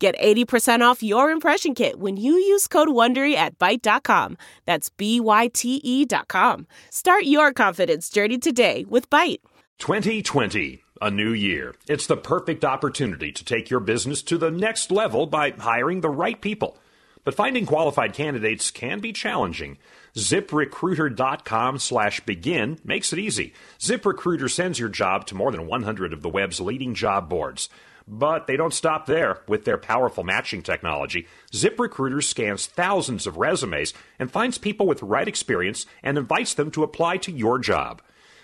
Get 0.00 0.16
80% 0.18 0.80
off 0.80 1.02
your 1.02 1.30
impression 1.30 1.74
kit 1.74 1.98
when 1.98 2.16
you 2.16 2.34
use 2.34 2.68
code 2.68 2.88
WONDERY 2.88 3.34
at 3.34 3.58
Byte.com. 3.58 4.36
That's 4.64 4.90
B-Y-T-E 4.90 6.04
dot 6.04 6.28
com. 6.28 6.68
Start 6.90 7.24
your 7.24 7.52
confidence 7.52 8.08
journey 8.08 8.38
today 8.38 8.84
with 8.88 9.10
Byte. 9.10 9.40
2020, 9.78 10.82
a 11.02 11.10
new 11.10 11.32
year. 11.32 11.74
It's 11.88 12.06
the 12.06 12.16
perfect 12.16 12.64
opportunity 12.64 13.32
to 13.32 13.44
take 13.44 13.70
your 13.70 13.80
business 13.80 14.22
to 14.22 14.38
the 14.38 14.52
next 14.52 14.92
level 14.92 15.26
by 15.26 15.50
hiring 15.50 16.00
the 16.00 16.10
right 16.10 16.40
people. 16.40 16.78
But 17.24 17.34
finding 17.34 17.66
qualified 17.66 18.14
candidates 18.14 18.70
can 18.70 19.00
be 19.00 19.12
challenging. 19.12 19.78
ZipRecruiter.com 20.16 21.78
slash 21.78 22.20
begin 22.20 22.78
makes 22.84 23.12
it 23.12 23.18
easy. 23.18 23.52
ZipRecruiter 23.78 24.50
sends 24.50 24.78
your 24.78 24.88
job 24.88 25.26
to 25.26 25.34
more 25.34 25.50
than 25.50 25.66
100 25.66 26.12
of 26.12 26.22
the 26.22 26.28
web's 26.28 26.60
leading 26.60 26.94
job 26.94 27.28
boards. 27.28 27.68
But 28.10 28.46
they 28.46 28.56
don't 28.56 28.72
stop 28.72 29.04
there. 29.04 29.42
With 29.46 29.66
their 29.66 29.76
powerful 29.76 30.24
matching 30.24 30.62
technology, 30.62 31.26
ZipRecruiter 31.52 32.24
scans 32.24 32.66
thousands 32.66 33.26
of 33.26 33.36
resumes 33.36 33.92
and 34.18 34.30
finds 34.30 34.56
people 34.56 34.86
with 34.86 35.00
the 35.00 35.06
right 35.06 35.28
experience 35.28 35.84
and 36.02 36.16
invites 36.16 36.54
them 36.54 36.70
to 36.70 36.82
apply 36.82 37.18
to 37.18 37.32
your 37.32 37.58
job. 37.58 38.00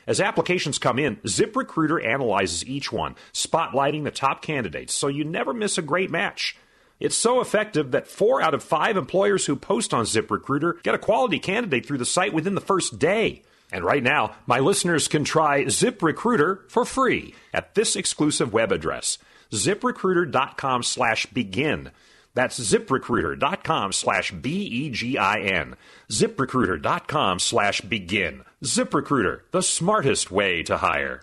As 0.07 0.21
applications 0.21 0.79
come 0.79 0.99
in, 0.99 1.17
ZipRecruiter 1.17 2.05
analyzes 2.05 2.67
each 2.67 2.93
one, 2.93 3.15
spotlighting 3.33 4.05
the 4.05 4.11
top 4.11 4.43
candidates 4.43 4.93
so 4.93 5.09
you 5.09 5.25
never 5.25 5.55
miss 5.55 5.79
a 5.79 5.83
great 5.83 6.11
match. 6.11 6.59
It's 7.01 7.17
so 7.17 7.41
effective 7.41 7.91
that 7.91 8.07
four 8.07 8.43
out 8.43 8.55
of 8.55 8.63
five 8.63 8.99
employers 8.99 9.47
who 9.47 9.57
post 9.57 9.95
on 9.95 10.05
ZipRecruiter 10.05 10.83
get 10.83 10.95
a 10.95 10.99
quality 10.99 11.39
candidate 11.39 11.87
through 11.87 11.99
the 11.99 12.05
site 12.05 12.35
within 12.35 12.55
the 12.55 12.61
first 12.61 12.99
day. 12.99 13.43
And 13.73 13.83
right 13.83 14.03
now, 14.03 14.37
my 14.47 14.61
listeners 14.61 15.09
can 15.09 15.25
try 15.25 15.65
ZipRecruiter 15.65 16.71
for 16.71 16.85
free 16.85 17.35
at 17.53 17.75
this 17.75 17.97
exclusive 17.97 18.53
web 18.53 18.71
address, 18.71 19.19
ziprecruiter.com 19.55 20.83
slash 20.83 21.27
begin. 21.27 21.91
That's 22.35 22.59
ziprecruiter.com 22.59 23.93
slash 23.93 24.33
B-E-G-I-N. 24.33 25.77
ziprecruiter.com 26.11 27.39
slash 27.39 27.81
begin. 27.83 28.43
ZipRecruiter, 28.63 29.41
the 29.53 29.63
smartest 29.63 30.31
way 30.31 30.63
to 30.65 30.79
hire. 30.79 31.23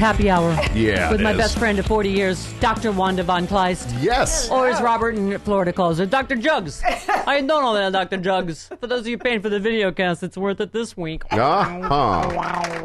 Happy 0.00 0.30
hour. 0.30 0.50
Yeah, 0.74 1.10
With 1.12 1.20
it 1.20 1.24
my 1.24 1.32
is. 1.32 1.36
best 1.36 1.58
friend 1.58 1.78
of 1.78 1.86
40 1.86 2.10
years, 2.10 2.52
Dr. 2.60 2.90
Wanda 2.90 3.22
Von 3.22 3.46
Kleist. 3.46 3.94
Yes. 4.02 4.50
Or 4.50 4.66
as 4.68 4.80
Robert 4.80 5.14
in 5.14 5.38
Florida 5.40 5.72
calls 5.72 5.98
her, 5.98 6.06
Dr. 6.06 6.36
Jugs. 6.36 6.82
I 7.26 7.40
don't 7.42 7.62
know 7.62 7.74
that, 7.74 7.92
Dr. 7.92 8.16
Jugs. 8.22 8.68
For 8.80 8.86
those 8.86 9.00
of 9.00 9.06
you 9.08 9.18
paying 9.18 9.40
for 9.42 9.48
the 9.50 9.60
video 9.60 9.92
cast, 9.92 10.22
it's 10.22 10.36
worth 10.36 10.60
it 10.60 10.72
this 10.72 10.96
week. 10.96 11.22
Uh-huh. 11.30 12.80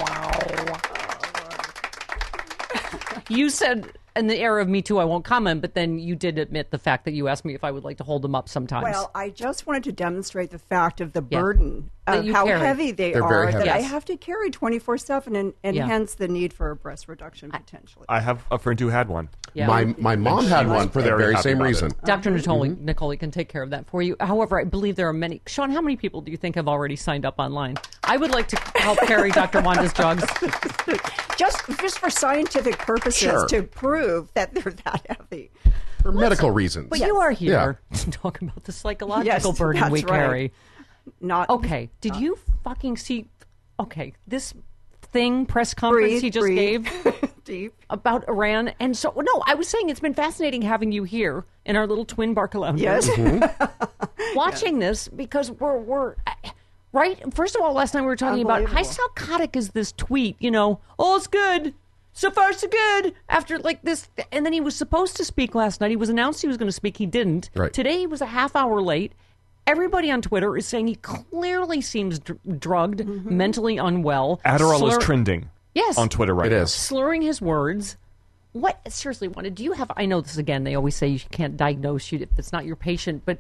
You 3.30 3.50
said 3.50 3.92
in 4.16 4.28
the 4.28 4.38
era 4.38 4.62
of 4.62 4.70
Me 4.70 4.81
Too, 4.81 4.98
I 5.00 5.06
won't 5.06 5.26
comment, 5.26 5.62
but 5.62 5.74
then 5.74 6.00
you 6.00 6.16
did 6.16 6.38
admit 6.38 6.72
the 6.72 6.78
fact 6.78 7.06
that 7.06 7.12
you 7.14 7.28
asked 7.28 7.44
me 7.46 7.53
if 7.53 7.64
I 7.64 7.72
would 7.72 7.84
like 7.84 7.98
to 7.98 8.03
hold 8.03 8.22
them 8.22 8.34
up 8.34 8.48
sometimes. 8.48 8.84
Well, 8.84 9.12
I 9.14 9.30
just 9.30 9.68
wanted 9.68 9.84
to 9.86 9.92
demonstrate 9.92 10.52
the 10.52 10.59
fact 10.59 11.02
of 11.02 11.14
the 11.14 11.24
Yeah. 11.30 11.42
burden 11.42 11.90
of 12.08 12.25
how 12.28 12.46
carry. 12.46 12.59
heavy 12.59 12.92
they 12.92 13.12
They're 13.12 13.24
are 13.24 13.30
very 13.30 13.52
that 13.52 13.68
heavy. 13.68 13.70
I 13.70 13.81
have 13.81 14.06
to 14.06 14.16
carry 14.18 14.50
24 14.52 14.98
7 14.98 15.36
and, 15.36 15.54
and 15.64 15.75
Yeah. 15.75 15.86
hence 15.88 16.16
the 16.16 16.28
need 16.28 16.54
for 16.54 16.70
a 16.72 16.75
breast 16.75 17.08
reduction 17.08 17.52
potentially. 17.52 18.06
I 18.08 18.22
have 18.22 18.46
a 18.52 18.58
friend 18.58 18.80
who 18.80 18.90
had 18.90 19.09
one. 19.09 19.30
Yeah. 19.56 19.66
My 19.68 19.86
my 19.98 20.16
mom 20.16 20.46
had 20.46 20.68
one 20.68 20.90
for 20.90 21.02
the 21.02 21.08
very 21.10 21.32
very 21.34 21.38
same 21.38 21.58
about 21.58 21.66
it. 21.66 21.68
reason. 21.70 21.92
Dr. 22.04 22.30
Nicole, 22.32 22.66
Mm-hmm. 22.66 22.86
Nicole 22.86 23.16
can 23.18 23.32
take 23.32 23.50
care 23.50 23.64
of 23.64 23.72
that 23.72 23.88
for 23.90 24.02
you. 24.04 24.16
However, 24.20 24.60
I 24.60 24.66
believe 24.66 24.96
there 24.96 25.08
are 25.10 25.14
many. 25.14 25.42
Sean, 25.48 25.72
how 25.72 25.82
many 25.82 25.96
people 25.96 26.22
do 26.22 26.30
you 26.32 26.38
think 26.38 26.56
have 26.56 26.68
already 26.68 26.96
signed 26.96 27.26
up 27.26 27.36
online? 27.40 27.78
I 28.04 28.18
would 28.18 28.32
like 28.32 28.48
to 28.50 28.58
help 28.76 29.00
carry 29.00 29.32
Dr. 29.42 29.62
Wanda's 29.62 29.94
jugs. 29.94 30.24
just 31.38 31.62
just 31.80 32.00
for 32.00 32.10
scientific 32.10 32.78
purposes 32.78 33.22
Sure. 33.22 33.48
to 33.48 33.64
prove 33.64 34.32
that 34.36 34.54
they're 34.54 34.74
that 34.86 35.06
heavy. 35.10 35.52
For 36.02 36.12
medical 36.12 36.52
reasons. 36.52 36.90
But 36.90 37.00
you 37.00 37.16
are 37.18 37.32
here 37.32 37.80
to 37.94 38.12
talk 38.12 38.42
about 38.42 38.64
the 38.66 38.72
psychological 38.72 39.26
Yes, 39.52 39.58
burden 39.58 39.82
that's 39.82 39.92
we 39.92 40.04
right. 40.04 40.08
carry. 40.20 40.54
Not 41.22 41.50
Okay, 41.50 41.90
did 42.02 42.16
you 42.18 42.38
fucking 42.64 42.98
see? 42.98 43.28
Okay, 43.80 44.14
this 44.28 44.54
thing 45.12 45.46
press 45.46 45.74
conference 45.74 46.10
breathe, 46.12 46.22
he 46.22 46.30
just 46.30 46.44
breathe. 46.44 46.86
gave 46.86 47.34
deep. 47.45 47.73
about 47.89 48.28
Iran, 48.28 48.72
and 48.79 48.97
so 48.97 49.13
no, 49.16 49.44
I 49.45 49.53
was 49.56 49.67
saying 49.69 49.89
it's 49.89 50.00
been 50.01 50.13
fascinating 50.13 50.61
having 50.63 50.91
you 50.91 51.03
here 51.06 51.45
in 51.66 51.75
our 51.78 51.88
little 51.88 52.06
twin 52.06 52.35
Barcalounger. 52.35 52.79
Yes. 52.79 53.09
watching 54.35 54.79
this 54.79 55.07
because 55.07 55.51
we're 55.51 55.78
we're 55.78 56.16
right. 56.91 57.33
First 57.33 57.56
of 57.56 57.61
all, 57.61 57.73
last 57.73 57.94
night 57.94 58.01
we 58.01 58.07
were 58.07 58.16
talking 58.16 58.41
about 58.44 58.61
how 58.63 58.78
Unbelievable. 58.78 58.94
psychotic 59.16 59.56
is 59.56 59.69
this 59.69 59.91
tweet? 59.94 60.35
You 60.39 60.51
know, 60.51 60.79
oh, 61.00 61.16
it's 61.17 61.28
good. 61.28 61.73
So 62.13 62.31
far, 62.31 62.53
so 62.53 62.67
good. 62.67 63.13
After 63.28 63.59
like 63.59 63.81
this, 63.81 64.07
and 64.31 64.45
then 64.45 64.53
he 64.53 64.62
was 64.62 64.75
supposed 64.75 65.17
to 65.17 65.25
speak 65.25 65.53
last 65.53 65.81
night. 65.81 65.89
He 65.89 65.97
was 65.97 66.09
announced 66.09 66.41
he 66.41 66.47
was 66.47 66.57
going 66.57 66.67
to 66.69 66.73
speak. 66.73 66.97
He 66.97 67.06
didn't. 67.06 67.50
Right. 67.56 67.73
Today 67.73 67.97
he 68.00 68.07
was 68.07 68.22
a 68.22 68.25
half 68.27 68.56
hour 68.56 68.81
late. 68.81 69.12
Everybody 69.67 70.12
on 70.12 70.22
Twitter 70.22 70.56
is 70.56 70.67
saying 70.67 70.88
he 70.88 70.95
clearly 70.95 71.81
seems 71.81 72.19
dr- 72.19 72.39
drugged, 72.59 73.00
Mm-hmm. 73.01 73.35
mentally 73.35 73.77
unwell. 73.77 74.39
Adderall 74.45 74.77
slur- 74.77 74.97
is 75.00 75.03
trending. 75.03 75.50
Yes. 75.75 75.97
On 75.97 76.09
Twitter 76.09 76.34
right 76.34 76.52
It 76.52 76.56
now. 76.56 76.62
is. 76.63 76.74
slurring 76.74 77.22
his 77.22 77.41
words. 77.41 77.97
What 78.53 78.80
seriously, 78.91 79.28
Wanda? 79.28 79.52
Do 79.52 79.63
you 79.63 79.74
have? 79.74 79.91
I 79.97 80.06
know 80.06 80.22
this 80.22 80.38
again. 80.38 80.63
They 80.63 80.74
always 80.75 80.96
say 80.96 81.08
you 81.08 81.19
can't 81.31 81.58
diagnose 81.58 82.12
you 82.12 82.19
if 82.19 82.30
it's 82.40 82.53
not 82.53 82.66
your 82.66 82.78
patient, 82.78 83.24
but 83.25 83.40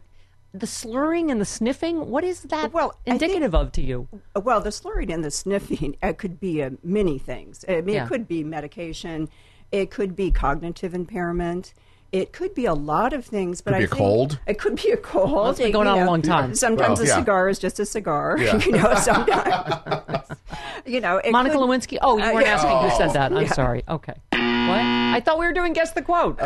the 0.53 0.67
slurring 0.67 1.31
and 1.31 1.39
the 1.39 1.45
sniffing. 1.45 2.09
What 2.09 2.25
is 2.25 2.41
that 2.43 2.73
Well, 2.73 2.93
I 3.07 3.11
think- 3.11 3.21
indicative 3.23 3.55
of 3.55 3.71
to 3.73 3.81
you? 3.81 4.07
Well, 4.35 4.59
the 4.59 4.71
slurring 4.73 5.11
and 5.11 5.23
the 5.23 5.31
sniffing 5.31 5.95
it 6.03 6.17
could 6.17 6.39
be 6.39 6.61
uh, 6.61 6.71
many 6.83 7.17
things. 7.17 7.63
I 7.69 7.79
mean, 7.81 7.95
Yeah. 7.95 8.05
it 8.05 8.09
could 8.09 8.27
be 8.27 8.43
medication, 8.43 9.29
it 9.71 9.89
could 9.89 10.15
be 10.15 10.31
cognitive 10.31 10.93
impairment. 10.93 11.73
It 12.15 12.31
could 12.31 12.55
be 12.55 12.65
a 12.65 12.73
lot 12.73 13.11
of 13.11 13.25
things, 13.25 13.59
but 13.59 13.71
Could 13.71 13.75
I 13.75 13.79
be 13.79 13.83
a 13.83 13.87
think 13.89 13.97
cold. 13.99 14.39
It 14.47 14.57
could 14.57 14.75
be 14.81 14.91
a 14.91 14.97
cold. 14.97 15.49
it's 15.49 15.59
been 15.59 15.73
going 15.73 15.85
you 15.87 15.93
on 15.93 15.99
a 15.99 16.05
long 16.05 16.21
time. 16.21 16.55
Sometimes 16.65 16.99
Well, 16.99 17.05
a 17.07 17.09
yeah. 17.11 17.19
cigar 17.19 17.49
is 17.49 17.59
just 17.59 17.77
a 17.79 17.85
cigar. 17.85 18.37
you 18.39 18.71
know, 18.71 18.95
sometimes. 18.95 20.27
you 20.85 21.01
know, 21.01 21.17
it 21.17 21.31
Monica 21.33 21.57
could- 21.57 21.63
Lewinsky. 21.67 21.97
Oh, 22.01 22.17
you 22.17 22.23
Uh, 22.23 22.33
weren't 22.33 22.45
yeah. 22.45 22.53
asking 22.53 22.89
who 22.89 22.95
said 22.97 23.09
that. 23.13 23.33
I'm 23.33 23.41
Yeah. 23.43 23.51
sorry. 23.51 23.83
Okay. 23.89 24.13
What? 24.31 24.79
I 25.15 25.21
thought 25.25 25.37
we 25.39 25.45
were 25.45 25.51
doing 25.53 25.73
guess 25.73 25.91
the 25.91 26.01
quote. 26.01 26.39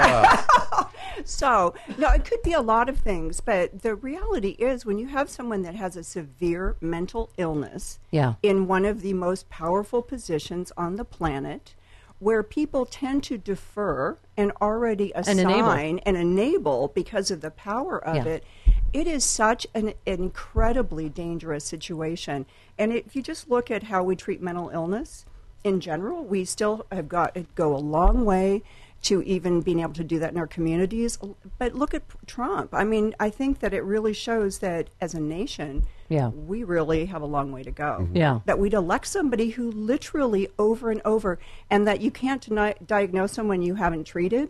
So, 1.26 1.74
no, 1.98 2.08
it 2.10 2.24
could 2.26 2.42
be 2.44 2.54
a 2.54 2.62
lot 2.62 2.88
of 2.88 2.98
things, 2.98 3.42
but 3.42 3.82
the 3.82 3.94
reality 3.94 4.52
is 4.52 4.86
when 4.86 4.98
you 4.98 5.08
have 5.08 5.30
someone 5.30 5.64
that 5.64 5.76
has 5.76 5.96
a 5.98 6.04
severe 6.04 6.78
mental 6.80 7.30
illness 7.38 8.00
Yeah. 8.10 8.36
in 8.42 8.68
one 8.68 8.86
of 8.86 9.02
the 9.02 9.14
most 9.14 9.50
powerful 9.50 10.02
positions 10.02 10.72
on 10.78 10.96
the 10.96 11.04
planet, 11.04 11.76
where 12.20 12.44
people 12.44 12.86
tend 12.86 13.24
to 13.24 13.38
defer 13.38 14.18
and 14.36 14.52
already 14.62 15.12
assign 15.16 15.40
enable. 15.40 16.00
and 16.06 16.18
enable 16.18 16.90
because 16.90 17.32
of 17.32 17.42
the 17.42 17.52
power 17.52 17.98
of 18.04 18.18
Yeah. 18.18 18.34
it, 18.34 18.44
it 18.92 19.08
is 19.08 19.24
such 19.24 19.66
an 19.74 19.94
incredibly 20.06 21.10
dangerous 21.10 21.64
situation. 21.64 22.46
And 22.78 22.92
if 22.92 23.16
you 23.16 23.22
just 23.22 23.50
look 23.50 23.72
at 23.72 23.84
how 23.84 24.04
we 24.04 24.16
treat 24.16 24.42
mental 24.42 24.70
illness 24.70 25.26
in 25.64 25.80
general, 25.80 26.24
we 26.24 26.44
still 26.46 26.86
have 26.92 27.08
got 27.08 27.36
to 27.36 27.46
go 27.56 27.76
a 27.76 27.78
long 27.80 28.26
way 28.26 28.64
to 29.02 29.22
even 29.24 29.62
being 29.62 29.80
able 29.80 29.94
to 29.94 30.04
do 30.04 30.20
that 30.20 30.32
in 30.32 30.38
our 30.38 30.48
communities. 30.48 31.18
But 31.58 31.74
look 31.74 31.94
at 31.94 32.04
Trump. 32.28 32.74
I 32.74 32.84
mean, 32.84 33.16
I 33.20 33.30
think 33.30 33.60
that 33.60 33.74
it 33.74 33.84
really 33.84 34.14
shows 34.14 34.60
that 34.60 34.90
as 35.00 35.14
a 35.14 35.20
nation, 35.22 35.86
Yeah. 36.10 36.28
we 36.30 36.64
really 36.64 37.06
have 37.06 37.22
a 37.22 37.26
long 37.26 37.52
way 37.52 37.64
to 37.64 37.72
go. 37.72 38.00
Mm-hmm. 38.02 38.18
Yeah. 38.18 38.40
That 38.46 38.60
we'd 38.60 38.74
elect 38.74 39.08
somebody 39.08 39.52
who 39.52 39.72
literally 39.72 40.50
over 40.60 40.92
and 40.92 41.02
over, 41.06 41.40
and 41.70 41.88
that 41.88 42.02
you 42.02 42.12
can't 42.12 42.42
deny, 42.42 42.76
diagnose 42.86 43.32
someone 43.32 43.62
you 43.62 43.76
haven't 43.76 44.04
treated. 44.06 44.50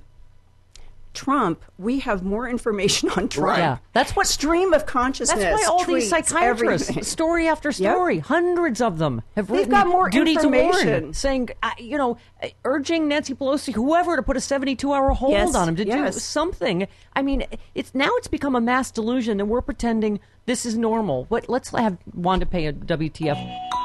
Trump, 1.20 1.62
we 1.78 2.00
have 2.00 2.24
more 2.24 2.48
information 2.48 3.10
on 3.18 3.28
Trump. 3.28 3.58
Yeah. 3.58 3.78
That's 3.92 4.16
what- 4.16 4.26
stream 4.26 4.74
of 4.74 4.86
consciousness. 4.86 5.38
That's 5.38 5.62
why 5.62 5.68
all 5.70 5.84
these 5.84 6.08
psychiatrists, 6.10 6.90
everything. 6.90 7.04
story 7.04 7.48
after 7.50 7.70
Yep. 7.70 7.76
story, 7.76 8.20
hundreds 8.20 8.80
of 8.80 9.00
them 9.00 9.22
have 9.36 9.48
They've 9.48 9.58
written 9.58 9.72
got 9.72 9.88
more 9.88 10.10
duty 10.10 10.36
to 10.36 10.48
warn, 10.48 10.54
information. 10.56 11.14
saying, 11.14 11.50
uh, 11.62 11.72
you 11.78 11.98
know, 11.98 12.18
uh, 12.42 12.48
urging 12.64 13.10
Nancy 13.10 13.34
Pelosi, 13.36 13.74
whoever, 13.74 14.16
to 14.16 14.24
put 14.24 14.38
a 14.38 14.40
72-hour 14.40 15.10
hold 15.12 15.34
Yes, 15.34 15.56
on 15.56 15.68
him 15.68 15.76
to 15.76 15.84
do 15.84 16.12
something. 16.14 16.88
I 17.14 17.22
mean, 17.22 17.44
it's 17.76 17.94
now 17.94 18.10
it's 18.16 18.28
become 18.30 18.56
a 18.56 18.62
mass 18.62 18.90
delusion, 18.92 19.42
and 19.42 19.50
we're 19.50 19.62
pretending 19.62 20.22
this 20.46 20.66
is 20.66 20.78
normal. 20.78 21.26
What? 21.28 21.50
Let's 21.50 21.70
have 21.72 21.98
Wanda 22.14 22.46
pay 22.46 22.66
a 22.68 22.72
WTF, 22.74 23.38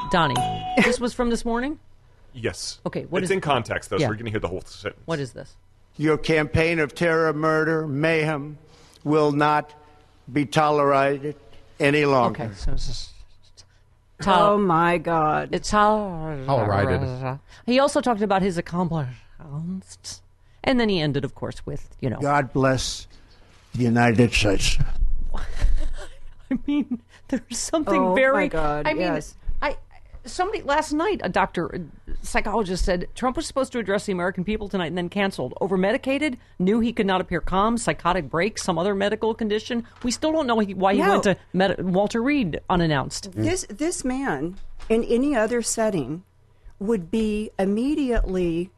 Donnie. 0.09 0.35
this 0.85 1.01
was 1.01 1.13
from 1.13 1.29
this 1.29 1.43
morning. 1.43 1.79
Yes. 2.33 2.79
Okay, 2.85 3.03
what 3.09 3.23
it's 3.23 3.31
is- 3.31 3.35
in 3.35 3.41
context, 3.41 3.89
though, 3.89 3.97
Yeah. 3.97 4.05
so 4.07 4.09
we're 4.11 4.15
going 4.15 4.25
to 4.25 4.31
hear 4.31 4.39
the 4.39 4.47
whole 4.47 4.61
sentence. 4.61 5.01
What 5.05 5.19
is 5.19 5.33
this? 5.33 5.55
Your 5.97 6.17
campaign 6.17 6.79
of 6.79 6.93
terror, 6.93 7.31
murder, 7.33 7.87
mayhem 7.87 8.57
will 9.03 9.31
not 9.31 9.73
be 10.31 10.45
tolerated 10.45 11.35
any 11.79 12.05
longer. 12.05 12.43
Okay, 12.43 12.53
so 12.55 12.71
it's 12.73 12.87
just- 12.87 13.11
Oh 14.25 14.57
my 14.57 14.97
God! 14.97 15.49
It's 15.51 15.69
how 15.71 16.37
Tolerated. 16.45 17.39
He 17.65 17.79
also 17.79 17.99
talked 17.99 18.21
about 18.21 18.41
his 18.41 18.57
accomplishments, 18.57 20.21
and 20.63 20.79
then 20.79 20.87
he 20.87 21.01
ended, 21.01 21.25
of 21.25 21.35
course, 21.35 21.65
with 21.65 21.89
you 21.99 22.09
know. 22.09 22.19
God 22.21 22.53
bless 22.53 23.07
the 23.73 23.83
United 23.83 24.31
States. 24.33 24.77
I 26.51 26.57
mean, 26.65 27.01
there's 27.27 27.41
something 27.57 28.01
Oh, 28.01 28.09
my 28.11 28.15
very. 28.15 28.47
God, 28.47 28.87
I 28.87 28.93
mean, 28.93 29.01
yes. 29.01 29.35
I 30.25 30.27
somebody 30.27 30.61
last 30.63 30.91
night, 30.93 31.21
a 31.23 31.29
doctor, 31.29 31.67
a 31.67 31.81
psychologist 32.25 32.85
said 32.85 33.07
Trump 33.15 33.37
was 33.37 33.45
supposed 33.45 33.71
to 33.73 33.79
address 33.79 34.05
the 34.05 34.11
American 34.11 34.43
people 34.43 34.67
tonight 34.69 34.87
and 34.87 34.97
then 34.97 35.09
canceled. 35.09 35.53
Over 35.61 35.77
medicated, 35.77 36.37
knew 36.59 36.79
he 36.79 36.93
could 36.93 37.05
not 37.05 37.21
appear 37.21 37.41
calm, 37.41 37.77
psychotic 37.77 38.29
break, 38.29 38.57
some 38.57 38.77
other 38.77 38.95
medical 38.95 39.33
condition. 39.33 39.85
We 40.03 40.11
still 40.11 40.31
don't 40.31 40.47
know 40.47 40.59
he, 40.59 40.73
why 40.73 40.93
he 40.93 41.01
No. 41.01 41.09
went 41.11 41.23
to 41.23 41.37
Med- 41.53 41.93
Walter 41.93 42.21
Reed 42.21 42.59
unannounced. 42.69 43.31
Mm. 43.31 43.43
This 43.43 43.65
this 43.69 44.03
man 44.05 44.55
in 44.89 45.03
any 45.03 45.35
other 45.35 45.61
setting 45.61 46.23
would 46.79 47.09
be 47.09 47.51
immediately 47.57 48.69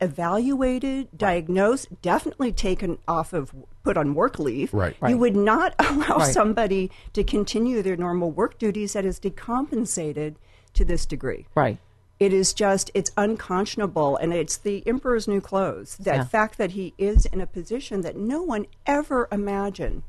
evaluated, 0.00 1.08
diagnosed, 1.16 1.88
definitely 2.02 2.50
taken 2.52 2.98
off 3.06 3.32
of 3.32 3.54
put 3.84 3.96
on 3.96 4.14
work 4.14 4.38
leave. 4.38 4.74
Right. 4.74 4.96
Right. 5.00 5.10
You 5.10 5.18
would 5.18 5.36
not 5.36 5.74
allow 5.78 6.18
Right. 6.18 6.32
somebody 6.32 6.90
to 7.12 7.22
continue 7.22 7.82
their 7.82 7.96
normal 7.96 8.30
work 8.30 8.58
duties 8.58 8.94
that 8.94 9.04
is 9.04 9.20
decompensated 9.20 10.34
to 10.74 10.84
this 10.84 11.06
degree. 11.06 11.46
Right. 11.54 11.78
It 12.20 12.32
is 12.32 12.52
just 12.52 12.90
it's 12.94 13.10
unconscionable 13.16 14.16
and 14.16 14.32
it's 14.32 14.56
the 14.56 14.86
emperor's 14.86 15.26
new 15.26 15.40
clothes. 15.40 15.96
That 15.96 16.16
Yeah. 16.16 16.24
fact 16.24 16.58
that 16.58 16.72
he 16.72 16.94
is 16.96 17.26
in 17.26 17.40
a 17.40 17.46
position 17.46 18.02
that 18.02 18.16
no 18.16 18.42
one 18.42 18.66
ever 18.86 19.28
imagined 19.32 20.02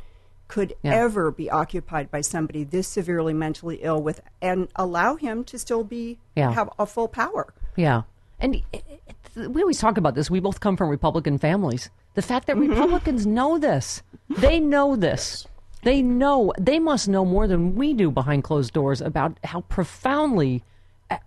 could 0.47 0.75
Yeah. 0.83 0.93
ever 0.93 1.31
be 1.31 1.49
occupied 1.49 2.11
by 2.11 2.21
somebody 2.21 2.63
this 2.63 2.87
severely 2.87 3.33
mentally 3.33 3.79
ill 3.81 4.01
with 4.01 4.21
and 4.41 4.67
allow 4.75 5.15
him 5.15 5.43
to 5.45 5.57
still 5.57 5.83
be 5.83 6.19
Yeah. 6.35 6.51
have 6.51 6.69
a 6.77 6.85
full 6.85 7.07
power. 7.07 7.53
Yeah. 7.75 8.03
And 8.39 8.61
it, 8.71 8.83
it, 9.35 9.51
we 9.51 9.61
always 9.61 9.79
talk 9.79 9.97
about 9.97 10.13
this. 10.13 10.29
We 10.29 10.39
both 10.39 10.59
come 10.59 10.77
from 10.77 10.89
Republican 10.89 11.39
families. 11.39 11.89
The 12.13 12.21
fact 12.21 12.45
that 12.47 12.57
mm-hmm. 12.57 12.69
Republicans 12.69 13.25
know 13.25 13.57
this, 13.57 14.03
they 14.29 14.59
know 14.59 14.95
this. 14.95 15.47
They 15.83 16.01
know, 16.01 16.53
they 16.59 16.79
must 16.79 17.07
know 17.07 17.25
more 17.25 17.47
than 17.47 17.75
we 17.75 17.93
do 17.93 18.09
behind 18.09 18.43
closed 18.43 18.73
doors 18.73 19.01
about 19.01 19.37
how 19.43 19.61
profoundly 19.61 20.63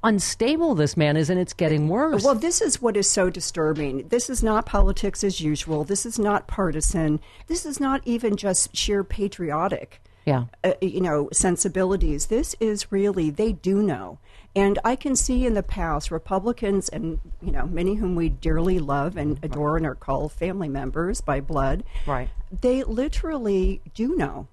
unstable 0.02 0.74
this 0.74 0.96
man 0.96 1.16
is, 1.16 1.30
and 1.30 1.38
it's 1.38 1.52
getting 1.52 1.88
worse. 1.88 2.24
Well, 2.24 2.34
this 2.34 2.60
is 2.60 2.82
what 2.82 2.96
is 2.96 3.08
so 3.08 3.30
disturbing. 3.30 4.08
This 4.08 4.28
is 4.28 4.42
not 4.42 4.66
politics 4.66 5.22
as 5.22 5.40
usual. 5.40 5.84
This 5.84 6.04
is 6.06 6.18
not 6.18 6.48
partisan. 6.48 7.20
This 7.46 7.64
is 7.64 7.78
not 7.78 8.00
even 8.04 8.36
just 8.36 8.74
sheer 8.74 9.04
patriotic. 9.04 10.00
Yeah. 10.26 10.46
Uh, 10.64 10.72
you 10.82 11.00
know, 11.00 11.28
sensibilities. 11.32 12.26
This 12.26 12.54
is 12.60 12.92
really 12.92 13.30
they 13.30 13.52
do 13.52 13.82
know. 13.82 14.18
And 14.54 14.78
I 14.84 14.96
can 14.96 15.16
see 15.16 15.46
in 15.46 15.54
the 15.54 15.62
past 15.62 16.10
Republicans 16.10 16.88
and 16.88 17.20
you 17.40 17.52
know 17.52 17.66
many 17.66 17.94
whom 17.94 18.16
we 18.16 18.28
dearly 18.28 18.78
love 18.78 19.16
and 19.16 19.38
adore 19.42 19.76
and 19.76 19.86
are 19.86 19.94
called 19.94 20.32
family 20.32 20.68
members 20.68 21.20
by 21.20 21.40
blood. 21.40 21.84
Right. 22.06 22.28
They 22.50 22.82
literally 22.82 23.80
do 23.94 24.16
know. 24.16 24.48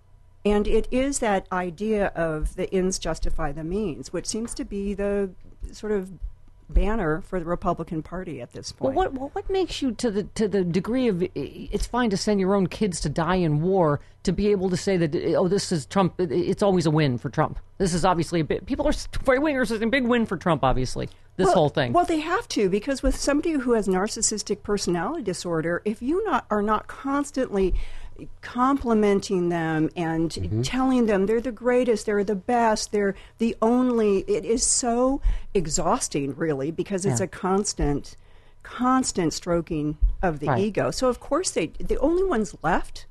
And 0.46 0.68
it 0.68 0.88
is 0.92 1.20
that 1.20 1.48
idea 1.52 2.08
of 2.08 2.56
the 2.56 2.74
ends 2.74 3.00
justify 3.00 3.52
the 3.52 3.64
means, 3.64 4.14
which 4.14 4.28
seems 4.28 4.54
to 4.56 4.66
be 4.66 4.94
the 4.94 5.32
sort 5.72 5.94
of 5.94 6.12
banner 6.70 7.22
for 7.22 7.40
the 7.40 7.46
Republican 7.46 8.04
Party 8.04 8.42
at 8.42 8.54
this 8.54 8.72
point. 8.72 8.96
what 8.96 9.14
well, 9.14 9.30
what 9.34 9.50
makes 9.50 9.82
you 9.82 9.92
to 9.94 10.12
the 10.12 10.24
to 10.24 10.48
the 10.48 10.64
degree 10.64 11.08
of 11.08 11.24
it's 11.36 11.86
fine 11.86 12.10
to 12.10 12.18
send 12.18 12.40
your 12.40 12.56
own 12.56 12.68
kids 12.68 13.00
to 13.02 13.10
die 13.10 13.36
in 13.36 13.62
war 13.62 14.00
to 14.24 14.32
be 14.32 14.50
able 14.50 14.70
to 14.70 14.78
say 14.78 14.98
that 14.98 15.16
oh 15.36 15.48
this 15.48 15.72
is 15.72 15.86
Trump 15.86 16.16
it's 16.20 16.64
always 16.64 16.86
a 16.86 16.92
win 16.92 17.18
for 17.18 17.30
Trump. 17.30 17.60
This 17.78 17.94
is 17.94 18.06
obviously 18.06 18.40
a 18.40 18.44
bit 18.44 18.66
people 18.66 18.88
are 18.88 18.94
right 19.26 19.40
wingers 19.40 19.72
is 19.72 19.82
a 19.82 19.88
big 19.88 20.06
win 20.06 20.26
for 20.26 20.38
Trump 20.38 20.64
obviously. 20.64 21.10
This 21.36 21.46
well, 21.46 21.56
whole 21.56 21.70
thing. 21.70 21.94
Well, 21.94 22.06
they 22.06 22.20
have 22.20 22.48
to 22.50 22.70
because 22.70 23.02
with 23.02 23.16
somebody 23.16 23.54
who 23.54 23.74
has 23.74 23.88
narcissistic 23.88 24.62
personality 24.62 25.24
disorder, 25.24 25.82
if 25.84 26.00
you 26.00 26.24
not 26.26 26.46
are 26.52 26.62
not 26.62 26.86
constantly 26.88 27.74
complimenting 28.42 29.50
them 29.50 29.90
and 29.96 30.30
Mm-hmm. 30.32 30.62
telling 30.62 31.06
them 31.06 31.26
they're 31.26 31.42
the 31.42 31.52
greatest, 31.52 32.06
they're 32.06 32.24
the 32.24 32.36
best, 32.36 32.92
they're 32.92 33.16
the 33.38 33.56
only, 33.62 34.20
it 34.28 34.46
is 34.46 34.66
so 34.66 35.22
exhausting, 35.54 36.36
really, 36.36 36.72
because 36.72 37.06
it's 37.06 37.20
Yeah. 37.20 37.26
a 37.26 37.28
constant, 37.28 38.16
constant 38.64 39.34
stroking 39.34 39.98
of 40.22 40.40
the 40.40 40.48
Right. 40.48 40.60
ego. 40.64 40.92
So 40.92 41.10
of 41.10 41.20
course 41.20 41.52
they, 41.52 41.68
the 41.80 41.98
only 42.00 42.24
ones 42.24 42.56
left 42.62 43.06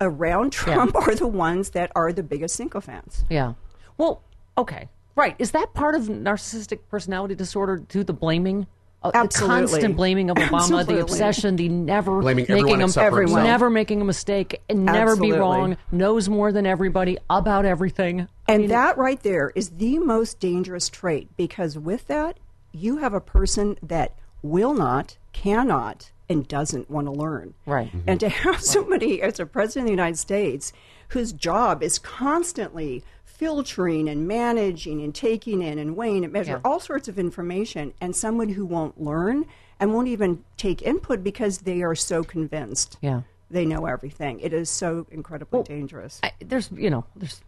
around 0.00 0.52
Trump 0.52 0.94
are 1.06 1.14
the 1.14 1.26
ones 1.28 1.70
that 1.70 1.92
are 1.94 2.12
the 2.12 2.22
biggest 2.22 2.56
sycophants. 2.56 3.24
Yeah. 3.28 3.54
Well, 3.98 4.22
okay. 4.56 4.88
Right. 5.16 5.36
Is 5.38 5.50
that 5.50 5.74
part 5.74 5.94
of 5.94 6.04
narcissistic 6.04 6.78
personality 6.88 7.34
disorder 7.34 7.78
to 7.88 8.02
the 8.04 8.12
blaming? 8.14 8.66
Absolutely. 9.02 9.56
The 9.56 9.60
constant 9.60 9.96
blaming 9.96 10.30
of 10.30 10.36
Obama, 10.36 10.86
the 10.86 11.00
obsession, 11.00 11.56
the 11.56 11.68
never 11.68 12.20
Blaming 12.20 12.44
making 12.48 12.58
everyone 12.58 12.80
him, 12.80 12.92
Everyone. 12.98 13.44
never 13.44 13.70
making 13.70 14.00
a 14.00 14.04
mistake, 14.04 14.60
and 14.68 14.84
never 14.84 15.16
be 15.16 15.32
wrong, 15.32 15.76
knows 15.90 16.28
more 16.28 16.52
than 16.52 16.66
everybody 16.66 17.16
about 17.30 17.64
everything. 17.64 18.28
I 18.48 18.52
And 18.52 18.62
mean, 18.62 18.70
that 18.70 18.98
right 18.98 19.22
there 19.22 19.52
is 19.54 19.70
the 19.70 19.98
most 19.98 20.38
dangerous 20.40 20.88
trait 20.88 21.28
because 21.36 21.78
with 21.78 22.06
that, 22.08 22.38
you 22.72 22.98
have 22.98 23.14
a 23.14 23.20
person 23.20 23.78
that 23.82 24.16
will 24.42 24.74
not, 24.74 25.16
cannot, 25.32 26.10
and 26.28 26.46
doesn't 26.46 26.90
want 26.90 27.06
to 27.06 27.12
learn. 27.12 27.54
Right. 27.66 27.90
And 28.06 28.20
to 28.20 28.28
have 28.28 28.60
somebody 28.60 29.20
as 29.22 29.40
a 29.40 29.46
president 29.46 29.84
of 29.84 29.86
the 29.88 29.92
United 29.92 30.18
States 30.18 30.72
whose 31.08 31.32
job 31.32 31.82
is 31.82 31.98
constantly 31.98 33.02
filtering 33.40 34.06
and 34.06 34.28
managing 34.28 35.00
and 35.00 35.14
taking 35.14 35.62
in 35.62 35.78
and 35.78 35.96
weighing 35.96 36.24
and 36.24 36.32
measure 36.32 36.60
Yeah. 36.62 36.70
all 36.70 36.78
sorts 36.78 37.08
of 37.08 37.18
information, 37.18 37.94
and 37.98 38.14
someone 38.14 38.50
who 38.50 38.66
won't 38.66 39.00
learn 39.00 39.46
and 39.80 39.94
won't 39.94 40.08
even 40.08 40.44
take 40.58 40.82
input 40.82 41.24
because 41.24 41.58
they 41.60 41.80
are 41.80 41.94
so 41.94 42.22
convinced 42.22 42.98
Yeah. 43.00 43.22
they 43.50 43.64
know 43.64 43.86
everything. 43.86 44.40
It 44.40 44.52
is 44.52 44.68
so 44.68 45.06
incredibly 45.10 45.62
dangerous. 45.62 46.20
I, 46.22 46.32
there's 46.40 46.70
you 46.70 46.90
know 46.90 47.06
there's 47.16 47.40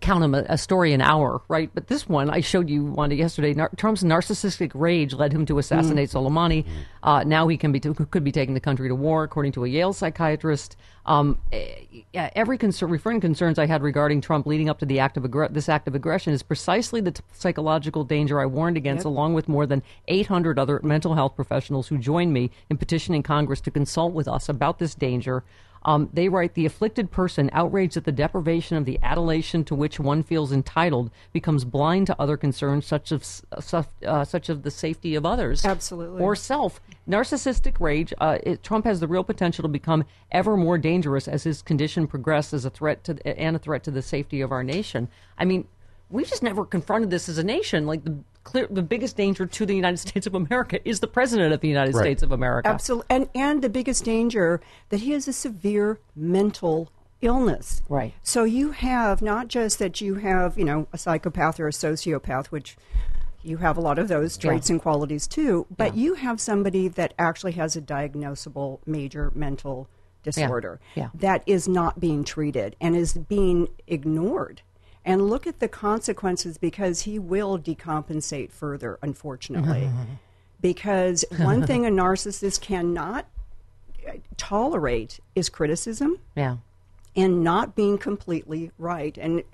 count 0.00 0.20
them 0.20 0.34
a, 0.34 0.44
a 0.48 0.58
story 0.58 0.92
an 0.92 1.00
hour 1.00 1.42
right? 1.48 1.70
But 1.74 1.88
this 1.88 2.08
one 2.08 2.30
i 2.30 2.40
showed 2.40 2.68
you 2.68 2.84
Wanda 2.84 3.14
yesterday 3.14 3.54
Nar- 3.54 3.70
trump's 3.76 4.02
narcissistic 4.02 4.72
rage 4.74 5.14
led 5.14 5.32
him 5.32 5.46
to 5.46 5.58
assassinate 5.58 6.10
soleimani. 6.10 6.64
Uh, 7.02 7.22
now 7.24 7.48
he 7.48 7.56
can 7.56 7.72
be 7.72 7.80
could 7.80 8.24
be 8.24 8.32
taking 8.32 8.54
the 8.54 8.60
country 8.60 8.88
to 8.88 8.94
war 8.94 9.24
according 9.24 9.52
to 9.52 9.64
a 9.64 9.68
yale 9.68 9.92
psychiatrist. 9.92 10.76
Um, 11.06 11.38
eh, 11.52 12.30
every 12.34 12.56
concern, 12.56 12.90
referring 12.90 13.20
concerns 13.20 13.58
I 13.58 13.66
had 13.66 13.82
regarding 13.82 14.22
Trump 14.22 14.46
leading 14.46 14.70
up 14.70 14.78
to 14.78 14.86
the 14.86 15.00
act 15.00 15.18
of 15.18 15.24
aggr- 15.24 15.52
this 15.52 15.68
act 15.68 15.86
of 15.86 15.94
aggression 15.94 16.32
is 16.32 16.42
precisely 16.42 17.02
the 17.02 17.10
t- 17.10 17.22
psychological 17.34 18.04
danger 18.04 18.40
I 18.40 18.46
warned 18.46 18.78
against, 18.78 19.04
along 19.04 19.34
with 19.34 19.46
more 19.46 19.66
than 19.66 19.82
800 20.08 20.58
other 20.58 20.80
mental 20.82 21.14
health 21.14 21.36
professionals 21.36 21.88
who 21.88 21.98
joined 21.98 22.32
me 22.32 22.50
in 22.70 22.78
petitioning 22.78 23.22
Congress 23.22 23.60
to 23.62 23.70
consult 23.70 24.14
with 24.14 24.26
us 24.26 24.48
about 24.48 24.78
this 24.78 24.94
danger. 24.94 25.44
Um, 25.84 26.08
they 26.12 26.28
write 26.28 26.54
the 26.54 26.66
afflicted 26.66 27.10
person, 27.10 27.50
outraged 27.52 27.96
at 27.96 28.04
the 28.04 28.12
deprivation 28.12 28.76
of 28.76 28.84
the 28.84 28.98
adulation 29.02 29.64
to 29.64 29.74
which 29.74 30.00
one 30.00 30.22
feels 30.22 30.52
entitled, 30.52 31.10
becomes 31.32 31.64
blind 31.64 32.06
to 32.06 32.20
other 32.20 32.36
concerns 32.36 32.86
such 32.86 33.12
as 33.12 33.42
such, 33.60 33.86
uh, 34.06 34.24
such 34.24 34.48
of 34.48 34.62
the 34.62 34.70
safety 34.70 35.14
of 35.14 35.26
others, 35.26 35.64
Absolutely. 35.64 36.22
or 36.22 36.34
self. 36.34 36.80
Narcissistic 37.08 37.80
rage. 37.80 38.14
Uh, 38.18 38.38
it, 38.42 38.62
Trump 38.62 38.84
has 38.86 39.00
the 39.00 39.08
real 39.08 39.24
potential 39.24 39.62
to 39.62 39.68
become 39.68 40.04
ever 40.32 40.56
more 40.56 40.78
dangerous 40.78 41.28
as 41.28 41.44
his 41.44 41.60
condition 41.62 42.06
progresses, 42.06 42.54
as 42.54 42.64
a 42.64 42.70
threat 42.70 43.04
to 43.04 43.38
and 43.38 43.56
a 43.56 43.58
threat 43.58 43.84
to 43.84 43.90
the 43.90 44.02
safety 44.02 44.40
of 44.40 44.52
our 44.52 44.62
nation. 44.62 45.08
I 45.38 45.44
mean, 45.44 45.66
we've 46.10 46.28
just 46.28 46.42
never 46.42 46.64
confronted 46.64 47.10
this 47.10 47.28
as 47.28 47.38
a 47.38 47.44
nation. 47.44 47.86
Like 47.86 48.04
the 48.04 48.18
clear 48.44 48.66
the 48.70 48.82
biggest 48.82 49.16
danger 49.16 49.46
to 49.46 49.66
the 49.66 49.74
United 49.74 49.96
States 49.98 50.26
of 50.26 50.34
America 50.34 50.78
is 50.88 51.00
the 51.00 51.06
president 51.06 51.52
of 51.52 51.60
the 51.60 51.68
United 51.68 51.94
Right. 51.94 52.02
States 52.02 52.22
of 52.22 52.30
America. 52.30 52.68
Absolutely. 52.68 53.06
And, 53.10 53.28
and 53.34 53.62
the 53.62 53.68
biggest 53.68 54.04
danger 54.04 54.60
that 54.90 55.00
he 55.00 55.10
has 55.12 55.26
a 55.26 55.32
severe 55.32 55.98
mental 56.14 56.90
illness. 57.22 57.82
Right. 57.88 58.14
So 58.22 58.44
you 58.44 58.72
have 58.72 59.22
not 59.22 59.48
just 59.48 59.78
that 59.78 60.00
you 60.00 60.16
have, 60.16 60.58
you 60.58 60.64
know, 60.64 60.86
a 60.92 60.98
psychopath 60.98 61.58
or 61.58 61.68
a 61.68 61.72
sociopath, 61.72 62.46
which 62.46 62.76
you 63.42 63.58
have 63.58 63.76
a 63.76 63.80
lot 63.80 63.98
of 63.98 64.08
those 64.08 64.36
traits 64.36 64.70
and 64.70 64.80
qualities 64.80 65.26
too, 65.26 65.66
but 65.76 65.96
you 65.96 66.14
have 66.14 66.40
somebody 66.40 66.88
that 66.88 67.12
actually 67.18 67.52
has 67.52 67.76
a 67.76 67.80
diagnosable 67.80 68.78
major 68.86 69.30
mental 69.34 69.88
disorder 70.22 70.80
Yeah. 70.94 71.10
that 71.14 71.42
is 71.46 71.68
not 71.68 72.00
being 72.00 72.24
treated 72.24 72.76
and 72.80 72.96
is 72.96 73.12
being 73.12 73.68
ignored. 73.86 74.62
And 75.04 75.28
look 75.28 75.46
at 75.46 75.60
the 75.60 75.68
consequences 75.68 76.56
because 76.56 77.02
he 77.02 77.18
will 77.18 77.58
decompensate 77.58 78.50
further, 78.50 78.98
unfortunately. 79.02 79.90
because 80.62 81.24
one 81.36 81.66
thing 81.66 81.84
a 81.84 81.90
narcissist 81.90 82.62
cannot 82.62 83.26
uh, 84.08 84.12
tolerate 84.38 85.20
is 85.34 85.50
criticism 85.50 86.18
yeah. 86.34 86.56
and 87.14 87.44
not 87.44 87.74
being 87.76 87.98
completely 87.98 88.70
right. 88.78 89.16
And 89.18 89.42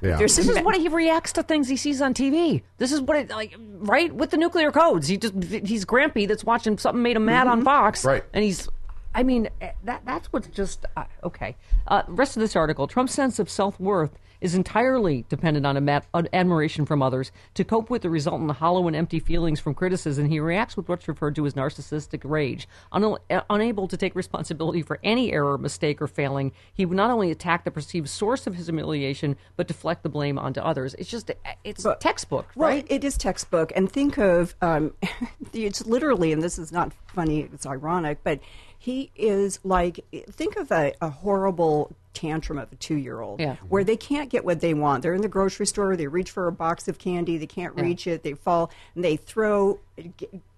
Yeah. 0.00 0.16
there's 0.16 0.36
This 0.36 0.48
is 0.48 0.60
what 0.60 0.76
he 0.76 0.88
reacts 0.88 1.32
to 1.34 1.42
things 1.42 1.68
he 1.68 1.76
sees 1.76 2.00
on 2.00 2.14
TV. 2.14 2.62
This 2.78 2.92
is 2.92 3.00
what 3.00 3.16
it 3.18 3.30
like 3.30 3.54
right 3.58 4.10
with 4.14 4.30
the 4.30 4.36
nuclear 4.38 4.70
codes. 4.72 5.08
He 5.08 5.16
just 5.18 5.34
he's 5.42 5.84
Grampy 5.84 6.26
that's 6.26 6.44
watching 6.44 6.78
something 6.78 7.02
made 7.02 7.16
him 7.16 7.24
mad 7.26 7.46
on 7.46 7.62
Fox, 7.62 8.04
Right. 8.04 8.24
And 8.32 8.44
he's, 8.44 8.68
I 9.14 9.22
mean, 9.22 9.48
eh, 9.60 9.72
that 9.84 10.02
that's 10.06 10.32
what's 10.32 10.46
just 10.48 10.86
uh, 10.96 11.04
okay. 11.24 11.56
Uh, 11.88 12.02
rest 12.06 12.36
of 12.36 12.40
this 12.40 12.54
article: 12.54 12.86
Trump's 12.86 13.12
sense 13.12 13.38
of 13.38 13.50
self 13.50 13.78
worth 13.80 14.12
is 14.40 14.54
entirely 14.54 15.24
dependent 15.28 15.66
on, 15.66 15.88
on 16.14 16.28
admiration 16.32 16.86
from 16.86 17.02
others. 17.02 17.32
To 17.54 17.64
cope 17.64 17.90
with 17.90 18.02
the 18.02 18.10
resultant 18.10 18.50
hollow 18.52 18.86
and 18.86 18.96
empty 18.96 19.18
feelings 19.20 19.60
from 19.60 19.74
criticism, 19.74 20.26
he 20.28 20.40
reacts 20.40 20.76
with 20.76 20.88
what's 20.88 21.08
referred 21.08 21.34
to 21.36 21.46
as 21.46 21.54
narcissistic 21.54 22.20
rage. 22.24 22.68
Un- 22.92 23.16
uh, 23.30 23.40
unable 23.50 23.88
to 23.88 23.96
take 23.96 24.14
responsibility 24.14 24.82
for 24.82 24.98
any 25.02 25.32
error, 25.32 25.58
mistake, 25.58 26.00
or 26.00 26.06
failing, 26.06 26.52
he 26.72 26.86
would 26.86 26.96
not 26.96 27.10
only 27.10 27.30
attack 27.30 27.64
the 27.64 27.70
perceived 27.70 28.08
source 28.08 28.46
of 28.46 28.54
his 28.54 28.66
humiliation, 28.66 29.36
but 29.56 29.66
deflect 29.66 30.02
the 30.02 30.08
blame 30.08 30.38
onto 30.38 30.60
others. 30.60 30.94
It's 30.94 31.10
just, 31.10 31.30
eh, 31.30 31.34
it's 31.64 31.86
textbook, 32.00 32.46
Well, 32.54 32.68
right? 32.68 32.86
it 32.88 33.04
is 33.04 33.16
textbook. 33.16 33.72
And 33.74 33.90
think 33.90 34.18
of 34.18 34.54
um, 34.62 34.94
it's 35.52 35.84
literally, 35.86 36.32
and 36.32 36.42
this 36.42 36.58
is 36.58 36.72
not 36.72 36.92
funny, 37.06 37.40
it's 37.52 37.66
ironic, 37.66 38.18
but 38.22 38.40
he 38.78 39.10
is 39.16 39.58
like, 39.64 40.04
think 40.30 40.56
of 40.56 40.70
a, 40.70 40.92
a 41.00 41.10
horrible 41.10 41.90
tantrum 42.14 42.58
of 42.58 42.72
a 42.72 42.76
two 42.76 42.96
year 42.96 43.20
old 43.20 43.40
Yeah. 43.40 43.56
where 43.68 43.84
they 43.84 43.96
can't 43.96 44.30
get 44.30 44.44
what 44.44 44.60
they 44.60 44.74
want. 44.74 45.02
They're 45.02 45.14
in 45.14 45.22
the 45.22 45.28
grocery 45.28 45.66
store, 45.66 45.96
they 45.96 46.06
reach 46.08 46.30
for 46.30 46.46
a 46.48 46.52
box 46.52 46.88
of 46.88 46.98
candy, 46.98 47.36
they 47.38 47.46
can't 47.46 47.74
reach 47.76 48.06
it, 48.06 48.22
they 48.22 48.34
fall, 48.34 48.70
and 48.94 49.04
they 49.04 49.16
throw. 49.16 49.78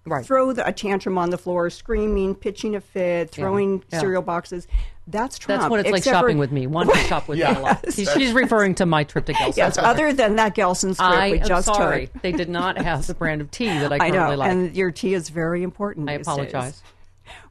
Right. 0.07 0.25
Throw 0.25 0.53
the, 0.55 0.67
a 0.67 0.73
tantrum 0.73 1.19
on 1.19 1.29
the 1.29 1.37
floor, 1.37 1.69
screaming, 1.69 2.35
pitching 2.35 2.75
a 2.75 2.81
fit, 2.81 3.31
throwing 3.31 3.85
Yeah. 3.93 4.01
cereal 4.01 4.23
boxes. 4.23 4.67
That's 5.07 5.39
Trump. 5.39 5.61
That's 5.61 5.71
what 5.71 5.81
it's 5.81 5.91
like 5.91 5.99
except 5.99 6.15
for- 6.15 6.21
shopping 6.23 6.39
with 6.39 6.51
me. 6.53 6.67
One 6.67 6.89
to 6.89 6.97
shop 7.09 7.29
with 7.29 7.39
me 7.39 7.45
a 7.45 7.53
lot. 7.61 7.85
She's, 7.93 8.11
she's 8.15 8.33
referring 8.33 8.75
to 8.77 8.87
my 8.87 9.05
trip 9.05 9.27
to 9.27 9.35
Gelson. 9.35 9.57
Yes, 9.59 9.77
other 9.77 10.13
than 10.15 10.37
that 10.37 10.55
Gelson 10.57 10.95
strip 10.95 11.01
I 11.01 11.31
we 11.33 11.41
am 11.41 11.47
just 11.47 11.67
sorry. 11.67 12.07
took. 12.07 12.23
They 12.23 12.33
did 12.33 12.49
not 12.49 12.79
have 12.79 13.07
the 13.07 13.15
brand 13.15 13.43
of 13.43 13.51
tea 13.51 13.67
that 13.67 13.93
I 13.93 13.99
currently 13.99 14.19
I 14.21 14.31
know, 14.31 14.37
like. 14.37 14.51
and 14.51 14.75
your 14.75 14.91
tea 14.91 15.13
is 15.15 15.29
very 15.29 15.63
important. 15.63 16.09
I 16.09 16.17
these 16.17 16.27
apologize. 16.27 16.73
days. 16.73 16.83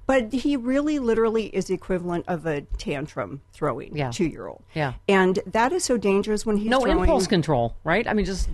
But 0.09 0.33
he 0.33 0.55
really, 0.57 0.97
literally 0.97 1.55
is 1.55 1.65
the 1.65 1.75
equivalent 1.75 2.25
of 2.27 2.47
a 2.47 2.61
tantrum 2.79 3.41
throwing 3.53 3.95
Yeah. 3.95 4.09
two-year-old. 4.09 4.63
Yeah. 4.73 4.93
and 5.07 5.37
that 5.45 5.71
is 5.71 5.83
so 5.83 5.97
dangerous 5.97 6.47
when 6.47 6.57
he's 6.57 6.67
no 6.67 6.79
throwing, 6.81 6.97
impulse 6.97 7.27
control, 7.27 7.75
right? 7.83 8.07
I 8.07 8.13
mean, 8.13 8.25
just 8.25 8.49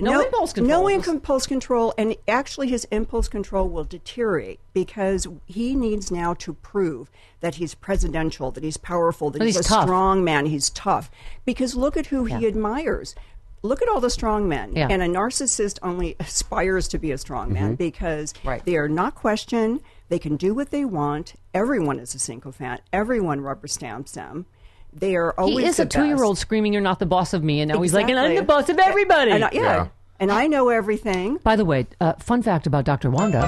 no, 0.00 0.20
impulse 0.20 0.52
control. 0.52 0.82
No 0.82 0.88
impulse 0.88 1.46
control, 1.46 1.94
and 1.96 2.16
actually, 2.26 2.70
his 2.70 2.86
impulse 2.90 3.28
control 3.28 3.68
will 3.68 3.84
deteriorate 3.84 4.58
because 4.74 5.28
he 5.46 5.76
needs 5.76 6.10
now 6.10 6.34
to 6.34 6.54
prove 6.54 7.08
that 7.38 7.54
he's 7.54 7.76
presidential, 7.76 8.50
that 8.50 8.64
he's 8.64 8.76
powerful, 8.76 9.30
that 9.30 9.40
he's, 9.40 9.56
he's 9.56 9.64
a 9.64 9.68
tough. 9.68 9.84
strong 9.84 10.24
man, 10.24 10.46
he's 10.46 10.70
tough. 10.70 11.08
Because 11.44 11.76
look 11.76 11.96
at 11.96 12.06
who 12.06 12.24
he 12.24 12.48
admires. 12.48 13.14
Look 13.62 13.80
at 13.80 13.88
all 13.88 14.00
the 14.00 14.10
strong 14.10 14.48
men. 14.48 14.74
Yeah. 14.74 14.88
And 14.90 15.02
a 15.02 15.06
narcissist 15.06 15.78
only 15.82 16.16
aspires 16.20 16.88
to 16.88 16.98
be 16.98 17.10
a 17.12 17.18
strong 17.18 17.52
man 17.52 17.68
mm-hmm. 17.68 17.74
because 17.76 18.34
Right. 18.44 18.64
they 18.64 18.76
are 18.76 18.88
not 18.88 19.14
questioned. 19.14 19.80
They 20.08 20.18
can 20.18 20.36
do 20.36 20.54
what 20.54 20.70
they 20.70 20.84
want. 20.84 21.34
Everyone 21.52 21.98
is 21.98 22.14
a 22.14 22.18
sycophant. 22.18 22.80
Everyone 22.92 23.40
rubber 23.40 23.66
stamps 23.66 24.12
them. 24.12 24.46
They 24.92 25.16
are 25.16 25.32
always 25.38 25.58
He 25.58 25.64
is 25.66 25.76
the 25.76 25.82
a 25.82 25.86
two-year-old 25.86 26.38
screaming, 26.38 26.72
"You're 26.72 26.80
not 26.82 26.98
the 27.00 27.06
boss 27.06 27.34
of 27.34 27.42
me," 27.42 27.60
and 27.60 27.70
now 27.70 27.82
he's 27.82 27.92
like, 27.92 28.08
"And 28.08 28.18
I'm 28.18 28.34
the 28.34 28.42
boss 28.42 28.68
of 28.68 28.78
everybody." 28.78 29.30
And 29.32 29.44
I, 29.44 29.50
yeah. 29.52 29.60
Yeah. 29.62 29.88
And 30.18 30.32
I 30.32 30.46
know 30.46 30.70
everything. 30.70 31.36
By 31.42 31.56
the 31.56 31.64
way, 31.66 31.86
uh, 32.00 32.14
fun 32.14 32.40
fact 32.42 32.66
about 32.66 32.84
Dr. 32.86 33.10
Wanda: 33.10 33.46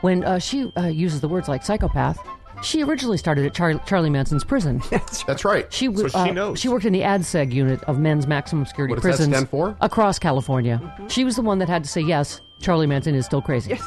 when 0.00 0.24
uh, 0.24 0.38
she 0.38 0.72
uh, 0.76 0.86
uses 0.86 1.20
the 1.20 1.28
words 1.28 1.46
like 1.46 1.62
psychopath, 1.62 2.18
she 2.62 2.82
originally 2.82 3.16
started 3.18 3.46
at 3.46 3.54
Char- 3.54 3.78
Charlie 3.86 4.10
Manson's 4.10 4.42
prison. 4.44 4.82
That's 4.90 5.44
right. 5.44 5.72
She 5.72 5.86
w- 5.86 6.08
So 6.08 6.24
she 6.24 6.30
uh, 6.30 6.32
knows. 6.32 6.58
She 6.58 6.68
worked 6.68 6.84
in 6.86 6.92
the 6.92 7.02
ADSEG 7.02 7.52
unit 7.52 7.82
of 7.84 7.98
men's 8.00 8.26
maximum 8.26 8.66
security 8.66 8.94
What 8.94 9.02
does 9.02 9.04
that 9.04 9.16
prisons 9.18 9.34
stand 9.36 9.48
for? 9.50 9.76
across 9.80 10.18
California. 10.18 10.80
She 11.08 11.22
was 11.22 11.36
the 11.36 11.42
one 11.42 11.58
that 11.60 11.68
had 11.68 11.84
to 11.84 11.90
say 11.90 12.00
yes. 12.00 12.40
Charlie 12.60 12.86
Manson 12.86 13.14
is 13.14 13.24
still 13.26 13.42
crazy 13.42 13.78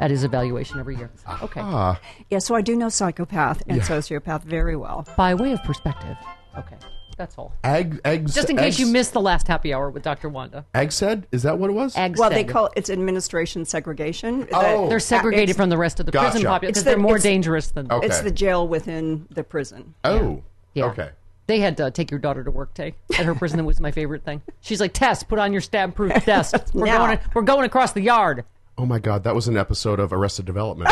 at 0.00 0.10
his 0.10 0.24
evaluation 0.24 0.80
every 0.80 0.96
year. 0.96 1.10
Okay. 1.42 1.60
Ah, 1.62 2.00
Yeah, 2.30 2.38
so 2.38 2.54
I 2.54 2.62
do 2.62 2.74
know 2.74 2.88
psychopath 2.88 3.62
and 3.68 3.80
sociopath 3.82 4.42
very 4.42 4.74
well. 4.76 5.06
By 5.16 5.34
way 5.34 5.52
of 5.52 5.62
perspective. 5.64 6.16
Okay. 6.58 6.76
That's 7.18 7.36
all. 7.36 7.52
egg, 7.62 8.00
eggs. 8.06 8.34
Just 8.34 8.48
in 8.50 8.56
case 8.56 8.64
eggs, 8.66 8.80
you 8.80 8.86
missed 8.86 9.12
the 9.12 9.20
last 9.20 9.46
happy 9.46 9.72
hour 9.74 9.90
with 9.90 10.02
Dr. 10.02 10.28
Wanda. 10.30 10.64
Egg 10.74 10.90
said, 10.92 11.26
is 11.30 11.42
that 11.42 11.58
what 11.58 11.68
it 11.68 11.74
was? 11.74 11.94
ADSEG. 11.94 12.16
Well, 12.18 12.30
they 12.30 12.42
call 12.42 12.66
it, 12.66 12.72
it's 12.74 12.88
administration 12.90 13.64
segregation. 13.66 14.48
Oh. 14.52 14.88
They're 14.88 14.98
segregated 14.98 15.50
It's- 15.50 15.56
from 15.56 15.68
the 15.68 15.76
rest 15.76 16.00
of 16.00 16.06
the 16.06 16.12
prison 16.12 16.42
population 16.42 16.60
because 16.68 16.84
the- 16.84 16.90
they're 16.90 16.98
more 16.98 17.18
dangerous 17.18 17.68
than. 17.70 17.92
Okay. 17.92 18.06
It's 18.06 18.22
the 18.22 18.30
jail 18.30 18.66
within 18.66 19.26
the 19.30 19.44
prison. 19.44 19.94
Oh, 20.04 20.42
Yeah. 20.74 20.86
okay. 20.86 21.10
They 21.52 21.60
had 21.60 21.76
to 21.76 21.90
take 21.90 22.10
your 22.10 22.18
daughter 22.18 22.42
to 22.42 22.50
work 22.50 22.72
day 22.72 22.94
at 23.18 23.26
her 23.26 23.34
prison. 23.34 23.58
That 23.58 23.64
was 23.64 23.78
my 23.78 23.90
favorite 23.90 24.24
thing. 24.24 24.40
She's 24.62 24.80
like, 24.80 24.94
Tess, 24.94 25.22
put 25.22 25.38
on 25.38 25.52
your 25.52 25.60
stab-proof 25.60 26.24
vest. 26.24 26.54
We're 26.72 26.86
Now. 26.86 27.04
going. 27.06 27.18
We're 27.34 27.42
going 27.42 27.66
across 27.66 27.92
the 27.92 28.00
yard. 28.00 28.46
Oh 28.78 28.86
my 28.86 28.98
God, 28.98 29.24
that 29.24 29.34
was 29.34 29.48
an 29.48 29.58
episode 29.58 30.00
of 30.00 30.14
Arrested 30.14 30.46
Development. 30.46 30.88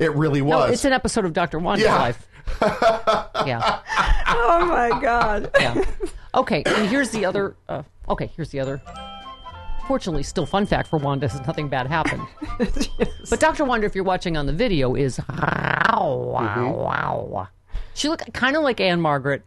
it 0.00 0.12
really 0.16 0.40
No, 0.40 0.46
was. 0.58 0.72
it's 0.72 0.84
an 0.84 0.92
episode 0.92 1.24
of 1.24 1.32
Dr. 1.32 1.60
Wanda's 1.60 1.84
Yeah. 1.84 1.96
life. 1.96 2.26
yeah, 3.46 3.82
Oh 4.26 4.66
my 4.66 5.00
God. 5.00 5.48
yeah. 5.60 5.84
Okay, 6.34 6.64
and 6.66 6.88
here's 6.88 7.10
the 7.10 7.24
other. 7.24 7.54
Uh, 7.68 7.84
okay, 8.08 8.32
here's 8.34 8.48
the 8.50 8.58
other. 8.58 8.82
Fortunately, 9.86 10.24
still 10.24 10.44
fun 10.44 10.66
fact 10.66 10.88
for 10.88 10.96
Wanda 10.98 11.26
is 11.26 11.34
nothing 11.46 11.68
bad 11.68 11.86
happened. 11.86 12.26
But 13.30 13.38
Dr. 13.38 13.64
Wanda, 13.64 13.86
if 13.86 13.94
you're 13.94 14.02
watching 14.02 14.36
on 14.36 14.46
the 14.46 14.52
video, 14.52 14.96
is 14.96 15.20
wow, 15.28 16.32
wow, 16.34 17.26
wow. 17.30 17.48
She 17.94 18.08
looked 18.08 18.32
kind 18.34 18.56
of 18.56 18.64
like 18.64 18.80
Ann-Margret 18.80 19.44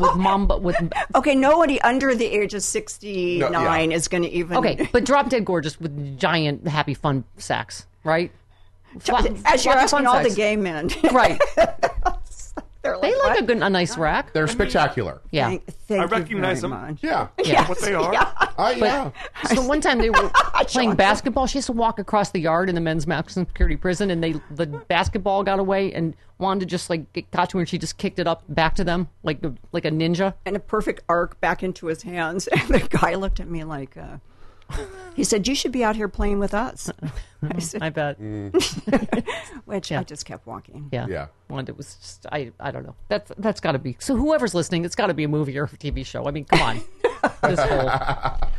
with 0.00 0.16
mom, 0.16 0.46
but 0.46 0.62
with 0.62 0.76
Okay, 1.14 1.34
nobody 1.34 1.80
under 1.82 2.14
the 2.14 2.26
age 2.26 2.54
of 2.54 2.62
69 2.62 3.52
No, 3.52 3.62
yeah. 3.62 3.80
is 3.82 4.08
going 4.08 4.22
to 4.22 4.28
even. 4.30 4.56
okay, 4.56 4.88
but 4.92 5.04
drop 5.04 5.28
dead 5.30 5.44
gorgeous 5.44 5.78
with 5.80 6.18
giant 6.18 6.66
happy 6.66 6.94
fun 6.94 7.24
sacks, 7.36 7.86
right? 8.04 8.32
Fla- 8.98 9.24
As 9.44 9.64
you're 9.64 9.74
asking 9.74 9.98
fun 9.98 10.06
all 10.06 10.22
the 10.22 10.30
gay 10.34 10.56
men. 10.56 10.90
right? 11.12 11.40
They're 12.82 12.96
like, 12.96 13.02
They 13.02 13.18
like 13.18 13.30
what? 13.30 13.38
a 13.40 13.42
good, 13.42 13.62
a 13.62 13.68
nice 13.70 13.98
rack. 13.98 14.32
They're 14.32 14.46
spectacular. 14.48 15.20
Yeah. 15.30 15.48
Thank, 15.48 15.66
thank 15.66 16.00
I 16.00 16.04
you 16.04 16.08
recognize 16.10 16.60
very 16.60 16.70
them. 16.72 16.80
much. 16.82 17.02
Yeah. 17.02 17.28
Yeah. 17.44 17.68
What 17.68 17.78
they 17.80 17.94
are. 17.94 18.12
I, 18.58 18.72
yeah. 18.72 19.10
So 19.54 19.66
one 19.66 19.80
time 19.80 19.98
they 19.98 20.10
were 20.10 20.30
playing 20.66 20.94
basketball. 20.94 21.46
She 21.46 21.58
has 21.58 21.66
to 21.66 21.72
walk 21.72 21.98
across 21.98 22.30
the 22.30 22.40
yard 22.40 22.68
in 22.68 22.74
the 22.74 22.80
men's 22.80 23.06
maximum 23.06 23.46
security 23.46 23.76
prison, 23.76 24.10
and 24.10 24.22
they 24.24 24.32
the 24.50 24.66
basketball 24.66 25.42
got 25.44 25.58
away, 25.58 25.92
and 25.92 26.14
Wanda 26.38 26.64
just 26.66 26.88
like 26.90 27.04
it 27.14 27.30
got 27.30 27.50
to 27.50 27.58
her, 27.58 27.60
and 27.60 27.68
she 27.68 27.76
just 27.78 27.98
kicked 27.98 28.18
it 28.18 28.26
up 28.26 28.42
back 28.48 28.74
to 28.76 28.84
them 28.84 29.08
like 29.22 29.44
a, 29.44 29.54
like 29.72 29.84
a 29.84 29.90
ninja. 29.90 30.34
And 30.46 30.56
a 30.56 30.60
perfect 30.60 31.02
arc 31.08 31.40
back 31.40 31.62
into 31.62 31.86
his 31.86 32.02
hands. 32.02 32.48
And 32.60 32.68
the 32.68 32.86
guy 32.88 33.14
looked 33.14 33.40
at 33.40 33.48
me 33.48 33.64
like, 33.64 33.96
uh, 33.96 34.18
he 35.14 35.24
said, 35.24 35.46
You 35.48 35.54
should 35.54 35.72
be 35.72 35.82
out 35.84 35.96
here 35.96 36.08
playing 36.08 36.38
with 36.38 36.54
us. 36.54 36.90
I 37.54 37.58
said, 37.58 37.82
I 37.82 37.90
bet. 37.90 38.18
which 39.64 39.90
Yeah. 39.90 40.00
I 40.00 40.04
just 40.04 40.24
kept 40.24 40.46
walking. 40.46 40.88
Yeah. 40.92 41.06
Yeah. 41.08 41.26
Wanda 41.48 41.74
was 41.74 41.96
just 41.96 42.26
I 42.30 42.52
I 42.60 42.70
don't 42.70 42.84
know. 42.86 42.94
That's 43.08 43.32
that's 43.38 43.60
got 43.60 43.72
to 43.72 43.78
be. 43.78 43.96
So 43.98 44.14
whoever's 44.16 44.54
listening, 44.54 44.84
it's 44.84 44.94
got 44.94 45.08
to 45.08 45.14
be 45.14 45.24
a 45.24 45.28
movie 45.28 45.58
or 45.58 45.64
a 45.64 45.68
TV 45.68 46.04
show. 46.06 46.26
I 46.26 46.30
mean, 46.30 46.44
come 46.44 46.60
on. 46.62 46.76
this 47.42 47.58
whole. 47.60 47.84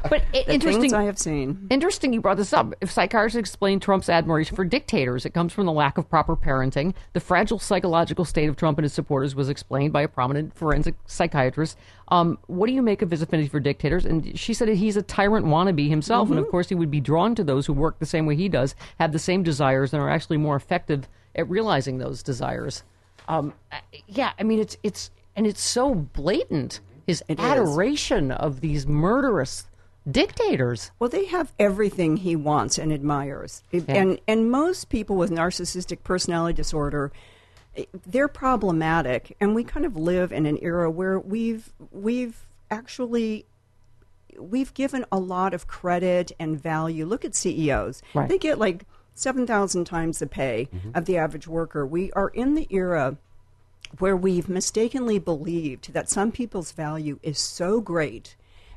But 0.09 0.23
i- 0.33 0.43
The 0.45 0.53
interesting. 0.53 0.93
I 0.93 1.03
have 1.03 1.17
seen. 1.17 1.67
Interesting 1.69 2.11
you 2.13 2.19
brought 2.21 2.37
this 2.37 2.51
up. 2.53 2.73
If 2.81 2.91
psychiatrists 2.91 3.37
explain 3.37 3.79
Trump's 3.79 4.09
admiration 4.09 4.55
for 4.55 4.65
dictators, 4.65 5.25
it 5.25 5.33
comes 5.33 5.53
from 5.53 5.65
the 5.67 5.71
lack 5.71 5.97
of 5.97 6.09
proper 6.09 6.35
parenting. 6.35 6.93
The 7.13 7.19
fragile 7.21 7.59
psychological 7.59 8.25
state 8.25 8.49
of 8.49 8.57
Trump 8.57 8.77
and 8.77 8.83
his 8.83 8.93
supporters 8.93 9.35
was 9.35 9.47
explained 9.49 9.93
by 9.93 10.01
a 10.01 10.07
prominent 10.07 10.53
forensic 10.55 10.95
psychiatrist. 11.05 11.77
Um, 12.09 12.39
what 12.47 12.67
do 12.67 12.73
you 12.73 12.81
make 12.81 13.01
of 13.01 13.09
his 13.09 13.21
affinity 13.21 13.47
for 13.47 13.61
dictators? 13.61 14.05
And 14.05 14.37
she 14.37 14.53
said 14.53 14.67
that 14.67 14.75
he's 14.75 14.97
a 14.97 15.01
tyrant 15.01 15.45
wannabe 15.45 15.87
himself, 15.87 16.29
and 16.29 16.37
of 16.37 16.49
course 16.49 16.67
he 16.67 16.75
would 16.75 16.91
be 16.91 16.99
drawn 16.99 17.35
to 17.35 17.43
those 17.43 17.65
who 17.67 17.71
work 17.73 17.99
the 17.99 18.05
same 18.05 18.25
way 18.25 18.35
he 18.35 18.49
does, 18.49 18.70
have 18.99 19.11
the 19.11 19.19
same 19.19 19.43
desires, 19.43 19.93
and 19.93 20.01
are 20.01 20.09
actually 20.09 20.37
more 20.37 20.55
effective 20.55 21.07
at 21.35 21.49
realizing 21.49 21.97
those 21.97 22.23
desires. 22.23 22.83
Um, 23.27 23.53
yeah, 24.07 24.31
I 24.39 24.43
mean 24.43 24.59
it's 24.59 24.77
it's 24.83 25.11
and 25.35 25.47
it's 25.47 25.61
so 25.61 25.95
blatant 25.95 26.81
his 27.07 27.23
It 27.27 27.39
is. 27.39 27.45
adoration 27.45 28.31
of 28.31 28.61
these 28.61 28.85
murderous 28.87 29.67
dictators. 30.09 30.91
Well, 30.99 31.09
they 31.09 31.25
have 31.25 31.53
everything 31.59 32.17
he 32.17 32.35
wants 32.35 32.77
and 32.77 32.91
admires. 32.91 33.63
Yeah. 33.71 33.81
And 33.87 34.19
and 34.27 34.49
most 34.51 34.89
people 34.89 35.15
with 35.15 35.31
narcissistic 35.31 36.03
personality 36.03 36.55
disorder 36.55 37.11
eh, 37.77 37.85
they're 38.05 38.27
problematic 38.27 39.35
and 39.39 39.55
we 39.55 39.63
kind 39.63 39.85
of 39.85 39.95
live 39.95 40.31
in 40.31 40.45
an 40.45 40.57
era 40.61 40.89
where 40.89 41.19
we've 41.19 41.71
we've 41.91 42.45
actually 42.69 43.45
we've 44.39 44.73
given 44.73 45.05
a 45.11 45.19
lot 45.19 45.53
of 45.53 45.67
credit 45.67 46.31
and 46.39 46.61
value. 46.61 47.05
Look 47.05 47.23
at 47.25 47.35
CEOs. 47.35 48.01
Right. 48.13 48.29
They 48.29 48.37
get 48.37 48.57
like 48.59 48.85
7,000 49.13 49.85
times 49.85 50.19
the 50.19 50.27
pay 50.27 50.69
of 50.95 51.05
the 51.05 51.17
average 51.17 51.47
worker. 51.47 51.85
We 51.85 52.11
are 52.13 52.29
in 52.29 52.55
the 52.55 52.67
era 52.69 53.17
where 53.99 54.15
we've 54.15 54.47
mistakenly 54.47 55.19
believed 55.19 55.93
that 55.93 56.09
some 56.09 56.31
people's 56.31 56.71
value 56.71 57.19
is 57.21 57.37
so 57.37 57.81
great 57.81 58.35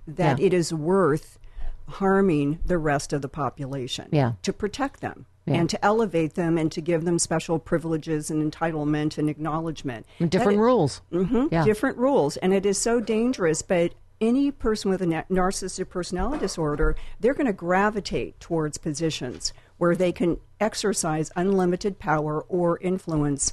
that 0.08 0.38
Yeah. 0.40 0.46
it 0.46 0.52
is 0.52 0.74
worth 0.74 1.38
harming 1.86 2.58
the 2.64 2.78
rest 2.78 3.12
of 3.12 3.22
the 3.22 3.28
population 3.28 4.08
Yeah. 4.10 4.32
to 4.42 4.52
protect 4.52 5.00
them 5.00 5.26
Yeah. 5.46 5.54
and 5.54 5.70
to 5.70 5.84
elevate 5.84 6.34
them 6.34 6.56
and 6.58 6.72
to 6.72 6.80
give 6.80 7.04
them 7.04 7.18
special 7.18 7.58
privileges 7.58 8.30
and 8.30 8.42
entitlement 8.52 9.18
and 9.18 9.28
acknowledgement. 9.28 10.06
Different 10.28 10.58
rules. 10.58 11.02
Mhm, 11.12 11.52
Yeah. 11.52 11.64
different 11.64 11.98
rules 11.98 12.36
and 12.38 12.52
it 12.54 12.64
is 12.66 12.78
so 12.78 13.00
dangerous 13.00 13.60
but 13.62 13.92
any 14.24 14.50
person 14.50 14.90
with 14.90 15.02
a 15.02 15.06
narcissistic 15.06 15.88
personality 15.88 16.40
disorder 16.40 16.96
they're 17.20 17.34
going 17.34 17.46
to 17.46 17.52
gravitate 17.52 18.38
towards 18.40 18.78
positions 18.78 19.52
where 19.78 19.94
they 19.94 20.10
can 20.12 20.38
exercise 20.60 21.30
unlimited 21.36 21.98
power 21.98 22.42
or 22.48 22.78
influence 22.78 23.52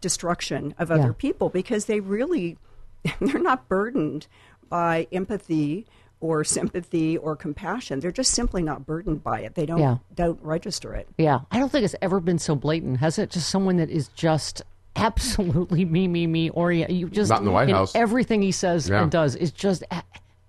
destruction 0.00 0.74
of 0.78 0.90
other 0.90 1.08
Yeah. 1.08 1.12
people 1.18 1.48
because 1.48 1.84
they 1.86 2.00
really 2.00 2.58
they're 3.20 3.40
not 3.40 3.68
burdened 3.68 4.26
by 4.68 5.06
empathy 5.12 5.86
or 6.20 6.42
sympathy 6.44 7.16
or 7.16 7.36
compassion 7.36 8.00
they're 8.00 8.10
just 8.10 8.32
simply 8.32 8.62
not 8.62 8.84
burdened 8.86 9.22
by 9.22 9.40
it 9.40 9.54
they 9.54 9.66
don't 9.66 9.78
Yeah. 9.78 9.98
don't 10.14 10.40
register 10.42 10.94
it 10.94 11.06
Yeah, 11.18 11.40
I 11.50 11.58
don't 11.58 11.70
think 11.70 11.84
it's 11.84 11.94
ever 12.02 12.20
been 12.20 12.38
so 12.38 12.54
blatant, 12.56 12.98
has 12.98 13.18
it? 13.18 13.30
Just 13.30 13.48
someone 13.50 13.76
that 13.76 13.90
is 13.90 14.08
just 14.08 14.62
absolutely 14.96 15.84
me, 15.84 16.08
me, 16.08 16.26
me 16.26 16.50
orient. 16.50 16.90
You 16.90 17.08
just 17.08 17.30
Not 17.30 17.40
in 17.40 17.44
the 17.44 17.50
White 17.52 17.68
House. 17.68 17.94
Everything 17.94 18.42
he 18.42 18.52
says 18.52 18.88
Yeah. 18.88 19.02
and 19.02 19.10
does 19.10 19.36
is 19.36 19.52
just 19.52 19.84
a- 19.90 20.02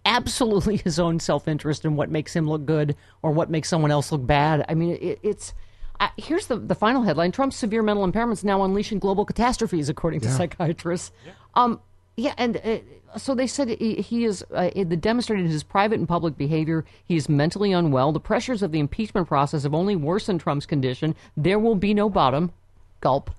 absolutely 0.05 0.77
his 0.83 0.99
own 0.99 1.19
self 1.19 1.47
interest 1.47 1.85
and 1.85 1.97
what 1.97 2.09
makes 2.09 2.35
him 2.35 2.49
look 2.49 2.65
good 2.65 2.95
or 3.21 3.31
what 3.31 3.49
makes 3.49 3.69
someone 3.69 3.91
else 3.91 4.11
look 4.11 4.25
bad. 4.25 4.65
I 4.67 4.73
mean, 4.73 4.97
it, 5.01 5.19
it's. 5.23 5.53
I 5.99 6.09
here's 6.17 6.47
the, 6.47 6.57
the 6.57 6.75
final 6.75 7.01
headline 7.01 7.31
Trump's 7.31 7.55
severe 7.55 7.81
mental 7.81 8.09
impairments 8.09 8.43
now 8.43 8.63
unleashing 8.63 8.99
global 8.99 9.25
catastrophes, 9.25 9.89
according 9.89 10.19
to 10.21 10.29
psychiatrists. 10.31 11.11
Um, 11.55 11.79
yeah, 12.15 12.33
and 12.37 12.57
uh, 12.57 13.17
so 13.17 13.33
they 13.33 13.47
said 13.47 13.69
he, 13.69 13.95
he 13.95 14.23
is 14.25 14.43
uh, 14.53 14.69
the 14.75 14.95
demonstrated 14.95 15.47
his 15.47 15.63
private 15.63 15.97
and 15.99 16.07
public 16.07 16.37
behavior. 16.37 16.85
He 17.05 17.15
is 17.15 17.29
mentally 17.29 17.71
unwell. 17.71 18.11
The 18.11 18.19
pressures 18.19 18.61
of 18.61 18.71
the 18.71 18.79
impeachment 18.79 19.27
process 19.27 19.63
have 19.63 19.73
only 19.73 19.95
worsened 19.95 20.39
Trump's 20.39 20.65
condition. 20.67 21.15
There 21.35 21.57
will 21.59 21.75
be 21.75 21.93
no 21.95 22.09
bottom. 22.09 22.51
Gulp. 23.01 23.31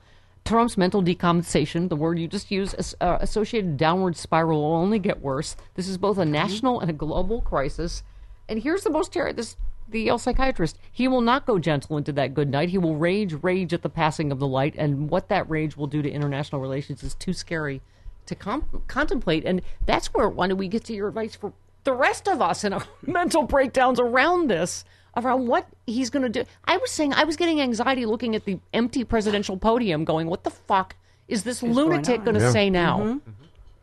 Trump's 0.49 0.78
mental 0.78 1.02
decompensation, 1.02 1.90
the 1.90 1.97
word 1.97 2.19
you 2.19 2.26
just 2.26 2.50
used, 2.50 2.75
as- 2.76 2.95
uh, 3.02 3.19
associated 3.21 3.76
downward 3.76 4.17
spiral 4.17 4.62
will 4.62 4.76
only 4.76 4.99
get 4.99 5.21
worse. 5.21 5.57
This 5.75 5.88
is 5.88 5.99
both 5.99 6.17
a 6.17 6.25
national 6.25 6.81
and 6.81 6.88
a 6.88 6.95
global 6.95 7.43
crisis. 7.43 8.02
And 8.49 8.62
here's 8.62 8.83
the 8.83 8.88
most 8.90 9.12
terror. 9.12 9.33
This 9.35 9.57
the 9.90 10.02
Yale 10.02 10.19
psychiatrist. 10.19 10.78
He 10.90 11.09
will 11.09 11.21
not 11.21 11.47
go 11.47 11.59
gentle 11.59 11.97
into 11.97 12.12
that 12.12 12.35
good 12.35 12.50
night. 12.50 12.71
He 12.71 12.78
will 12.78 12.97
rage, 12.97 13.35
rage 13.43 13.73
at 13.73 13.83
the 13.83 13.88
passing 13.88 14.31
of 14.31 14.38
the 14.38 14.47
light, 14.47 14.75
and 14.76 15.09
what 15.11 15.28
that 15.28 15.49
rage 15.49 15.76
will 15.76 15.87
do 15.87 16.02
to 16.02 16.11
international 16.11 16.61
relations 16.61 17.02
is 17.02 17.14
too 17.14 17.33
scary 17.33 17.81
to 18.26 18.35
com- 18.35 18.83
contemplate. 18.87 19.45
And 19.45 19.62
that's 19.85 20.12
where 20.14 20.28
why 20.28 20.49
do 20.49 20.57
we 20.57 20.69
get 20.69 20.85
to 20.85 20.95
your 20.95 21.09
advice 21.09 21.35
for 21.35 21.52
the 21.85 21.95
rest 21.95 22.28
of 22.28 22.43
us 22.43 22.64
and 22.64 22.75
our 22.75 22.85
mental 23.07 23.43
breakdowns 23.43 23.99
around 24.00 24.49
this, 24.50 24.85
around 25.25 25.46
what 25.46 25.66
he's 25.87 26.10
going 26.10 26.22
to 26.22 26.28
do. 26.28 26.48
I 26.64 26.76
was 26.76 26.90
saying 26.90 27.12
I 27.12 27.25
was 27.25 27.37
getting 27.37 27.60
anxiety 27.60 28.06
looking 28.06 28.34
at 28.34 28.44
the 28.44 28.58
empty 28.72 29.04
presidential 29.04 29.56
podium, 29.56 30.04
going, 30.04 30.28
"What 30.28 30.44
the 30.44 30.50
fuck 30.50 30.96
is 31.28 31.44
this 31.44 31.62
lunatic 31.62 32.25
going 32.25 32.38
to 32.38 32.52
say 32.52 32.70
now? 32.70 33.20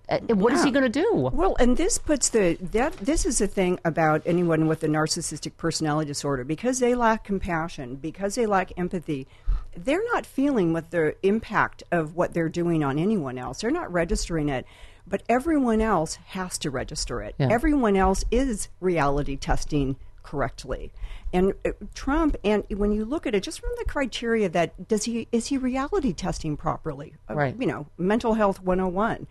Uh, 0.08 0.20
what 0.36 0.54
is 0.54 0.64
he 0.64 0.72
going 0.72 0.84
to 0.84 1.02
do?" 1.02 1.30
Well, 1.34 1.56
and 1.60 1.78
this 1.78 1.98
puts 1.98 2.30
the 2.30 2.58
that 2.62 2.94
this 2.98 3.26
is 3.26 3.40
the 3.40 3.48
thing 3.48 3.80
about 3.84 4.22
anyone 4.26 4.68
with 4.68 4.84
a 4.84 4.88
narcissistic 4.88 5.58
personality 5.58 6.08
disorder 6.08 6.44
because 6.44 6.80
they 6.80 6.96
lack 6.96 7.24
compassion, 7.24 7.96
because 7.96 8.36
they 8.36 8.46
lack 8.46 8.72
empathy. 8.78 9.28
They're 9.76 10.06
not 10.14 10.26
feeling 10.26 10.74
what 10.74 10.92
the 10.92 11.16
impact 11.22 11.84
of 11.92 12.16
what 12.16 12.34
they're 12.34 12.50
doing 12.50 12.84
on 12.84 12.98
anyone 12.98 13.38
else. 13.38 13.62
They're 13.62 13.72
not 13.72 13.92
registering 13.92 14.48
it, 14.48 14.66
but 15.08 15.22
everyone 15.28 15.82
else 15.82 16.16
has 16.28 16.58
to 16.60 16.72
register 16.72 17.22
it. 17.22 17.36
Yeah. 17.38 17.50
Everyone 17.52 17.96
else 17.96 18.24
is 18.32 18.70
reality 18.80 19.36
testing 19.36 19.98
correctly. 20.24 20.92
And 21.36 21.54
uh, 21.66 21.72
Trump, 21.94 22.38
and 22.46 22.64
when 22.70 22.94
you 22.94 23.04
look 23.04 23.28
at 23.28 23.36
it, 23.36 23.44
just 23.44 23.60
from 23.60 23.72
the 23.78 23.84
criteria 23.84 24.48
that 24.50 24.88
does 24.88 25.04
he 25.04 25.28
is 25.34 25.48
he 25.48 25.58
reality 25.58 26.14
testing 26.14 26.56
properly? 26.56 27.14
Uh, 27.30 27.36
Right. 27.36 27.56
You 27.60 27.68
know, 27.68 27.88
mental 27.98 28.36
health 28.36 28.62
101. 28.62 29.28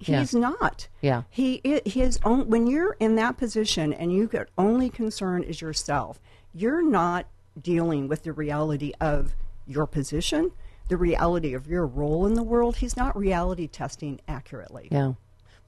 He's 0.00 0.34
not. 0.34 0.88
Yeah. 1.00 1.22
He 1.30 1.60
his 1.86 2.18
own 2.24 2.50
when 2.50 2.66
you're 2.66 2.96
in 2.98 3.14
that 3.14 3.36
position 3.36 3.92
and 3.92 4.12
you 4.12 4.26
get 4.26 4.48
only 4.58 4.90
concern 4.90 5.44
is 5.44 5.60
yourself. 5.60 6.20
You're 6.52 6.82
not 6.82 7.26
dealing 7.60 8.08
with 8.08 8.24
the 8.24 8.32
reality 8.32 8.92
of 9.00 9.36
your 9.68 9.86
position, 9.86 10.50
the 10.88 10.96
reality 10.96 11.54
of 11.54 11.68
your 11.68 11.86
role 11.86 12.26
in 12.26 12.34
the 12.34 12.42
world. 12.42 12.78
He's 12.78 12.96
not 12.96 13.16
reality 13.16 13.68
testing 13.68 14.20
accurately. 14.26 14.88
Yeah. 14.90 15.12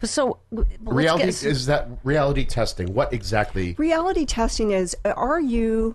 But 0.03 0.11
so 0.11 0.39
w- 0.53 0.69
well, 0.83 0.97
let's 0.97 1.05
Reality 1.05 1.25
get- 1.27 1.45
is 1.45 1.67
that 1.67 1.89
reality 2.03 2.45
testing. 2.45 2.93
What 2.93 3.13
exactly? 3.13 3.75
Reality 3.79 4.27
testing 4.27 4.73
is 4.73 4.97
uh, 5.05 5.11
are 5.17 5.41
you 5.41 5.95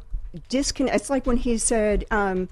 disconnect? 0.50 0.96
It's 0.96 1.10
like 1.10 1.26
when 1.28 1.38
he 1.38 1.58
said. 1.58 2.06
Um, 2.10 2.50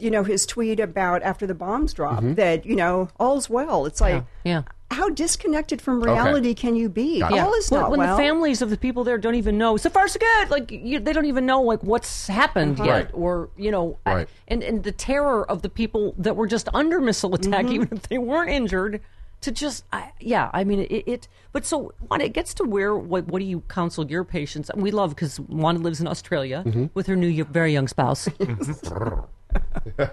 you 0.00 0.12
know 0.12 0.22
his 0.22 0.46
tweet 0.46 0.78
about 0.78 1.24
after 1.24 1.44
the 1.44 1.56
bombs 1.56 1.92
dropped 1.92 2.36
that 2.36 2.64
you 2.64 2.76
know 2.76 3.08
all's 3.18 3.50
well. 3.50 3.84
It's 3.84 4.00
like 4.00 4.22
yeah. 4.44 4.62
how 4.92 5.08
disconnected 5.08 5.82
from 5.82 6.00
reality 6.00 6.54
can 6.54 6.76
you 6.76 6.88
be? 6.88 7.18
Got 7.18 7.32
it. 7.32 7.38
All 7.40 7.52
is 7.54 7.68
when, 7.68 7.80
not 7.80 7.90
when 7.90 7.98
well. 7.98 8.16
the 8.16 8.22
families 8.22 8.62
of 8.62 8.70
the 8.70 8.76
people 8.76 9.02
there 9.02 9.18
don't 9.18 9.34
even 9.34 9.58
know 9.58 9.76
so 9.76 9.90
far 9.90 10.06
so 10.06 10.20
good 10.20 10.50
like 10.50 10.70
you, 10.70 11.00
they 11.00 11.12
don't 11.12 11.24
even 11.24 11.46
know 11.46 11.62
like 11.62 11.82
what's 11.82 12.28
happened 12.28 12.78
yet 12.78 12.86
Right. 12.86 13.10
or 13.12 13.50
you 13.56 13.72
know 13.72 13.98
Right. 14.06 14.28
and 14.46 14.62
and 14.62 14.84
the 14.84 14.92
terror 14.92 15.44
of 15.50 15.62
the 15.62 15.68
people 15.68 16.14
that 16.18 16.36
were 16.36 16.46
just 16.46 16.68
under 16.74 17.00
missile 17.00 17.34
attack 17.34 17.64
Mm-hmm. 17.64 17.74
even 17.74 17.88
if 17.96 18.08
they 18.08 18.18
weren't 18.18 18.50
injured 18.50 19.00
to 19.40 19.52
just 19.52 19.84
I, 19.92 20.12
yeah 20.20 20.50
i 20.52 20.64
mean 20.64 20.80
it, 20.80 21.04
it 21.06 21.28
but 21.52 21.64
so 21.64 21.92
when 22.08 22.20
it 22.20 22.32
gets 22.32 22.54
to 22.54 22.64
where 22.64 22.94
what, 22.96 23.26
what 23.28 23.38
do 23.38 23.44
you 23.44 23.60
counsel 23.68 24.10
your 24.10 24.24
patients 24.24 24.68
and 24.70 24.82
we 24.82 24.90
love 24.90 25.10
because 25.10 25.38
wanda 25.40 25.80
lives 25.80 26.00
in 26.00 26.06
australia 26.08 26.62
Mm-hmm. 26.66 26.86
with 26.94 27.06
her 27.06 27.16
new 27.16 27.44
very 27.44 27.72
young 27.72 27.86
spouse 27.88 28.28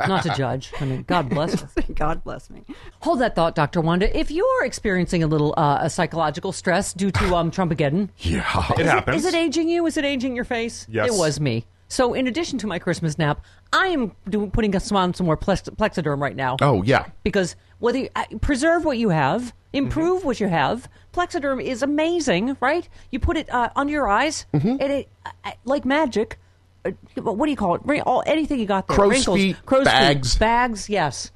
not 0.08 0.24
to 0.24 0.34
judge 0.36 0.72
i 0.80 0.86
mean 0.86 1.04
god 1.08 1.30
bless 1.30 1.60
her 1.62 1.70
God 1.96 2.24
bless 2.24 2.50
me. 2.50 2.64
Hold 3.02 3.20
that 3.20 3.36
thought, 3.36 3.56
Dr. 3.56 3.80
Wanda. 3.80 4.18
If 4.18 4.30
you're 4.32 4.66
experiencing 4.66 5.24
a 5.24 5.28
little 5.28 5.54
uh, 5.56 5.80
a 5.82 5.90
psychological 5.90 6.52
stress 6.52 6.94
due 6.94 7.10
to 7.12 7.36
um, 7.36 7.52
Trumpageddon, 7.52 8.10
Yeah. 8.20 8.42
It 8.78 8.86
happens. 8.86 9.24
is 9.24 9.34
it 9.34 9.36
aging 9.38 9.70
you? 9.70 9.86
Is 9.86 9.96
it 9.98 10.04
aging 10.04 10.36
your 10.36 10.44
face? 10.46 10.86
Yes. 10.90 11.08
It 11.08 11.18
was 11.18 11.40
me. 11.40 11.66
So, 11.88 12.14
in 12.14 12.28
addition 12.28 12.58
to 12.60 12.68
my 12.68 12.80
Christmas 12.80 13.18
nap, 13.18 13.44
I 13.72 13.88
am 13.88 14.16
doing, 14.28 14.50
putting 14.52 14.78
some 14.80 14.98
on 14.98 15.14
some 15.14 15.26
more 15.28 15.38
plex- 15.38 15.70
Plexiderm 15.76 16.20
right 16.20 16.36
now. 16.36 16.58
Oh 16.62 16.82
yeah. 16.84 17.06
Because 17.24 17.56
whether 17.80 18.00
you, 18.00 18.10
uh, 18.16 18.24
preserve 18.42 18.86
what 18.86 18.98
you 18.98 19.10
have, 19.10 19.54
improve 19.72 20.20
Mm-hmm. 20.20 20.28
what 20.28 20.40
you 20.40 20.48
have, 20.48 20.90
Plexiderm 21.14 21.62
is 21.64 21.84
amazing, 21.84 22.58
right? 22.60 22.88
You 23.12 23.20
put 23.20 23.38
it 23.38 23.50
uh, 23.54 23.70
under 23.76 23.92
your 23.94 24.08
eyes, 24.10 24.46
Mm-hmm. 24.54 24.68
and 24.80 24.82
it 24.82 25.10
uh, 25.26 25.30
uh, 25.46 25.52
like 25.66 25.86
magic. 25.86 26.40
Uh, 26.84 26.92
what 27.22 27.46
do 27.46 27.52
you 27.52 27.58
call 27.58 27.76
it? 27.76 28.02
All, 28.06 28.24
anything 28.26 28.60
you 28.60 28.66
got 28.66 28.88
there. 28.88 28.96
Crow's 28.98 29.12
Wrinkles, 29.12 29.38
feet, 29.40 29.66
crow's 29.66 29.86
bags. 29.86 30.34
feet, 30.34 30.40
bags. 30.40 30.90
Yes. 30.90 31.32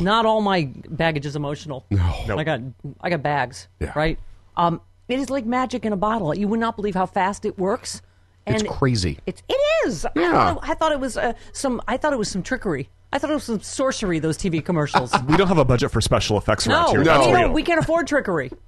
Not 0.00 0.24
all 0.26 0.40
my 0.40 0.70
baggage 0.88 1.26
is 1.26 1.34
emotional. 1.36 1.84
No. 1.90 2.36
I 2.38 2.44
got 2.44 2.60
I 3.00 3.10
got 3.10 3.22
bags. 3.22 3.66
Yeah. 3.80 3.92
Right. 3.96 4.18
Um, 4.56 4.80
it 5.08 5.18
is 5.18 5.30
like 5.30 5.44
magic 5.46 5.84
in 5.84 5.92
a 5.92 5.96
bottle. 5.96 6.32
You 6.34 6.46
would 6.48 6.60
not 6.60 6.76
believe 6.76 6.94
how 6.94 7.06
fast 7.06 7.44
it 7.44 7.58
works. 7.58 8.00
It's 8.46 8.62
crazy. 8.62 9.18
It's 9.26 9.42
it 9.48 9.56
is. 9.86 10.04
I 10.04 10.10
Yeah. 10.16 10.54
thought, 10.54 10.68
I 10.68 10.74
thought 10.74 10.92
it 10.92 11.00
was 11.00 11.16
uh, 11.16 11.32
some. 11.52 11.80
I 11.88 11.96
thought 11.96 12.12
it 12.12 12.18
was 12.18 12.28
some 12.30 12.42
trickery. 12.42 12.88
I 13.12 13.18
thought 13.18 13.30
it 13.30 13.34
was 13.34 13.44
some 13.44 13.60
sorcery. 13.60 14.18
Those 14.18 14.36
TV 14.36 14.64
commercials. 14.64 15.12
We 15.28 15.36
don't 15.36 15.48
have 15.48 15.58
a 15.58 15.64
budget 15.64 15.90
for 15.90 16.00
special 16.00 16.36
effects 16.36 16.66
around 16.66 16.90
here. 16.90 16.98
we 16.98 17.04
That's 17.04 17.50
we 17.52 17.62
can't 17.62 17.80
afford 17.80 18.06
trickery. 18.06 18.50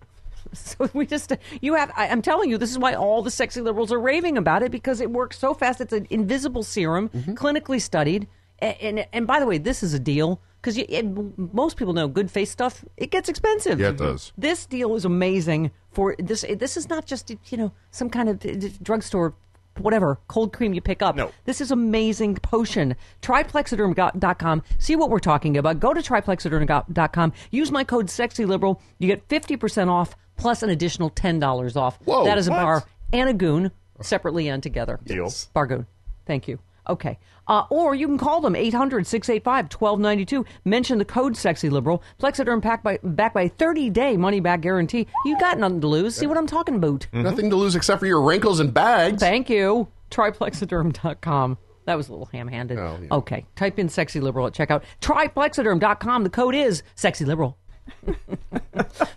So 0.53 0.89
we 0.95 1.05
just 1.07 1.33
you 1.61 1.75
have. 1.75 1.91
I, 1.97 2.09
I'm 2.09 2.23
telling 2.23 2.49
you, 2.49 2.57
this 2.57 2.71
is 2.71 2.79
why 2.79 2.95
all 2.95 3.21
the 3.21 3.31
sexy 3.33 3.61
liberals 3.61 3.93
are 3.93 4.01
raving 4.01 4.39
about 4.39 4.63
it 4.63 4.71
because 4.71 5.01
it 5.01 5.11
works 5.11 5.39
so 5.39 5.53
fast. 5.53 5.81
It's 5.81 5.93
an 5.93 6.07
invisible 6.09 6.63
serum, 6.63 7.09
Mm-hmm. 7.11 7.35
clinically 7.35 7.81
studied. 7.83 8.27
And, 8.61 8.77
and 8.81 9.07
and 9.13 9.27
by 9.27 9.41
the 9.41 9.45
way, 9.47 9.59
this 9.59 9.83
is 9.83 9.93
a 9.93 9.99
deal 9.99 10.41
because 10.63 10.79
most 11.37 11.77
people 11.77 11.93
know 11.93 12.09
good 12.09 12.31
face 12.31 12.51
stuff. 12.51 12.85
It 12.97 13.11
gets 13.11 13.29
expensive. 13.29 13.79
Yeah, 13.81 13.89
it 13.91 13.99
does. 13.99 14.33
This 14.39 14.65
deal 14.67 14.95
is 14.95 15.05
amazing 15.05 15.73
for 15.91 16.15
this. 16.19 16.45
This 16.57 16.77
is 16.79 16.89
not 16.89 17.05
just 17.07 17.31
you 17.51 17.59
know 17.59 17.73
some 17.91 18.09
kind 18.09 18.29
of 18.31 18.43
uh, 18.47 18.69
drugstore. 18.83 19.35
Whatever 19.79 20.19
cold 20.29 20.53
cream 20.53 20.73
you 20.75 20.81
pick 20.81 21.03
up. 21.03 21.17
No. 21.17 21.31
This 21.45 21.61
is 21.61 21.71
amazing 21.71 22.37
potion. 22.37 22.97
Tryplexiderm.com. 23.23 24.63
See 24.79 24.97
what 24.97 25.11
we're 25.11 25.19
talking 25.19 25.57
about. 25.57 25.81
Go 25.81 25.93
to 25.95 26.01
tryplexiderm.com. 26.01 27.33
Use 27.51 27.71
my 27.71 27.85
code 27.85 28.07
SEXYLIBERAL. 28.07 28.81
You 28.99 29.09
get 29.09 29.27
50% 29.29 29.89
off 29.89 30.17
plus 30.37 30.63
an 30.63 30.71
additional 30.71 31.11
$10 31.11 31.77
off. 31.77 31.99
Whoa, 32.05 32.25
That 32.25 32.39
is 32.39 32.49
a 32.49 32.51
what? 32.51 32.63
bar 32.63 32.85
and 33.13 33.29
a 33.29 33.35
goon 33.35 33.71
separately 34.01 34.49
and 34.49 34.63
together. 34.63 35.01
Deal. 35.05 35.33
Bargoon. 35.55 35.87
Thank 36.27 36.49
you. 36.49 36.59
Okay. 36.89 37.19
Uh, 37.49 37.65
or 37.71 37.95
you 37.95 38.07
can 38.09 38.19
call 38.19 38.41
them 38.41 38.57
800 38.57 39.07
685 39.07 39.73
1292. 39.73 40.45
Mention 40.65 40.99
the 40.99 41.05
code 41.05 41.37
Sexy 41.37 41.71
Liberal. 41.71 42.03
Plexiderm 42.19 42.61
packed 42.61 42.83
by, 42.83 42.99
backed 43.03 43.35
by 43.35 43.49
30 43.49 43.91
day 43.91 44.17
money 44.17 44.41
back 44.41 44.61
guarantee. 44.61 45.07
You 45.25 45.39
got 45.39 45.59
nothing 45.59 45.81
to 45.83 45.87
lose. 45.87 46.17
See 46.17 46.27
what 46.27 46.37
I'm 46.37 46.47
talking 46.47 46.75
about? 46.77 47.07
Nothing 47.13 47.51
to 47.51 47.57
lose 47.57 47.77
except 47.77 48.01
for 48.01 48.07
your 48.07 48.21
wrinkles 48.23 48.61
and 48.61 48.75
bags. 48.75 49.21
Thank 49.21 49.49
you. 49.49 49.89
Tryplexiderm.com. 50.11 51.59
That 51.85 51.97
was 51.97 52.09
a 52.09 52.13
little 52.13 52.27
ham 52.27 52.49
handed. 52.49 52.79
Oh, 52.79 52.99
yeah. 53.01 53.09
Okay. 53.13 53.47
Type 53.55 53.79
in 53.79 53.89
Sexy 53.89 54.21
Liberal 54.21 54.49
at 54.49 54.53
checkout. 54.53 54.83
Tryplexiderm.com. 55.01 56.25
The 56.25 56.31
code 56.31 56.55
is 56.57 56.83
Sexy 56.97 57.25
Liberal. 57.25 57.57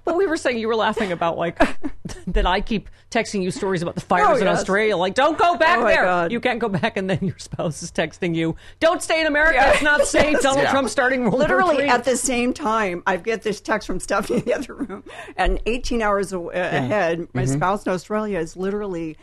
but 0.05 0.15
we 0.15 0.25
were 0.25 0.37
saying 0.37 0.57
you 0.57 0.67
were 0.67 0.75
laughing 0.75 1.11
about 1.11 1.37
like 1.37 1.57
that 2.27 2.45
I 2.45 2.61
keep 2.61 2.89
texting 3.11 3.41
you 3.43 3.51
stories 3.51 3.81
about 3.81 3.95
the 3.95 4.01
fires 4.01 4.27
Oh, 4.39 4.41
in. 4.41 4.47
Australia. 4.47 4.95
Like, 4.97 5.15
don't 5.15 5.37
go 5.37 5.57
back 5.57 5.79
Oh, 5.79 5.85
there. 5.85 6.03
God. 6.03 6.31
You 6.31 6.39
can't 6.39 6.59
go 6.59 6.69
back, 6.69 6.97
and 6.97 7.09
then 7.09 7.19
your 7.21 7.37
spouse 7.39 7.81
is 7.83 7.91
texting 7.91 8.35
you, 8.35 8.55
"Don't 8.79 9.01
stay 9.01 9.21
in 9.21 9.27
America. 9.27 9.59
It's 9.73 9.81
not 9.83 10.05
safe." 10.07 10.39
Donald 10.41 10.63
Yeah. 10.63 10.71
Trump 10.71 10.89
starting 10.89 11.21
World 11.21 11.33
War 11.33 11.41
Literally 11.41 11.87
at 11.87 12.03
the 12.03 12.17
same 12.17 12.53
time, 12.53 13.03
I 13.05 13.17
get 13.17 13.41
this 13.43 13.61
text 13.61 13.87
from 13.87 13.99
Stephanie 13.99 14.39
in 14.39 14.45
the 14.45 14.53
other 14.53 14.73
room, 14.73 15.03
and 15.37 15.59
18 15.65 16.01
hours 16.01 16.33
a- 16.33 16.39
ahead, 16.49 17.27
my 17.33 17.43
Mm-hmm. 17.43 17.53
spouse 17.53 17.85
in 17.85 17.91
Australia 17.91 18.39
is 18.39 18.55
literally, 18.55 19.17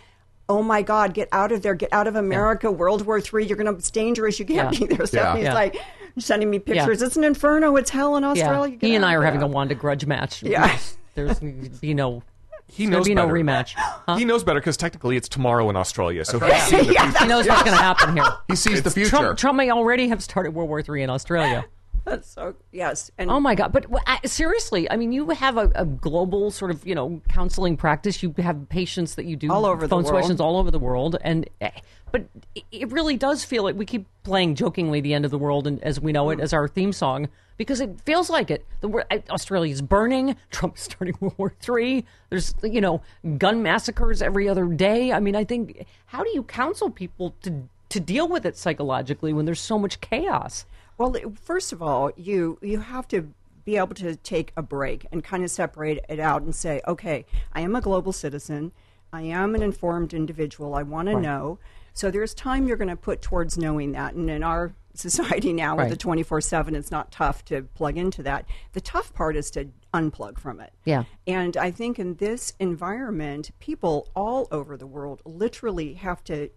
"Oh 0.49 0.63
my 0.63 0.83
God, 0.83 1.15
get 1.15 1.29
out 1.33 1.53
of 1.53 1.63
there! 1.63 1.75
Get 1.75 1.93
out 1.93 2.07
of 2.07 2.17
America! 2.17 2.71
World 2.71 3.07
War 3.07 3.19
III! 3.19 3.47
You're 3.47 3.57
gonna. 3.57 3.73
It's 3.73 3.91
dangerous. 3.91 4.39
You 4.39 4.47
can't 4.47 4.73
Yeah. 4.79 4.87
be 4.87 4.95
there." 4.95 5.07
Stephanie's 5.07 5.45
Yeah. 5.45 5.55
like 5.55 5.77
sending 6.19 6.51
me 6.51 6.59
pictures. 6.59 7.03
It's 7.03 7.17
an 7.17 7.25
inferno. 7.25 7.77
It's 7.77 7.91
hell 7.91 8.17
in. 8.17 8.25
Australia. 8.25 8.77
Get 8.77 8.87
He 8.87 8.95
and 8.95 9.05
I 9.05 9.15
are 9.15 9.19
of 9.19 9.25
having 9.25 9.43
a 9.43 9.47
there." 9.47 9.55
Wanda 9.55 9.75
grudge 9.75 10.07
match. 10.07 10.43
Yeah. 10.43 10.77
There's 11.15 11.39
be 11.41 11.95
no. 11.95 12.23
He 12.69 12.87
knows 12.87 13.07
be 13.07 13.15
no 13.15 13.23
better. 13.23 13.35
rematch. 13.35 13.75
Huh? 13.77 14.17
He 14.17 14.25
knows 14.25 14.43
better 14.43 14.59
because 14.59 14.77
technically 14.77 15.17
it's 15.17 15.29
tomorrow 15.29 15.71
in 15.71 15.77
Australia. 15.77 16.25
So 16.25 16.41
he's 16.41 16.63
seen 16.65 16.87
the 16.87 16.93
Yeah. 16.95 17.13
He 17.21 17.27
knows 17.27 17.47
what's 17.47 17.63
going 17.63 17.77
to 17.77 17.83
happen 17.83 18.17
here. 18.17 18.27
He 18.49 18.57
sees 18.57 18.83
the 18.83 18.91
future. 18.91 19.11
Trump, 19.11 19.39
Trump 19.39 19.57
may 19.57 19.71
already 19.71 20.09
have 20.09 20.23
started 20.23 20.53
World 20.53 20.69
War 20.69 20.81
III 20.87 21.03
in 21.05 21.11
Australia. 21.11 21.65
That's 22.07 22.29
so 22.29 22.55
yes. 22.71 23.11
And 23.19 23.31
Oh 23.33 23.41
my 23.41 23.57
God! 23.57 23.73
But 23.73 23.87
I- 24.07 24.21
seriously, 24.27 24.89
I 24.89 24.97
mean, 24.97 25.11
you 25.11 25.29
have 25.31 25.57
a, 25.57 25.73
a 25.75 25.85
global 25.85 26.53
sort 26.53 26.71
of 26.71 26.87
you 26.87 26.95
know 26.95 27.21
counseling 27.29 27.77
practice. 27.77 28.23
You 28.23 28.33
have 28.39 28.69
patients 28.69 29.17
that 29.17 29.27
you 29.27 29.35
do 29.35 29.51
All 29.53 29.67
over 29.67 29.83
the 29.87 29.89
phone 29.89 30.05
world. 30.05 30.23
sessions 30.23 30.41
all 30.41 30.57
over 30.57 30.71
the 30.71 30.79
world, 30.79 31.17
and 31.21 31.49
eh, 31.61 31.71
but 32.13 32.25
it- 32.71 32.93
really 32.93 33.17
does 33.17 33.45
feel 33.45 33.65
like 33.65 33.75
we 33.75 33.85
keep 33.85 34.07
playing 34.23 34.55
jokingly 34.55 35.01
"The 35.01 35.15
End 35.15 35.25
of 35.25 35.33
the 35.33 35.39
World" 35.39 35.67
and 35.67 35.83
as 35.83 36.01
we 36.01 36.13
know 36.13 36.31
it 36.31 36.39
as 36.39 36.53
our 36.53 36.69
theme 36.69 36.93
song 36.93 37.29
because 37.57 37.81
it 37.81 38.01
feels 38.03 38.31
like 38.31 38.53
it. 38.53 38.65
The 38.83 39.05
eh, 39.11 39.19
Australia's 39.29 39.83
burning. 39.83 40.37
Trump's 40.53 40.83
starting 40.83 41.17
World 41.19 41.35
War 41.39 41.53
Three. 41.59 42.05
There's 42.31 42.55
you 42.63 42.81
know 42.81 43.03
gun 43.37 43.65
massacres 43.65 44.23
every 44.23 44.49
other 44.49 44.67
day. 44.67 45.13
I 45.13 45.19
mean, 45.19 45.35
I 45.35 45.43
think 45.43 45.85
how 46.07 46.23
do 46.23 46.31
you 46.33 46.45
counsel 46.45 46.89
people 46.89 47.35
to 47.43 47.65
to 47.89 47.99
deal 47.99 48.29
with 48.29 48.47
it 48.47 48.57
psychologically 48.57 49.33
when 49.33 49.45
there's 49.45 49.61
so 49.61 49.77
much 49.77 50.01
chaos? 50.01 50.67
Well, 50.99 51.15
first 51.43 51.73
of 51.73 51.83
all, 51.83 52.11
you 52.17 52.59
you 52.63 52.81
have 52.81 53.07
to 53.09 53.33
be 53.65 53.77
able 53.77 53.95
to 53.97 54.17
take 54.17 54.53
a 54.57 54.63
break 54.63 55.07
and 55.11 55.23
kind 55.23 55.45
of 55.45 55.51
separate 55.51 56.05
it 56.09 56.21
out 56.21 56.43
and 56.43 56.55
say, 56.55 56.81
okay, 56.87 57.27
I 57.53 57.61
am 57.63 57.75
a 57.75 57.81
global 57.81 58.13
citizen. 58.13 58.73
I 59.13 59.23
am 59.23 59.55
an 59.55 59.63
informed 59.63 60.15
individual. 60.15 60.75
I 60.75 60.83
want 60.83 61.09
to 61.09 61.21
know. 61.21 61.59
So 61.93 62.11
there's 62.11 62.33
time 62.33 62.69
you're 62.69 62.77
going 62.77 62.89
to 62.89 62.97
put 62.97 63.23
towards 63.23 63.59
knowing 63.59 63.93
that. 63.93 64.15
And 64.15 64.31
in 64.31 64.43
our 64.43 64.73
society 64.95 65.53
now 65.53 65.77
with 65.77 65.91
the 65.91 65.97
24 65.97 66.41
7, 66.41 66.75
it's 66.75 66.91
not 66.91 67.11
tough 67.11 67.45
to 67.47 67.63
plug 67.63 67.99
into 67.99 68.23
that. 68.23 68.47
The 68.73 68.81
tough 68.81 69.13
part 69.13 69.37
is 69.37 69.51
to 69.53 69.69
unplug 69.93 70.39
from 70.39 70.61
it. 70.61 70.73
Yeah. 70.85 71.05
And 71.27 71.57
I 71.57 71.71
think 71.71 71.99
in 71.99 72.15
this 72.17 72.53
environment, 72.61 73.51
people 73.59 74.09
all 74.15 74.47
over 74.51 74.77
the 74.77 74.87
world 74.87 75.23
literally 75.25 75.95
have 75.95 76.23
to 76.25 76.51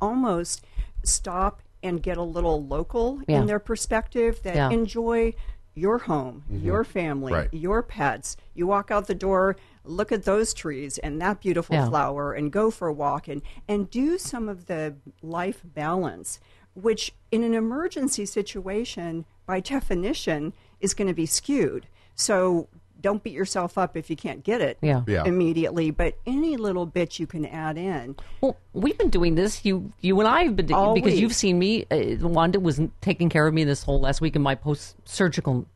almost 0.00 0.64
stop 1.04 1.62
and 1.82 2.02
get 2.02 2.16
a 2.16 2.22
little 2.22 2.64
local 2.64 3.20
Yeah. 3.26 3.40
in 3.40 3.46
their 3.46 3.58
perspective 3.58 4.42
that 4.42 4.54
Yeah. 4.54 4.70
enjoy 4.70 5.34
your 5.74 5.98
home, 5.98 6.42
mm-hmm. 6.50 6.64
your 6.66 6.84
family, 6.84 7.32
Right. 7.32 7.48
your 7.52 7.82
pets. 7.82 8.36
You 8.54 8.66
walk 8.66 8.90
out 8.90 9.06
the 9.06 9.14
door, 9.14 9.56
look 9.84 10.12
at 10.12 10.24
those 10.24 10.52
trees 10.52 10.98
and 10.98 11.20
that 11.22 11.40
beautiful 11.40 11.76
Yeah. 11.76 11.88
flower 11.88 12.32
and 12.32 12.52
go 12.52 12.70
for 12.70 12.88
a 12.88 12.92
walk 12.92 13.28
and, 13.28 13.40
and 13.68 13.88
do 13.88 14.18
some 14.18 14.48
of 14.48 14.66
the 14.66 14.96
life 15.22 15.62
balance, 15.64 16.40
which 16.74 17.14
in 17.30 17.42
an 17.44 17.54
emergency 17.54 18.26
situation, 18.26 19.24
by 19.46 19.60
definition, 19.60 20.52
is 20.80 20.92
going 20.92 21.08
to 21.08 21.14
be 21.14 21.26
skewed. 21.26 21.86
So 22.14 22.68
don't 23.00 23.22
beat 23.22 23.32
yourself 23.32 23.78
up 23.78 23.96
if 23.96 24.10
you 24.10 24.16
can't 24.16 24.44
get 24.44 24.60
it 24.60 24.78
Yeah. 24.82 25.02
Yeah. 25.06 25.24
immediately, 25.24 25.90
but 25.90 26.16
any 26.26 26.56
little 26.56 26.86
bit 26.86 27.18
you 27.18 27.26
can 27.26 27.46
add 27.46 27.78
in. 27.78 28.16
Well, 28.40 28.56
we've 28.72 28.96
been 28.98 29.10
doing 29.10 29.34
this. 29.34 29.64
You, 29.64 29.92
you 30.00 30.18
and 30.20 30.28
I 30.28 30.44
have 30.44 30.56
been 30.56 30.66
doing 30.66 30.78
All 30.78 30.94
because 30.94 31.12
week. 31.12 31.20
you've 31.20 31.34
seen 31.34 31.58
me. 31.58 31.86
Uh, 31.90 32.16
Wanda 32.26 32.60
was 32.60 32.80
taking 33.00 33.28
care 33.28 33.46
of 33.46 33.54
me 33.54 33.64
this 33.64 33.82
whole 33.82 34.00
last 34.00 34.20
week 34.20 34.36
in 34.36 34.42
my 34.42 34.54
post-surgical, 34.54 35.66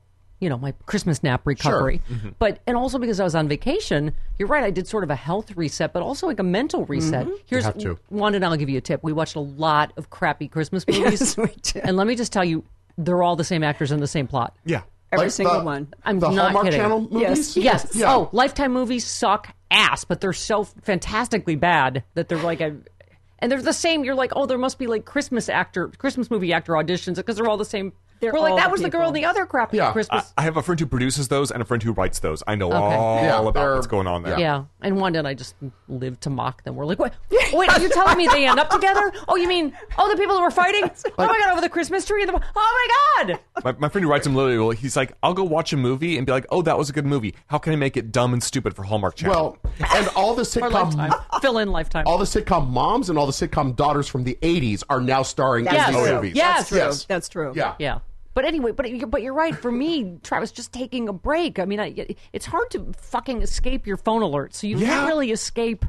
you 0.41 0.49
know, 0.49 0.59
my 0.59 0.73
Christmas 0.87 1.23
nap 1.23 1.43
recovery. 1.45 2.03
Sure. 2.09 2.33
But 2.39 2.61
and 2.67 2.77
also 2.77 2.99
because 2.99 3.21
I 3.21 3.25
was 3.25 3.35
on 3.35 3.49
vacation. 3.49 4.13
You're 4.39 4.49
right. 4.49 4.65
I 4.65 4.71
did 4.71 4.87
sort 4.87 5.05
of 5.05 5.11
a 5.11 5.15
health 5.17 5.57
reset, 5.57 5.93
but 5.93 6.03
also 6.03 6.27
like 6.27 6.39
a 6.41 6.43
mental 6.45 6.85
reset. 6.87 7.27
Here's 7.47 7.65
have 7.65 7.79
to. 7.79 7.99
Wanda, 8.11 8.37
and 8.37 8.45
I'll 8.45 8.57
give 8.57 8.69
you 8.69 8.79
a 8.79 8.83
tip. 8.83 9.03
We 9.03 9.13
watched 9.13 9.37
a 9.37 9.41
lot 9.41 9.93
of 9.97 10.11
crappy 10.11 10.49
Christmas 10.49 10.87
movies, 10.89 11.21
Yes, 11.21 11.37
we 11.37 11.47
did. 11.63 11.85
and 11.85 11.97
let 11.97 12.07
me 12.07 12.15
just 12.17 12.33
tell 12.33 12.45
you, 12.45 12.65
they're 12.99 13.23
all 13.23 13.37
the 13.37 13.45
same 13.45 13.63
actors 13.63 13.91
and 13.91 14.03
the 14.03 14.07
same 14.07 14.27
plot. 14.27 14.55
Yeah. 14.65 14.83
Every 15.15 15.27
Like 15.27 15.33
single 15.33 15.59
the- 15.61 15.65
one. 15.65 15.95
I'm 16.05 16.19
the 16.21 16.31
not 16.31 16.45
Hallmark 16.47 16.65
kidding. 16.67 16.81
Channel 16.81 17.01
movies? 17.11 17.57
Yes. 17.57 17.85
Yes. 17.85 17.97
Yeah. 17.97 18.15
Oh, 18.15 18.29
Lifetime 18.33 18.73
movies 18.73 19.05
suck 19.07 19.55
ass, 19.71 20.05
but 20.05 20.21
they're 20.21 20.33
so 20.33 20.65
fantastically 20.65 21.57
bad 21.57 22.05
that 22.15 22.29
they're 22.29 22.39
like 22.43 22.61
a. 22.61 22.77
And 23.41 23.51
they're 23.53 23.61
the 23.61 23.73
same. 23.73 24.05
You're 24.05 24.15
like, 24.15 24.33
oh, 24.37 24.47
there 24.47 24.57
must 24.59 24.79
be 24.79 24.87
like 24.87 25.05
Christmas 25.05 25.49
actor, 25.49 25.89
Christmas 25.99 26.31
movie 26.31 26.53
actor 26.53 26.73
auditions 26.73 27.17
because 27.17 27.37
they're 27.37 27.49
all 27.49 27.57
the 27.59 27.65
same. 27.65 27.93
They're 28.25 28.33
We're 28.33 28.41
like, 28.41 28.57
that 28.57 28.67
the 28.67 28.73
was 28.73 28.81
the 28.83 28.91
girl 28.91 29.09
in 29.09 29.15
the 29.15 29.25
other 29.25 29.47
crappy 29.47 29.77
Yeah. 29.77 29.93
Christmas. 29.93 30.33
I 30.39 30.43
have 30.43 30.57
a 30.57 30.63
friend 30.63 30.79
who 30.81 30.87
produces 30.87 31.29
those 31.29 31.51
and 31.51 31.61
a 31.61 31.65
friend 31.65 31.83
who 31.83 31.93
writes 31.93 32.19
those. 32.21 32.43
I 32.47 32.55
know 32.55 32.69
Okay. 32.73 32.77
all 32.97 33.23
Yeah, 33.23 33.41
about 33.47 33.75
what's 33.75 33.87
going 33.87 34.07
on 34.07 34.23
there. 34.23 34.39
yeah. 34.39 34.65
and 34.81 34.97
Wanda 35.01 35.19
and 35.19 35.29
I 35.29 35.35
just 35.35 35.55
live 35.89 36.19
to 36.21 36.31
mock 36.31 36.63
them. 36.65 36.75
We're 36.77 36.87
like, 36.87 36.99
wait, 36.99 37.13
wait, 37.53 37.69
are 37.71 37.81
you 37.81 37.89
telling 37.91 38.17
me 38.19 38.27
they 38.29 38.47
end 38.47 38.59
up 38.61 38.71
together? 38.71 39.13
Oh, 39.29 39.37
you 39.37 39.47
mean, 39.49 39.73
oh, 39.99 40.11
the 40.11 40.17
people 40.17 40.37
who 40.37 40.43
were 40.43 40.51
fighting? 40.51 40.91
Oh 41.19 41.27
my 41.27 41.39
god, 41.39 41.53
over 41.53 41.61
the 41.61 41.69
Christmas 41.69 42.05
tree? 42.05 42.25
The, 42.25 42.33
oh 42.33 42.39
my 42.55 43.25
god! 43.27 43.39
My, 43.65 43.73
my 43.79 43.89
friend 43.89 44.05
who 44.05 44.11
writes 44.11 44.25
them 44.25 44.35
literally, 44.35 44.59
well, 44.59 44.71
he's 44.71 44.97
like, 44.97 45.13
I'll 45.23 45.35
go 45.35 45.45
watch 45.45 45.73
a 45.73 45.77
movie 45.77 46.17
and 46.17 46.27
be 46.27 46.33
like, 46.33 46.47
oh, 46.51 46.63
that 46.63 46.77
was 46.79 46.91
a 46.91 46.93
good 46.93 47.07
movie. 47.07 47.35
How 47.49 47.59
can 47.59 47.73
I 47.73 47.77
make 47.77 47.97
it 47.97 48.11
dumb 48.13 48.33
and 48.33 48.43
stupid 48.43 48.75
for 48.75 48.83
Hallmark 48.85 49.17
Channel? 49.17 49.59
Well, 49.63 49.73
and 49.95 50.09
all 50.17 50.35
the 50.35 50.43
Or 50.45 50.45
sitcom, 50.45 51.25
fill 51.41 51.59
in 51.59 51.71
lifetime. 51.73 52.05
all 52.07 52.19
the 52.19 52.25
sitcom 52.25 52.69
moms 52.69 53.09
and 53.11 53.19
all 53.19 53.27
the 53.27 53.33
sitcom 53.33 53.75
daughters 53.77 54.09
from 54.09 54.25
the 54.25 54.39
'80s 54.43 54.83
are 54.89 55.01
now 55.01 55.23
starring 55.23 55.65
That's 55.65 55.89
in 55.89 55.95
these 55.95 56.05
true. 56.05 56.15
movies. 56.15 56.35
Yes. 56.37 56.57
That's 56.57 56.69
true. 56.69 56.79
Yes. 56.79 57.05
That's 57.07 57.29
true. 57.29 57.53
Yeah. 57.57 57.75
Yeah. 57.79 57.99
But 58.35 58.45
anyway, 58.45 58.73
but 58.73 58.87
but 59.11 59.23
you're 59.23 59.33
right. 59.35 59.55
For 59.55 59.71
me, 59.71 60.19
Travis, 60.23 60.51
just 60.53 60.73
taking 60.73 61.09
a 61.09 61.13
break. 61.13 61.59
I 61.61 61.65
mean, 61.65 61.79
I, 61.81 62.17
it's 62.33 62.47
hard 62.47 62.71
to 62.73 62.93
fucking 62.97 63.43
escape 63.43 63.87
your 63.87 63.97
phone 63.97 64.23
alerts, 64.23 64.55
so 64.55 64.67
you 64.67 64.79
Yeah. 64.79 64.89
can't 64.89 65.07
really 65.09 65.31
escape 65.31 65.85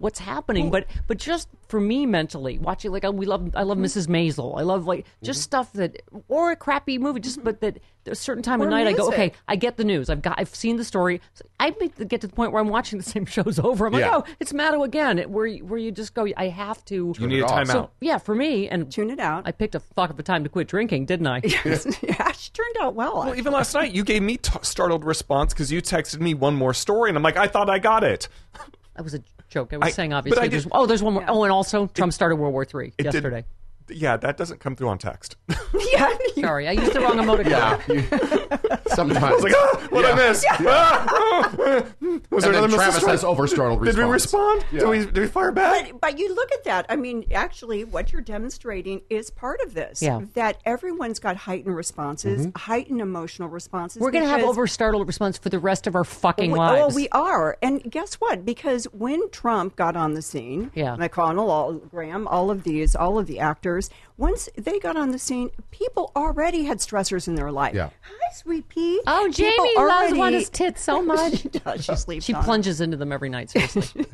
what's 0.00 0.18
happening. 0.18 0.70
but 0.70 0.86
but 1.06 1.18
just 1.18 1.48
for 1.68 1.80
me 1.80 2.06
mentally, 2.06 2.58
watching 2.58 2.90
like 2.90 3.04
we 3.12 3.26
love, 3.26 3.54
I 3.54 3.62
love 3.62 3.78
Mrs. 3.78 4.08
Maisel. 4.08 4.58
I 4.58 4.62
love 4.62 4.86
like 4.86 5.06
just 5.22 5.38
mm-hmm. 5.38 5.44
stuff 5.44 5.72
that 5.74 6.02
or 6.28 6.50
a 6.50 6.56
crappy 6.56 6.98
movie. 6.98 7.20
Just 7.20 7.38
mm-hmm. 7.38 7.44
but 7.44 7.60
that 7.60 7.78
a 8.06 8.14
certain 8.14 8.42
time 8.42 8.60
of 8.60 8.68
Or 8.68 8.70
night, 8.70 8.86
I 8.86 8.92
go, 8.92 9.08
okay, 9.08 9.32
I 9.46 9.56
get 9.56 9.76
the 9.76 9.84
news. 9.84 10.08
I've 10.08 10.22
got, 10.22 10.38
I've 10.38 10.54
seen 10.54 10.76
the 10.76 10.84
story. 10.84 11.20
I 11.58 11.70
get 11.70 12.22
to 12.22 12.26
the 12.26 12.32
point 12.32 12.52
where 12.52 12.60
I'm 12.60 12.68
watching 12.68 12.98
the 12.98 13.04
same 13.10 13.26
shows 13.26 13.58
over. 13.58 13.86
I'm 13.86 13.92
like, 13.92 14.00
Yeah. 14.00 14.16
oh, 14.18 14.24
it's 14.40 14.52
Maddo 14.52 14.84
again. 14.84 15.18
It- 15.18 15.30
Where 15.30 15.46
you- 15.46 15.64
where 15.64 15.78
you 15.78 15.92
just 15.92 16.14
go, 16.14 16.26
I 16.36 16.48
have 16.48 16.84
to. 16.86 17.14
you 17.18 17.26
need 17.26 17.40
a 17.40 17.46
timeout. 17.46 17.66
So 17.72 17.90
yeah, 18.00 18.18
for 18.18 18.34
me 18.34 18.68
and 18.68 18.90
Tune 18.90 19.10
it 19.10 19.20
out. 19.20 19.46
I 19.46 19.52
picked 19.52 19.74
a 19.74 19.80
fuck 19.80 20.10
of 20.10 20.18
a 20.18 20.22
time 20.22 20.42
to 20.42 20.50
quit 20.50 20.66
drinking, 20.66 21.06
didn't 21.06 21.26
I? 21.26 21.40
yeah, 22.02 22.32
she 22.32 22.50
turned 22.50 22.76
out 22.80 22.94
well. 22.94 23.18
well, 23.18 23.36
even 23.36 23.52
last 23.52 23.74
night, 23.74 23.92
you 23.92 24.02
gave 24.02 24.22
me 24.22 24.36
t- 24.36 24.58
startled 24.62 25.04
response 25.04 25.52
because 25.52 25.70
you 25.70 25.80
texted 25.80 26.20
me 26.20 26.34
one 26.34 26.56
more 26.56 26.74
story, 26.74 27.10
and 27.10 27.16
I'm 27.16 27.22
like, 27.22 27.36
I 27.36 27.46
thought 27.46 27.70
I 27.70 27.78
got 27.78 28.02
it. 28.02 28.28
That 28.96 29.04
was 29.04 29.14
a 29.14 29.22
joke. 29.50 29.72
I 29.72 29.76
was 29.76 29.88
I- 29.88 29.90
saying 29.90 30.10
but 30.10 30.16
obviously. 30.18 30.42
I 30.42 30.48
there's, 30.48 30.64
did- 30.64 30.72
oh, 30.74 30.86
there's 30.86 31.02
one 31.02 31.14
more. 31.14 31.24
Oh, 31.28 31.42
and 31.44 31.52
also 31.52 31.86
Trump 31.88 32.12
started 32.12 32.36
World 32.36 32.52
War 32.54 32.62
III 32.64 32.88
It 32.96 33.02
did- 33.02 33.14
yesterday. 33.14 33.44
Yeah, 33.92 34.16
that 34.16 34.36
doesn't 34.36 34.60
come 34.60 34.76
through 34.76 34.88
on 34.88 34.98
text. 34.98 35.36
Yeah, 35.92 36.12
Sorry, 36.40 36.68
I 36.68 36.72
used 36.72 36.92
the 36.92 37.00
wrong 37.00 37.16
emoticon. 37.16 37.50
Yeah. 37.50 37.80
you- 37.88 38.78
sometimes. 38.94 39.34
was 39.36 39.44
like, 39.44 39.52
ah, 39.56 39.86
what 39.90 40.04
I 40.04 40.14
miss? 40.14 40.44
Ah, 40.48 41.06
ah. 41.08 41.54
was 41.60 41.82
there 42.00 42.20
and 42.20 42.44
another 42.44 42.60
then 42.60 42.70
Travis 42.70 42.94
message? 42.94 43.08
has 43.08 43.24
over 43.24 43.46
startled 43.46 43.84
Did 43.84 43.96
we 43.96 44.04
respond? 44.04 44.64
Yeah. 44.72 44.80
Did 44.80 44.88
we 44.88 44.98
did 44.98 45.18
we 45.18 45.26
fire 45.26 45.52
back? 45.52 45.90
But, 45.92 46.00
but 46.00 46.18
you 46.18 46.34
look 46.34 46.50
at 46.52 46.64
that. 46.64 46.86
I 46.88 46.96
mean, 46.96 47.24
actually, 47.32 47.84
what 47.84 48.12
you're 48.12 48.22
demonstrating 48.22 49.02
is 49.10 49.30
part 49.30 49.60
of 49.60 49.74
this. 49.74 50.02
Yeah. 50.02 50.20
That 50.34 50.60
everyone's 50.64 51.18
got 51.18 51.36
heightened 51.36 51.74
responses, 51.74 52.48
heightened 52.56 53.00
emotional 53.00 53.48
responses. 53.48 54.00
We're 54.00 54.10
going 54.10 54.24
to 54.24 54.30
have 54.30 54.40
because- 54.40 54.50
over 54.50 54.66
startled 54.66 55.06
response 55.06 55.38
for 55.38 55.48
the 55.48 55.58
rest 55.58 55.86
of 55.86 55.94
our 55.94 56.04
fucking 56.04 56.50
we, 56.52 56.58
lives. 56.58 56.92
Oh, 56.92 56.96
we 56.96 57.08
are. 57.10 57.58
And 57.62 57.82
guess 57.90 58.14
what? 58.14 58.44
Because 58.44 58.84
when 58.92 59.30
Trump 59.30 59.76
got 59.76 59.96
on 59.96 60.14
the 60.14 60.22
scene, 60.22 60.70
Yeah. 60.74 60.96
McConnell, 60.96 61.48
all, 61.48 61.72
Graham, 61.74 62.26
all 62.28 62.50
of 62.50 62.64
these, 62.64 62.94
all 62.96 63.18
of 63.18 63.26
the 63.26 63.38
actors, 63.40 63.79
once 64.18 64.48
they 64.56 64.78
got 64.80 64.96
on 64.96 65.12
the 65.12 65.18
scene, 65.18 65.50
people 65.70 66.12
already 66.14 66.64
had 66.64 66.78
stressors 66.78 67.26
in 67.28 67.36
their 67.36 67.50
life. 67.50 67.74
Yeah. 67.74 67.88
Hi, 68.02 68.34
sweet 68.34 68.68
pea. 68.68 69.00
Oh, 69.06 69.30
People 69.32 69.32
Jamie 69.32 69.74
loves 69.76 69.90
already- 70.12 70.18
Wanda's 70.18 70.50
tits 70.50 70.82
so 70.82 71.00
much. 71.14 71.38
she 71.38 71.48
does. 71.48 71.84
She 71.84 71.96
sleeps 71.96 72.24
She 72.26 72.34
on 72.34 72.40
'em. 72.40 72.44
plunges 72.44 72.80
into 72.80 72.96
them 72.96 73.12
every 73.12 73.28
night. 73.30 73.50
Seriously. 73.50 74.04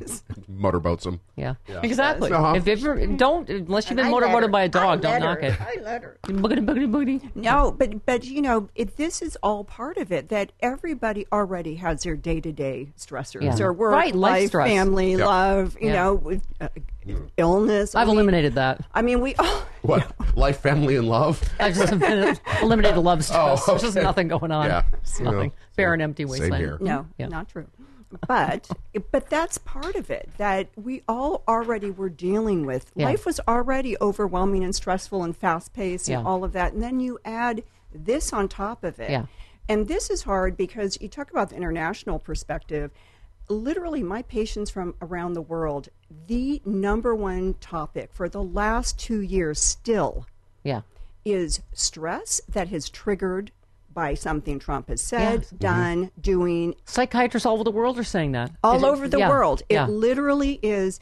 Motorboats 0.56 1.04
them. 1.04 1.20
Yeah, 1.36 1.54
exactly. 1.82 2.32
Uh-huh. 2.32 2.54
If 2.56 2.66
ever 2.68 3.06
don't 3.06 3.48
unless 3.48 3.88
you've 3.90 3.96
been 3.96 4.06
I 4.06 4.10
let 4.10 4.22
motorboated 4.22 4.50
by 4.52 4.62
a 4.64 4.68
dog, 4.68 5.02
don't 5.02 5.20
knock 5.20 5.40
her. 5.40 5.46
it. 5.48 5.60
I 5.60 5.76
let 5.82 6.02
her. 6.02 6.18
Boogity 6.24 6.64
boogity 6.64 6.88
boogity. 6.90 7.36
No, 7.36 7.70
but 7.70 8.04
but 8.06 8.24
you 8.24 8.42
know, 8.42 8.68
it, 8.74 8.96
this 8.96 9.22
is 9.22 9.36
all 9.42 9.64
part 9.64 9.96
of 9.98 10.10
it. 10.12 10.28
That 10.30 10.52
everybody 10.60 11.26
already 11.32 11.76
has 11.76 12.02
their 12.02 12.16
day 12.16 12.40
to 12.40 12.52
day 12.52 12.88
stressors, 12.98 13.42
Yeah. 13.42 13.54
their 13.54 13.72
work, 13.72 13.92
Right, 13.92 14.14
life 14.14 14.32
life, 14.32 14.48
stress. 14.48 14.68
family, 14.68 15.14
Yeah. 15.16 15.26
love. 15.26 15.76
You 15.80 15.88
Yeah. 15.88 15.94
know, 15.94 16.14
with, 16.14 16.42
uh, 16.60 16.68
illness. 17.36 17.94
I 17.94 18.00
I've 18.02 18.08
mean- 18.08 18.16
eliminated 18.16 18.54
that. 18.56 18.80
I 18.94 19.02
mean, 19.02 19.20
we 19.20 19.34
all. 19.36 19.62
What? 19.86 20.10
Life, 20.36 20.58
family, 20.58 20.96
and 20.96 21.06
love? 21.08 21.40
I've 21.60 21.74
just 21.76 21.92
eliminated 22.62 22.98
love 22.98 23.24
stress. 23.24 23.62
Oh, 23.68 23.72
There's 23.72 23.82
just 23.82 23.94
nothing 23.96 24.26
going 24.26 24.50
on. 24.50 24.66
Yeah. 24.66 24.82
It's 24.94 25.20
You 25.20 25.26
know, 25.26 25.30
nothing. 25.30 25.52
Bare 25.76 25.92
and 25.92 26.02
empty 26.02 26.24
wasteland. 26.24 26.54
same 26.54 26.60
wasteland. 26.62 26.80
here. 26.82 26.94
No, 26.96 27.06
Yeah. 27.18 27.28
not 27.28 27.48
true. 27.48 27.66
But 28.28 28.70
but 29.10 29.28
that's 29.28 29.58
part 29.58 29.96
of 29.96 30.10
it 30.10 30.30
that 30.36 30.68
we 30.76 31.02
all 31.08 31.42
already 31.48 31.90
were 31.90 32.08
dealing 32.08 32.64
with. 32.66 32.90
Yeah. 32.94 33.06
Life 33.06 33.26
was 33.26 33.40
already 33.48 33.96
overwhelming 34.00 34.62
and 34.64 34.74
stressful 34.74 35.22
and 35.22 35.36
fast 35.36 35.72
paced 35.72 36.08
and 36.08 36.22
Yeah. 36.22 36.28
all 36.28 36.44
of 36.44 36.52
that, 36.52 36.72
and 36.72 36.82
then 36.82 37.00
you 37.00 37.18
add 37.24 37.62
this 37.92 38.32
on 38.32 38.48
top 38.48 38.84
of 38.84 39.00
it. 39.00 39.10
Yeah. 39.10 39.26
And 39.68 39.88
this 39.88 40.10
is 40.10 40.22
hard 40.22 40.56
because 40.56 40.98
you 41.00 41.08
talk 41.08 41.30
about 41.30 41.50
the 41.50 41.56
international 41.56 42.18
perspective. 42.18 42.90
Literally, 43.48 44.02
my 44.02 44.22
patients 44.22 44.70
from 44.70 44.94
around 45.02 45.32
the 45.34 45.42
world, 45.42 45.88
the 46.26 46.60
number 46.64 47.14
one 47.14 47.54
topic 47.54 48.10
for 48.12 48.28
the 48.28 48.42
last 48.42 48.98
two 48.98 49.20
years 49.20 49.60
still 49.60 50.26
Yeah. 50.62 50.82
is 51.24 51.60
stress 51.72 52.40
that 52.48 52.68
has 52.68 52.88
triggered 52.88 53.50
by 53.96 54.12
something 54.14 54.58
Trump 54.58 54.90
has 54.90 55.00
said, 55.00 55.40
Yes. 55.40 55.50
done, 55.50 56.10
doing, 56.20 56.74
Psychiatrists 56.84 57.46
all 57.46 57.54
over 57.54 57.64
the 57.64 57.70
world 57.72 57.98
are 57.98 58.04
saying 58.04 58.32
that. 58.32 58.52
all 58.62 58.84
It- 58.84 58.88
over 58.88 59.08
the 59.08 59.18
yeah, 59.18 59.28
world. 59.30 59.62
It 59.70 59.74
yeah. 59.74 59.86
literally 59.86 60.60
is. 60.62 61.00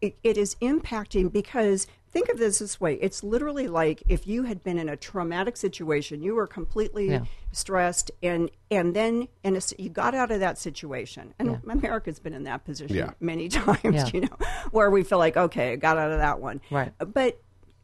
It, 0.00 0.16
it 0.22 0.38
is 0.38 0.54
impacting 0.62 1.32
because 1.32 1.88
think 2.12 2.28
of 2.28 2.38
this 2.38 2.60
this 2.60 2.80
way: 2.80 2.94
it's 3.02 3.24
literally 3.24 3.66
like 3.66 4.04
if 4.08 4.24
you 4.28 4.44
had 4.44 4.62
been 4.62 4.78
in 4.78 4.88
a 4.88 4.96
traumatic 4.96 5.56
situation, 5.56 6.22
you 6.22 6.36
were 6.36 6.46
completely 6.46 7.08
Yeah. 7.10 7.24
stressed, 7.50 8.12
and 8.22 8.48
and 8.70 8.94
then 8.94 9.26
and 9.42 9.60
you 9.76 9.90
got 9.90 10.14
out 10.14 10.30
of 10.30 10.38
that 10.38 10.56
situation. 10.58 11.34
And 11.40 11.58
America's 11.68 12.20
been 12.20 12.34
in 12.34 12.44
that 12.44 12.64
position 12.64 12.96
Yeah. 12.96 13.10
many 13.18 13.48
times, 13.60 13.80
Yeah. 13.82 14.06
you 14.14 14.20
know, 14.20 14.36
where 14.70 14.88
we 14.92 15.02
feel 15.02 15.18
like, 15.18 15.36
okay, 15.36 15.72
I 15.72 15.76
got 15.76 15.98
out 15.98 16.12
of 16.12 16.18
that 16.18 16.40
one, 16.40 16.60
Right. 16.70 16.92
But 17.12 17.40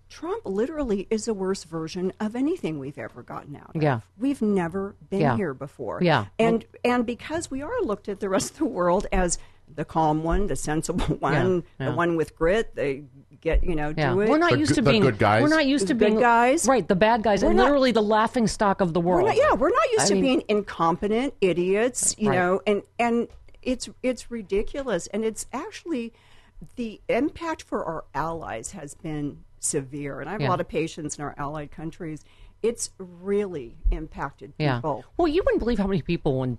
Trump 0.09 0.43
literally 0.45 1.07
is 1.11 1.25
the 1.25 1.35
worst 1.35 1.67
version 1.67 2.13
of 2.21 2.37
anything 2.37 2.79
we've 2.79 2.99
ever 2.99 3.23
gotten 3.23 3.57
out. 3.57 3.75
of. 3.75 3.83
Yeah. 3.83 4.01
we've 4.19 4.41
never 4.41 4.95
been 5.11 5.21
Yeah. 5.21 5.37
here 5.37 5.53
before. 5.55 5.99
Yeah. 6.03 6.27
and 6.39 6.65
and 6.85 7.05
because 7.05 7.51
we 7.51 7.63
are 7.63 7.81
looked 7.83 8.09
at 8.09 8.21
the 8.21 8.29
rest 8.29 8.53
of 8.53 8.59
the 8.59 8.65
world 8.67 9.07
as 9.13 9.39
the 9.75 9.85
calm 9.85 10.23
one, 10.23 10.47
the 10.47 10.55
sensible 10.55 11.17
one, 11.17 11.65
yeah. 11.81 11.87
the 11.91 11.93
one 11.97 12.15
with 12.17 12.37
grit, 12.37 12.75
they 12.77 13.03
get 13.41 13.65
you 13.65 13.75
know 13.75 13.93
Yeah. 13.97 14.13
do 14.13 14.21
it. 14.21 14.29
We're 14.29 14.39
not 14.39 14.53
The 14.53 14.59
used 14.61 14.71
good- 14.77 14.85
to 14.85 14.91
being 14.91 15.03
good 15.03 15.19
guys. 15.19 15.43
We're 15.43 15.49
not 15.49 15.67
used 15.67 15.85
The 15.85 15.89
to 15.89 15.95
being 15.97 16.15
good 16.15 16.21
guys. 16.21 16.67
Right, 16.69 16.87
the 16.87 16.95
bad 16.97 17.23
guys, 17.25 17.43
We're 17.43 17.49
and 17.51 17.57
not- 17.57 17.65
literally 17.65 17.91
the 17.93 18.03
laughing 18.03 18.47
stock 18.47 18.81
of 18.81 18.93
the 18.95 19.01
We're 19.01 19.17
world. 19.17 19.27
not, 19.29 19.37
yeah, 19.37 19.55
we're 19.55 19.71
not 19.71 19.91
used 19.93 20.05
I 20.05 20.09
to 20.09 20.15
mean- 20.15 20.23
being 20.23 20.43
incompetent 20.49 21.35
idiots, 21.41 22.15
you 22.17 22.29
Right. 22.31 22.37
know, 22.37 22.61
and 22.67 22.83
and 22.99 23.27
it's 23.63 23.89
it's 24.05 24.31
ridiculous, 24.31 25.09
and 25.09 25.25
it's 25.25 25.47
actually 25.53 26.13
the 26.77 27.01
impact 27.09 27.63
for 27.63 27.85
our 27.85 28.05
allies 28.15 28.71
has 28.71 28.95
been 28.95 29.39
severe, 29.67 30.21
and 30.21 30.29
I 30.29 30.33
have 30.33 30.41
Yeah. 30.41 30.49
a 30.49 30.51
lot 30.51 30.61
of 30.61 30.69
patients 30.69 31.17
in 31.17 31.25
our 31.25 31.35
allied 31.37 31.71
countries. 31.71 32.25
It's 32.63 32.91
really 32.99 33.77
impacted 33.91 34.53
Yeah. 34.59 34.77
people. 34.77 35.05
Well, 35.17 35.29
you 35.29 35.43
wouldn't 35.45 35.61
believe 35.61 35.79
how 35.79 35.87
many 35.87 36.03
people, 36.03 36.39
when, 36.41 36.59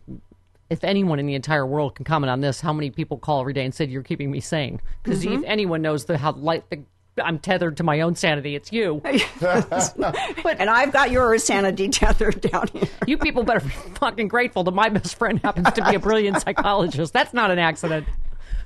if 0.70 0.84
anyone 0.84 1.20
in 1.20 1.26
the 1.26 1.34
entire 1.36 1.66
world 1.66 1.96
can 1.96 2.06
comment 2.06 2.30
on 2.30 2.42
this, 2.42 2.62
how 2.62 2.74
many 2.74 2.90
people 2.92 3.18
call 3.18 3.40
every 3.42 3.54
day 3.54 3.66
and 3.66 3.74
said, 3.74 3.90
"You're 3.90 4.04
keeping 4.04 4.30
me 4.30 4.40
sane." 4.40 4.80
Because 5.04 5.24
Mm-hmm. 5.26 5.34
if 5.36 5.44
anyone 5.46 5.82
knows 5.82 6.06
the 6.06 6.18
how 6.18 6.34
light 6.34 6.70
the, 6.70 6.84
I'm 7.24 7.40
tethered 7.40 7.78
to 7.78 7.84
my 7.84 8.02
own 8.02 8.14
sanity, 8.16 8.54
it's 8.54 8.72
you. 8.72 9.02
and 9.06 10.70
I've 10.70 10.92
got 10.94 11.10
your 11.12 11.38
sanity 11.40 11.90
tethered 11.90 12.42
down 12.42 12.68
here. 12.74 12.84
you 13.08 13.18
people 13.18 13.44
better 13.44 13.62
be 13.62 13.70
fucking 13.96 14.28
grateful 14.28 14.64
that 14.66 14.74
my 14.74 14.90
best 14.90 15.16
friend 15.18 15.40
happens 15.44 15.72
to 15.72 15.84
be 15.86 15.96
a 15.96 16.00
brilliant 16.00 16.42
psychologist. 16.44 17.14
That's 17.14 17.34
not 17.34 17.50
an 17.52 17.60
accident. 17.60 18.08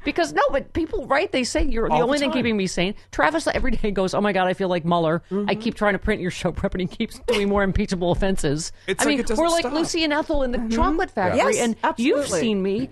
Because 0.03 0.33
no, 0.33 0.41
but 0.51 0.73
people, 0.73 1.05
right? 1.07 1.31
They 1.31 1.43
say 1.43 1.63
you're 1.63 1.87
the 1.87 1.93
All 1.93 1.99
the 1.99 2.05
only 2.05 2.17
thing 2.19 2.31
keeping 2.31 2.57
me 2.57 2.65
sane. 2.67 2.95
Travis 3.11 3.47
every 3.47 3.71
day 3.71 3.91
goes, 3.91 4.13
"Oh 4.13 4.21
my 4.21 4.33
god, 4.33 4.47
I 4.47 4.53
feel 4.53 4.67
like 4.67 4.83
Mueller. 4.85 5.21
I 5.29 5.33
Mm-hmm. 5.33 5.59
keep 5.61 5.75
trying 5.75 5.93
to 5.93 5.99
print 5.99 6.21
your 6.21 6.31
show 6.31 6.51
prep, 6.51 6.73
and 6.73 6.81
he 6.81 6.87
keeps 6.87 7.19
doing 7.27 7.49
more 7.49 7.63
impeachable 7.63 8.11
offenses." 8.11 8.71
It's 8.87 9.03
I 9.05 9.09
like 9.09 9.29
mean, 9.29 9.37
we're 9.37 9.47
like 9.49 9.61
stop. 9.61 9.73
Lucy 9.73 10.03
and 10.03 10.11
Ethel 10.13 10.43
in 10.43 10.51
the 10.51 10.67
chocolate 10.75 11.11
factory, 11.11 11.39
Mm-hmm. 11.39 11.49
Yes, 11.53 11.75
and 11.83 11.99
you've 11.99 12.27
seen 12.27 12.61
me, 12.63 12.89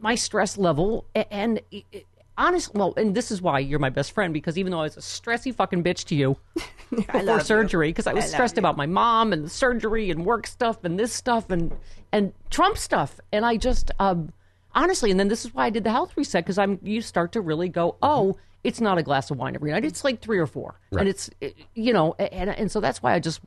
my 0.00 0.14
stress 0.14 0.58
level, 0.58 1.04
and. 1.14 1.60
it- 1.70 1.84
it- 1.92 2.06
Honest, 2.40 2.72
well, 2.72 2.94
and 2.96 3.16
this 3.16 3.32
is 3.32 3.42
why 3.42 3.58
you're 3.58 3.80
my 3.80 3.90
best 3.90 4.12
friend 4.12 4.32
because 4.32 4.56
even 4.56 4.70
though 4.70 4.78
I 4.78 4.82
was 4.84 4.96
a 4.96 5.00
stressy 5.00 5.52
fucking 5.52 5.82
bitch 5.82 6.04
to 6.04 6.14
you 6.14 6.36
before 6.94 7.40
surgery, 7.40 7.88
because 7.88 8.06
I 8.06 8.12
was 8.12 8.26
I 8.26 8.28
stressed 8.28 8.54
you. 8.54 8.60
about 8.60 8.76
my 8.76 8.86
mom 8.86 9.32
and 9.32 9.44
the 9.44 9.48
surgery 9.48 10.08
and 10.12 10.24
work 10.24 10.46
stuff 10.46 10.84
and 10.84 10.96
this 11.00 11.12
stuff 11.12 11.50
and 11.50 11.72
and 12.12 12.32
Trump 12.48 12.78
stuff, 12.78 13.18
and 13.32 13.44
I 13.44 13.56
just 13.56 13.90
um, 13.98 14.32
honestly, 14.78 15.10
and 15.10 15.18
then 15.18 15.28
this 15.28 15.44
is 15.44 15.52
why 15.52 15.66
I 15.66 15.70
did 15.70 15.84
the 15.84 15.90
health 15.90 16.16
reset 16.16 16.44
because 16.44 16.58
I'm 16.58 16.78
you 16.82 17.02
start 17.02 17.32
to 17.32 17.40
really 17.40 17.68
go, 17.68 17.92
mm-hmm. 17.92 17.98
oh, 18.02 18.36
it's 18.64 18.80
not 18.80 18.98
a 18.98 19.02
glass 19.02 19.30
of 19.30 19.38
wine 19.38 19.54
every 19.54 19.72
night; 19.72 19.84
it's 19.84 20.04
like 20.04 20.20
three 20.20 20.38
or 20.38 20.46
four, 20.46 20.80
and 20.92 21.08
it's 21.08 21.30
it- 21.40 21.56
you 21.74 21.92
know, 21.92 22.14
and 22.14 22.50
and 22.50 22.70
so 22.70 22.80
that's 22.80 23.02
why 23.02 23.14
I 23.14 23.18
just. 23.18 23.40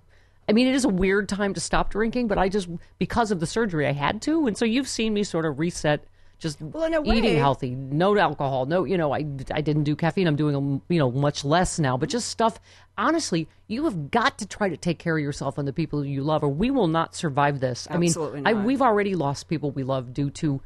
I 0.50 0.54
mean, 0.54 0.68
it 0.68 0.76
is 0.76 0.84
a 0.84 0.90
weird 0.90 1.30
time 1.30 1.54
to 1.54 1.62
stop 1.62 1.92
drinking, 1.92 2.28
but 2.28 2.38
I 2.38 2.50
just 2.50 2.68
because 2.98 3.32
of 3.32 3.40
the 3.40 3.46
surgery 3.46 3.88
I 3.88 3.94
had 3.94 4.22
to, 4.24 4.48
and 4.48 4.58
so 4.58 4.66
you've 4.66 4.88
seen 4.88 5.14
me 5.14 5.24
sort 5.24 5.46
of 5.46 5.60
reset, 5.60 6.04
just 6.40 6.60
Well, 6.60 6.92
a 6.92 7.14
eating 7.14 7.38
healthy, 7.38 7.76
no 7.76 8.18
alcohol, 8.18 8.66
no, 8.66 8.84
you 8.84 8.98
know, 8.98 9.14
I 9.14 9.20
I 9.52 9.62
didn't 9.62 9.84
do 9.84 9.96
caffeine. 9.96 10.28
I'm 10.28 10.36
doing 10.36 10.82
you 10.90 11.00
know 11.00 11.12
much 11.12 11.46
less 11.46 11.80
now, 11.80 11.96
but 11.96 12.10
just 12.10 12.28
stuff. 12.30 12.60
Honestly, 12.98 13.48
you 13.68 13.86
have 13.86 14.12
got 14.12 14.40
to 14.40 14.48
try 14.48 14.68
to 14.68 14.76
take 14.76 15.00
care 15.00 15.18
of 15.18 15.24
yourself 15.24 15.58
and 15.58 15.68
the 15.68 15.74
people 15.74 16.04
you 16.04 16.24
love, 16.24 16.44
or 16.44 16.50
we 16.50 16.72
will 16.72 16.88
not 16.88 17.16
survive 17.16 17.60
this. 17.60 17.88
Absolutely 17.90 18.40
I 18.40 18.54
mean, 18.54 18.62
I, 18.62 18.66
we've 18.66 18.82
already 18.82 19.16
lost 19.16 19.48
people 19.48 19.72
we 19.72 19.84
love 19.84 20.14
due 20.14 20.32
to 20.32 20.60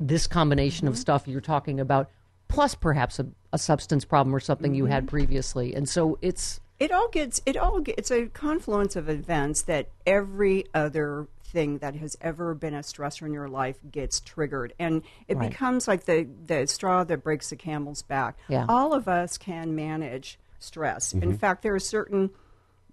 this 0.00 0.26
combination 0.26 0.86
Mm-hmm. 0.86 0.92
of 0.94 0.98
stuff 0.98 1.26
you're 1.28 1.40
talking 1.40 1.80
about, 1.80 2.10
plus 2.48 2.74
perhaps 2.74 3.18
a, 3.18 3.26
a 3.52 3.58
substance 3.58 4.04
problem 4.04 4.34
or 4.34 4.40
something 4.40 4.74
you 4.74 4.84
Mm-hmm. 4.84 4.92
had 4.92 5.08
previously, 5.08 5.74
and 5.74 5.88
so 5.88 6.18
it's 6.22 6.60
it 6.80 6.90
all 6.90 7.08
gets 7.08 7.40
it 7.46 7.56
all 7.56 7.80
get, 7.80 7.96
it's 7.98 8.10
a 8.10 8.26
confluence 8.26 8.96
of 8.96 9.08
events 9.08 9.62
that 9.62 9.88
every 10.06 10.64
other 10.74 11.28
thing 11.44 11.78
that 11.78 11.94
has 11.94 12.16
ever 12.20 12.52
been 12.52 12.74
a 12.74 12.80
stressor 12.80 13.22
in 13.26 13.32
your 13.32 13.46
life 13.48 13.76
gets 13.92 14.18
triggered 14.18 14.72
and 14.80 15.02
it 15.28 15.36
Right. 15.36 15.50
becomes 15.50 15.86
like 15.86 16.04
the 16.04 16.26
the 16.46 16.66
straw 16.66 17.04
that 17.04 17.22
breaks 17.22 17.50
the 17.50 17.54
camel's 17.56 18.02
back 18.02 18.36
Yeah. 18.48 18.66
all 18.68 18.92
of 18.92 19.06
us 19.06 19.38
can 19.38 19.76
manage 19.76 20.36
stress 20.58 21.12
in 21.12 21.38
fact 21.38 21.62
there 21.62 21.72
are 21.72 21.78
certain 21.78 22.30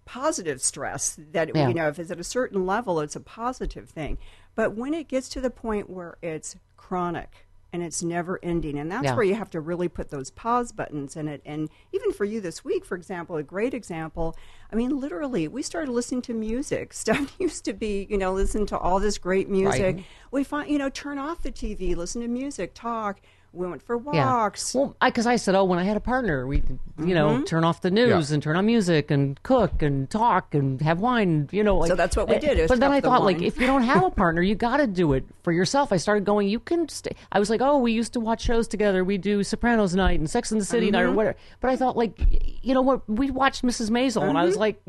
positive 0.06 0.62
stress 0.62 1.18
that 1.32 1.56
Yeah. 1.56 1.70
you 1.70 1.74
know 1.74 1.88
if 1.88 1.98
it's 1.98 2.12
at 2.12 2.20
a 2.20 2.24
certain 2.24 2.68
level 2.68 3.00
it's 3.00 3.16
a 3.16 3.20
positive 3.20 3.90
thing 3.90 4.20
but 4.56 4.76
when 4.76 4.94
it 4.94 5.08
gets 5.08 5.30
to 5.30 5.42
the 5.42 5.50
point 5.50 5.90
where 5.90 6.18
it's 6.22 6.56
chronic 6.78 7.48
and 7.74 7.82
it's 7.82 8.04
never 8.04 8.38
ending 8.44 8.78
and 8.78 8.92
that's 8.92 9.06
Yeah. 9.06 9.16
where 9.16 9.24
you 9.24 9.36
have 9.36 9.50
to 9.52 9.62
really 9.62 9.88
put 9.88 10.10
those 10.10 10.30
pause 10.30 10.74
buttons 10.74 11.16
in 11.16 11.28
it 11.30 11.42
and 11.46 11.70
even 11.94 12.12
for 12.12 12.26
you 12.26 12.42
this 12.42 12.66
week 12.66 12.84
for 12.84 12.96
example 12.96 13.38
a 13.38 13.44
great 13.44 13.74
example 13.74 14.36
i 14.74 14.76
mean 14.76 15.00
literally 15.00 15.48
we 15.48 15.62
started 15.62 15.90
listening 15.92 16.22
to 16.24 16.34
music 16.34 16.92
stuff 17.04 17.34
used 17.40 17.64
to 17.64 17.72
be 17.74 18.08
you 18.10 18.18
know 18.18 18.34
listen 18.34 18.66
to 18.66 18.78
all 18.78 19.00
this 19.00 19.18
great 19.18 19.48
music 19.50 19.96
Right. 19.96 20.06
we 20.32 20.44
find 20.44 20.70
you 20.70 20.78
know 20.80 20.90
turn 20.90 21.18
off 21.18 21.44
the 21.44 21.52
tv 21.52 21.96
listen 21.96 22.22
to 22.22 22.28
music 22.28 22.72
talk 22.74 23.22
we 23.54 23.68
went 23.68 23.82
for 23.82 23.98
Yeah. 24.14 24.26
walks 24.32 24.74
Well, 24.74 24.96
because 25.04 25.28
I, 25.28 25.36
said, 25.36 25.56
oh, 25.56 25.66
when 25.66 25.78
I 25.78 25.84
had 25.84 25.98
a 25.98 26.02
partner, 26.02 26.48
we, 26.48 26.58
you 26.58 26.64
Mm-hmm. 27.00 27.10
know, 27.14 27.42
turn 27.44 27.64
off 27.64 27.82
the 27.82 27.92
news 27.92 28.30
Yeah. 28.30 28.34
and 28.36 28.42
turn 28.44 28.56
on 28.56 28.66
music 28.66 29.12
and 29.12 29.42
cook 29.44 29.82
and 29.82 30.10
talk 30.10 30.54
and 30.54 30.80
have 30.82 31.00
wine. 31.00 31.50
You 31.52 31.64
know, 31.64 31.78
like, 31.78 31.90
So 31.90 31.96
that's 31.96 32.16
what 32.16 32.30
we 32.30 32.36
eh, 32.36 32.40
did, 32.40 32.68
But 32.70 32.80
then 32.80 32.90
stop 32.90 32.92
I 32.92 33.00
the 33.02 33.08
thought, 33.10 33.24
like, 33.24 33.42
if 33.42 33.60
you 33.60 33.68
don't 33.68 33.82
have 33.84 34.04
a 34.04 34.10
partner, 34.24 34.42
you 34.42 34.56
got 34.56 34.78
to 34.78 34.88
do 34.88 35.12
it 35.14 35.26
for 35.44 35.52
yourself. 35.52 35.92
I 35.92 35.98
started 35.98 36.24
going. 36.24 36.48
You 36.48 36.60
can 36.60 36.88
stay. 36.88 37.12
I 37.32 37.40
was 37.40 37.50
like, 37.50 37.60
oh, 37.62 37.78
we 37.80 37.92
used 37.92 38.14
to 38.14 38.20
watch 38.20 38.42
shows 38.44 38.68
together. 38.68 39.04
We 39.04 39.18
do 39.18 39.44
Sopranos 39.44 39.96
night 39.96 40.20
and 40.20 40.30
Sex 40.30 40.52
in 40.52 40.60
the 40.60 40.66
City 40.66 40.90
night 40.92 41.02
Mm-hmm. 41.02 41.12
or 41.14 41.16
whatever. 41.16 41.38
But 41.60 41.72
I 41.72 41.76
thought, 41.76 41.98
like, 41.98 42.14
you 42.64 42.74
know 42.74 42.82
what? 42.82 43.10
We 43.10 43.32
watched 43.32 43.64
Mrs. 43.64 43.90
Maisel, 43.90 44.30
and 44.30 44.38
I 44.38 44.42
Mm-hmm. 44.42 44.48
was 44.48 44.58
like, 44.58 44.82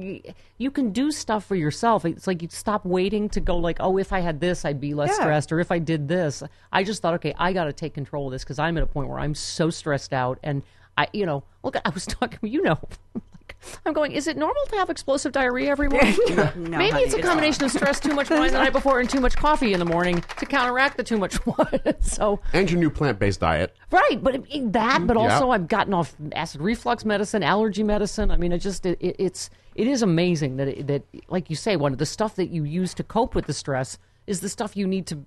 you 0.59 0.71
can 0.71 0.93
do 0.93 1.11
stuff 1.11 1.45
for 1.47 1.57
yourself. 1.57 2.05
It's 2.05 2.27
like 2.27 2.43
you 2.43 2.49
stop 2.53 2.85
waiting 2.85 3.29
to 3.31 3.41
go, 3.41 3.57
like, 3.57 3.79
oh, 3.81 3.97
if 3.99 4.13
I 4.13 4.21
had 4.21 4.39
this, 4.41 4.65
I'd 4.65 4.81
be 4.81 4.95
less 4.95 5.09
Yeah. 5.11 5.25
stressed 5.25 5.51
or 5.53 5.59
if 5.59 5.73
I 5.73 5.79
did 5.81 6.07
this, 6.07 6.43
I 6.71 6.85
just 6.85 7.03
thought, 7.03 7.15
okay, 7.15 7.35
I 7.39 7.53
got 7.53 7.65
to 7.65 7.73
take 7.73 7.95
control 7.95 8.27
of 8.27 8.33
this 8.33 8.45
because 8.53 8.59
I'm 8.59 8.77
at 8.77 8.83
a 8.83 8.87
point 8.87 9.09
where 9.09 9.19
I'm 9.19 9.35
so 9.35 9.71
stressed 9.71 10.13
out, 10.13 10.39
and 10.43 10.63
I, 10.99 11.09
you 11.15 11.25
know, 11.25 11.43
look, 11.63 11.77
I 11.85 11.89
was 11.89 12.05
talking, 12.21 12.39
you 12.51 12.63
know, 12.63 12.79
like, 13.15 13.57
I'm 13.87 13.95
going. 13.95 14.13
Is 14.13 14.27
it 14.27 14.37
normal 14.37 14.63
to 14.69 14.77
have 14.77 14.91
explosive 14.91 15.33
diarrhea 15.33 15.71
every 15.71 15.89
morning? 15.97 16.15
No, 16.31 16.53
Maybe 16.55 16.91
honey, 16.91 17.05
it's 17.05 17.15
a 17.15 17.19
it's 17.19 17.27
combination 17.27 17.65
of 17.65 17.71
stress, 17.71 17.99
too 17.99 18.13
much 18.15 18.29
wine 18.29 18.53
the 18.53 18.59
night 18.65 18.73
before, 18.75 19.01
and 19.01 19.09
too 19.09 19.21
much 19.21 19.37
coffee 19.37 19.73
in 19.73 19.79
the 19.79 19.87
morning 19.87 20.23
to 20.39 20.45
counteract 20.45 20.99
the 20.99 21.03
too 21.03 21.17
much 21.17 21.45
wine. 21.47 21.81
so. 22.01 22.41
And 22.53 22.71
your 22.71 22.79
new 22.79 22.91
plant 22.91 23.19
based 23.19 23.41
diet. 23.41 23.75
Right, 23.91 24.19
but 24.23 24.35
it- 24.35 24.45
it- 24.51 24.73
that, 24.75 25.07
but 25.07 25.17
Yeah. 25.17 25.23
also 25.33 25.51
I've 25.51 25.67
gotten 25.69 25.95
off 25.95 26.15
acid 26.33 26.61
reflux 26.61 27.07
medicine, 27.07 27.43
allergy 27.43 27.83
medicine. 27.85 28.31
I 28.31 28.37
mean, 28.37 28.53
it 28.53 28.59
just 28.59 28.85
it, 28.85 28.99
it, 29.01 29.17
it's 29.19 29.49
it 29.75 29.87
is 29.87 30.03
amazing 30.03 30.57
that 30.59 30.69
it, 30.69 30.87
that 30.89 31.05
like 31.29 31.49
you 31.49 31.57
say, 31.57 31.77
one 31.77 31.93
of 31.93 31.99
the 31.99 32.05
stuff 32.07 32.37
that 32.37 32.49
you 32.51 32.65
use 32.65 32.93
to 32.95 33.03
cope 33.03 33.35
with 33.35 33.47
the 33.47 33.55
stress 33.55 33.97
is 34.27 34.41
the 34.41 34.49
stuff 34.51 34.77
you 34.77 34.87
need 34.87 35.07
to 35.07 35.25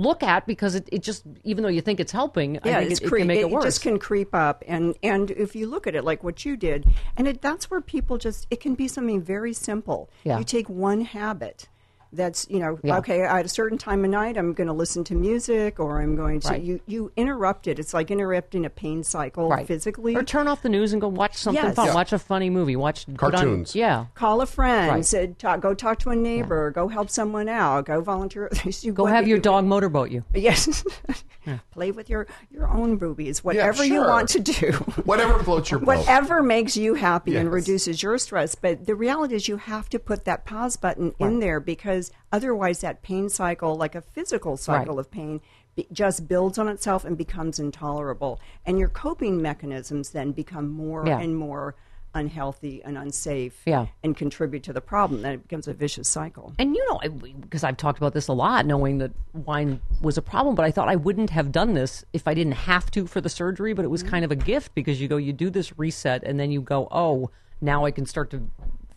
look 0.00 0.22
at 0.22 0.46
because 0.46 0.74
it, 0.74 0.88
it 0.90 1.02
just 1.02 1.24
even 1.44 1.62
though 1.62 1.68
you 1.68 1.80
think 1.80 2.00
it's 2.00 2.12
helping, 2.12 2.58
I 2.58 2.60
yeah, 2.64 2.78
think 2.80 2.92
it's 2.92 3.00
it, 3.00 3.06
it 3.06 3.16
can 3.16 3.26
make 3.26 3.40
it, 3.40 3.50
worse. 3.50 3.64
It 3.64 3.66
just 3.66 3.82
can 3.82 3.98
creep 3.98 4.34
up, 4.34 4.64
and 4.66 4.96
and 5.02 5.30
if 5.30 5.54
you 5.54 5.66
look 5.66 5.86
at 5.86 5.94
it 5.94 6.04
like 6.04 6.24
what 6.24 6.44
you 6.44 6.56
did, 6.56 6.86
and 7.16 7.28
it, 7.28 7.40
that's 7.40 7.70
where 7.70 7.80
people 7.80 8.18
just 8.18 8.46
it 8.50 8.60
can 8.60 8.74
be 8.74 8.88
something 8.88 9.20
very 9.20 9.52
simple. 9.52 10.10
Yeah. 10.24 10.38
You 10.38 10.44
take 10.44 10.68
one 10.68 11.02
habit. 11.02 11.68
That's 12.12 12.46
you 12.50 12.58
know 12.58 12.78
Yeah. 12.82 12.98
okay 12.98 13.22
at 13.22 13.44
a 13.44 13.48
certain 13.48 13.78
time 13.78 14.04
of 14.04 14.10
night 14.10 14.36
I'm 14.36 14.52
going 14.52 14.66
to 14.66 14.72
listen 14.72 15.04
to 15.04 15.14
music 15.14 15.78
or 15.78 16.00
I'm 16.00 16.16
going 16.16 16.40
to 16.40 16.48
Right. 16.48 16.62
you 16.62 16.80
you 16.86 17.12
interrupt 17.16 17.68
it 17.68 17.78
it's 17.78 17.94
like 17.94 18.10
interrupting 18.10 18.64
a 18.64 18.70
pain 18.70 19.04
cycle 19.04 19.48
right. 19.48 19.66
physically 19.66 20.16
or 20.16 20.22
turn 20.24 20.48
off 20.48 20.62
the 20.62 20.68
news 20.68 20.92
and 20.92 21.00
go 21.00 21.06
watch 21.08 21.36
something 21.36 21.62
Yes. 21.64 21.76
fun. 21.76 21.86
Yeah. 21.86 21.94
Watch 21.94 22.12
a 22.12 22.18
funny 22.18 22.50
movie. 22.50 22.74
Watch 22.74 23.06
put 23.06 23.22
on- 23.22 23.30
Cartoons. 23.32 23.74
yeah. 23.76 24.06
call 24.14 24.40
a 24.40 24.46
friend 24.46 24.90
Right. 24.90 25.04
say, 25.04 25.28
talk, 25.38 25.60
go 25.60 25.72
talk 25.74 25.98
to 26.00 26.10
a 26.10 26.16
neighbor 26.16 26.70
go 26.72 26.88
help 26.88 27.10
someone 27.10 27.48
out 27.48 27.86
go 27.86 28.00
volunteer 28.00 28.50
you 28.82 28.92
Go 28.92 29.06
have 29.06 29.28
your 29.28 29.38
dog 29.38 29.64
motorboat 29.64 30.10
you. 30.10 30.24
yes 30.34 30.82
play 31.70 31.90
with 31.90 32.10
your 32.10 32.26
your 32.50 32.68
own 32.68 32.96
boobies 32.96 33.42
whatever 33.44 33.84
you 33.84 33.94
sure. 33.94 34.08
want 34.08 34.28
to 34.28 34.40
do 34.40 34.72
Whatever 35.04 35.42
floats 35.42 35.70
your 35.70 35.80
boat. 35.80 35.86
whatever 35.98 36.42
makes 36.42 36.76
you 36.76 36.94
happy 36.94 37.36
and 37.36 37.50
reduces 37.52 38.02
your 38.02 38.18
stress. 38.18 38.54
But 38.54 38.86
the 38.86 38.94
reality 38.94 39.34
is, 39.34 39.48
you 39.48 39.56
have 39.56 39.88
to 39.90 39.98
put 39.98 40.24
that 40.26 40.44
pause 40.44 40.76
button 40.76 41.14
in 41.18 41.40
there 41.40 41.58
because 41.60 41.99
otherwise, 42.32 42.80
that 42.80 43.02
pain 43.02 43.28
cycle, 43.28 43.76
like 43.76 43.94
a 43.94 44.00
physical 44.00 44.56
cycle 44.56 44.96
Right. 44.96 45.00
of 45.00 45.10
pain, 45.10 45.40
just 45.92 46.28
builds 46.28 46.58
on 46.58 46.68
itself 46.68 47.04
and 47.04 47.16
becomes 47.16 47.58
intolerable. 47.58 48.40
And 48.66 48.78
your 48.78 48.88
coping 48.88 49.40
mechanisms 49.40 50.10
then 50.10 50.32
become 50.32 50.68
more 50.68 51.06
Yeah. 51.06 51.20
and 51.20 51.36
more 51.36 51.74
unhealthy 52.14 52.82
and 52.84 52.98
unsafe 52.98 53.62
Yeah. 53.64 53.86
and 54.02 54.16
contribute 54.16 54.64
to 54.64 54.72
the 54.72 54.80
problem. 54.80 55.22
Then 55.22 55.34
it 55.34 55.42
becomes 55.42 55.68
a 55.68 55.72
vicious 55.72 56.08
cycle. 56.08 56.52
And 56.58 56.74
you 56.74 56.84
know, 56.90 56.98
because 57.40 57.62
I've 57.62 57.76
talked 57.76 57.98
about 57.98 58.14
this 58.14 58.26
a 58.28 58.32
lot, 58.32 58.66
knowing 58.66 58.98
that 58.98 59.12
wine 59.32 59.80
was 60.02 60.18
a 60.18 60.22
problem, 60.22 60.54
but 60.54 60.64
I 60.64 60.70
thought 60.72 60.88
I 60.88 60.96
wouldn't 60.96 61.30
have 61.30 61.52
done 61.52 61.74
this 61.74 62.04
if 62.12 62.26
I 62.26 62.34
didn't 62.34 62.54
have 62.54 62.90
to 62.92 63.06
for 63.06 63.20
the 63.20 63.28
surgery. 63.28 63.74
But 63.74 63.84
it 63.84 63.88
was 63.88 64.02
mm-hmm. 64.02 64.10
kind 64.10 64.24
of 64.24 64.32
a 64.32 64.36
gift 64.36 64.74
because 64.74 65.00
you 65.00 65.06
go, 65.08 65.18
you 65.18 65.32
do 65.32 65.50
this 65.50 65.78
reset, 65.78 66.24
and 66.24 66.40
then 66.40 66.50
you 66.50 66.60
go, 66.60 66.88
oh, 66.90 67.30
now 67.60 67.84
I 67.84 67.90
can 67.92 68.06
start 68.06 68.30
to 68.30 68.50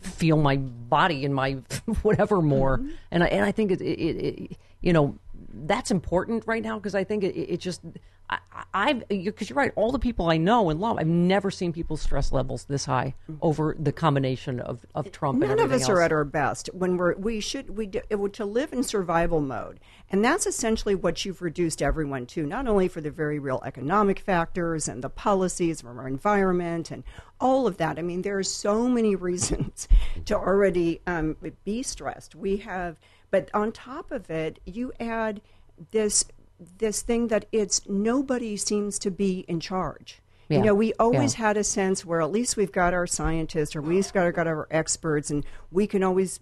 feel 0.04 0.36
my 0.36 0.56
body 0.56 1.24
and 1.24 1.34
my 1.34 1.52
whatever 2.02 2.42
more. 2.42 2.78
Mm-hmm. 2.78 2.90
And 3.10 3.24
I, 3.24 3.26
and 3.26 3.44
I 3.44 3.52
think 3.52 3.72
it, 3.72 3.80
it, 3.80 3.84
it, 3.84 4.58
you 4.80 4.92
know, 4.92 5.16
that's 5.54 5.90
important 5.90 6.44
right 6.46 6.62
now 6.62 6.78
because 6.78 6.94
I 6.94 7.04
think 7.04 7.24
it, 7.24 7.36
it 7.36 7.60
just. 7.60 7.80
I, 8.30 8.38
I've 8.72 9.06
because 9.08 9.50
you're 9.50 9.56
right. 9.56 9.70
All 9.76 9.92
the 9.92 9.98
people 9.98 10.30
I 10.30 10.38
know 10.38 10.70
and 10.70 10.80
love, 10.80 10.96
I've 10.98 11.06
never 11.06 11.50
seen 11.50 11.74
people's 11.74 12.00
stress 12.00 12.32
levels 12.32 12.64
this 12.64 12.86
high 12.86 13.14
over 13.42 13.76
the 13.78 13.92
combination 13.92 14.60
of, 14.60 14.86
of 14.94 15.12
Trump. 15.12 15.40
None 15.40 15.50
and 15.50 15.60
of 15.60 15.72
us 15.72 15.90
are 15.90 16.00
at 16.00 16.10
our 16.10 16.24
best 16.24 16.70
when 16.72 16.96
we're 16.96 17.14
we 17.16 17.40
should 17.40 17.76
we 17.76 17.86
do, 17.86 18.00
it 18.08 18.32
to 18.32 18.46
live 18.46 18.72
in 18.72 18.82
survival 18.82 19.40
mode, 19.40 19.78
and 20.10 20.24
that's 20.24 20.46
essentially 20.46 20.94
what 20.94 21.26
you've 21.26 21.42
reduced 21.42 21.82
everyone 21.82 22.24
to. 22.26 22.46
Not 22.46 22.66
only 22.66 22.88
for 22.88 23.02
the 23.02 23.10
very 23.10 23.38
real 23.38 23.60
economic 23.64 24.20
factors 24.20 24.88
and 24.88 25.04
the 25.04 25.10
policies 25.10 25.82
from 25.82 25.98
our 25.98 26.08
environment 26.08 26.90
and 26.90 27.04
all 27.40 27.66
of 27.66 27.76
that. 27.76 27.98
I 27.98 28.02
mean, 28.02 28.22
there 28.22 28.38
are 28.38 28.42
so 28.42 28.88
many 28.88 29.14
reasons 29.30 29.86
to 30.24 30.36
already 30.36 31.00
um, 31.06 31.36
be 31.64 31.82
stressed. 31.82 32.34
We 32.34 32.58
have, 32.58 32.98
but 33.34 33.50
on 33.52 33.72
top 33.72 34.12
of 34.12 34.30
it, 34.30 34.60
you 34.64 34.92
add 35.00 35.40
this 35.90 36.24
this 36.78 37.02
thing 37.02 37.26
that 37.26 37.46
it's 37.50 37.84
nobody 37.88 38.56
seems 38.56 38.96
to 39.00 39.10
be 39.10 39.40
in 39.48 39.58
charge. 39.58 40.22
Yeah. 40.48 40.58
You 40.58 40.64
know, 40.66 40.74
we 40.76 40.92
always 41.00 41.34
Yeah. 41.34 41.46
had 41.46 41.56
a 41.56 41.64
sense 41.64 42.04
where 42.04 42.20
at 42.22 42.30
least 42.30 42.56
we've 42.56 42.70
got 42.70 42.94
our 42.94 43.08
scientists 43.08 43.74
or 43.74 43.82
we've 43.82 44.12
got, 44.12 44.32
got 44.34 44.46
our 44.46 44.68
experts 44.70 45.32
and 45.32 45.44
we 45.72 45.88
can 45.88 46.04
always 46.04 46.38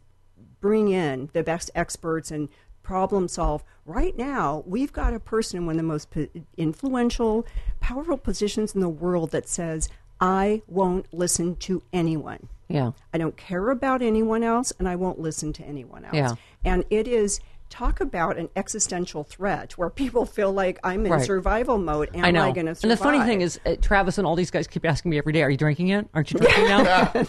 bring 0.60 0.88
in 0.88 1.30
the 1.32 1.42
best 1.42 1.70
experts 1.74 2.30
and 2.30 2.50
problem 2.82 3.26
solve. 3.26 3.64
Right 3.86 4.14
now, 4.18 4.62
we've 4.66 4.92
got 4.92 5.14
a 5.14 5.18
person 5.18 5.56
in 5.60 5.64
one 5.66 5.76
of 5.76 5.78
the 5.78 5.84
most 5.84 6.10
po- 6.10 6.28
influential, 6.58 7.46
powerful 7.80 8.18
positions 8.18 8.74
in 8.74 8.82
the 8.82 8.88
world 8.90 9.30
that 9.30 9.48
says, 9.48 9.88
I 10.20 10.60
won't 10.66 11.06
listen 11.10 11.56
to 11.56 11.82
anyone. 11.90 12.50
Yeah. 12.72 12.92
I 13.14 13.18
don't 13.18 13.36
care 13.36 13.70
about 13.70 14.02
anyone 14.02 14.42
else, 14.42 14.72
and 14.78 14.88
I 14.88 14.96
won't 14.96 15.18
listen 15.20 15.52
to 15.54 15.64
anyone 15.64 16.04
else. 16.04 16.14
Yeah. 16.14 16.34
And 16.64 16.84
it 16.90 17.06
is 17.06 17.40
talk 17.70 18.00
about 18.00 18.36
an 18.36 18.48
existential 18.54 19.24
threat 19.24 19.72
where 19.78 19.88
people 19.88 20.26
feel 20.26 20.52
like 20.52 20.78
I'm 20.84 21.06
in 21.06 21.12
Right. 21.12 21.24
survival 21.24 21.78
mode. 21.78 22.10
Am 22.14 22.24
I 22.24 22.30
know. 22.30 22.52
going 22.52 22.66
to 22.66 22.74
survive? 22.74 22.82
and 22.82 22.90
the 22.90 23.02
funny 23.02 23.20
thing 23.24 23.40
is, 23.40 23.58
uh, 23.64 23.76
Travis 23.80 24.18
and 24.18 24.26
all 24.26 24.36
these 24.36 24.50
guys 24.50 24.66
keep 24.66 24.84
asking 24.84 25.10
me 25.10 25.18
every 25.18 25.32
day, 25.32 25.42
"Are 25.42 25.48
you 25.50 25.56
drinking 25.56 25.86
yet? 25.88 26.06
Aren't 26.14 26.32
you 26.32 26.38
drinking 26.40 26.64
now?" 26.64 27.12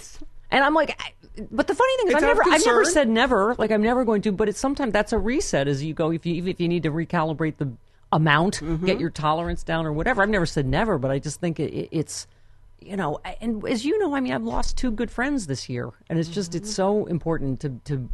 And 0.52 0.64
I'm 0.64 0.76
like, 0.76 0.96
I, 1.02 1.14
but 1.50 1.66
the 1.66 1.74
funny 1.74 1.98
thing 1.98 2.10
is, 2.10 2.14
I've 2.16 2.22
never, 2.22 2.44
I've 2.46 2.64
never 2.64 2.86
said 2.86 3.10
never. 3.10 3.56
Like 3.58 3.72
I'm 3.72 3.82
never 3.82 4.06
going 4.06 4.22
to. 4.22 4.32
But 4.32 4.50
it's 4.50 4.60
sometimes 4.60 4.94
that's 4.94 5.12
a 5.12 5.18
reset 5.18 5.68
as 5.68 5.84
you 5.84 5.96
go. 5.96 6.12
If 6.12 6.28
you 6.28 6.36
even 6.36 6.52
if 6.52 6.60
you 6.62 6.68
need 6.68 6.84
to 6.84 6.92
recalibrate 6.92 7.58
the 7.58 7.72
amount, 8.12 8.60
Mm-hmm. 8.60 8.86
get 8.86 9.00
your 9.00 9.10
tolerance 9.10 9.64
down 9.64 9.88
or 9.88 9.94
whatever. 9.94 10.22
I've 10.22 10.30
never 10.30 10.46
said 10.46 10.68
never, 10.68 11.00
but 11.00 11.10
I 11.10 11.18
just 11.18 11.40
think 11.40 11.60
it, 11.60 11.74
it, 11.74 11.90
it's. 11.92 12.28
You 12.86 12.98
know, 12.98 13.20
and 13.42 13.68
as 13.68 13.86
you 13.86 13.98
know, 14.00 14.16
I 14.16 14.20
mean, 14.20 14.34
I've 14.34 14.44
lost 14.44 14.78
two 14.78 14.92
good 14.92 15.12
friends 15.12 15.48
this 15.48 15.70
year, 15.70 15.92
and 16.10 16.20
it's 16.20 16.30
just 16.30 16.56
it's 16.56 16.74
so 16.74 17.02
mm-hmm. 17.02 17.12
important 17.12 17.60
to 17.62 17.70
to 17.86 18.10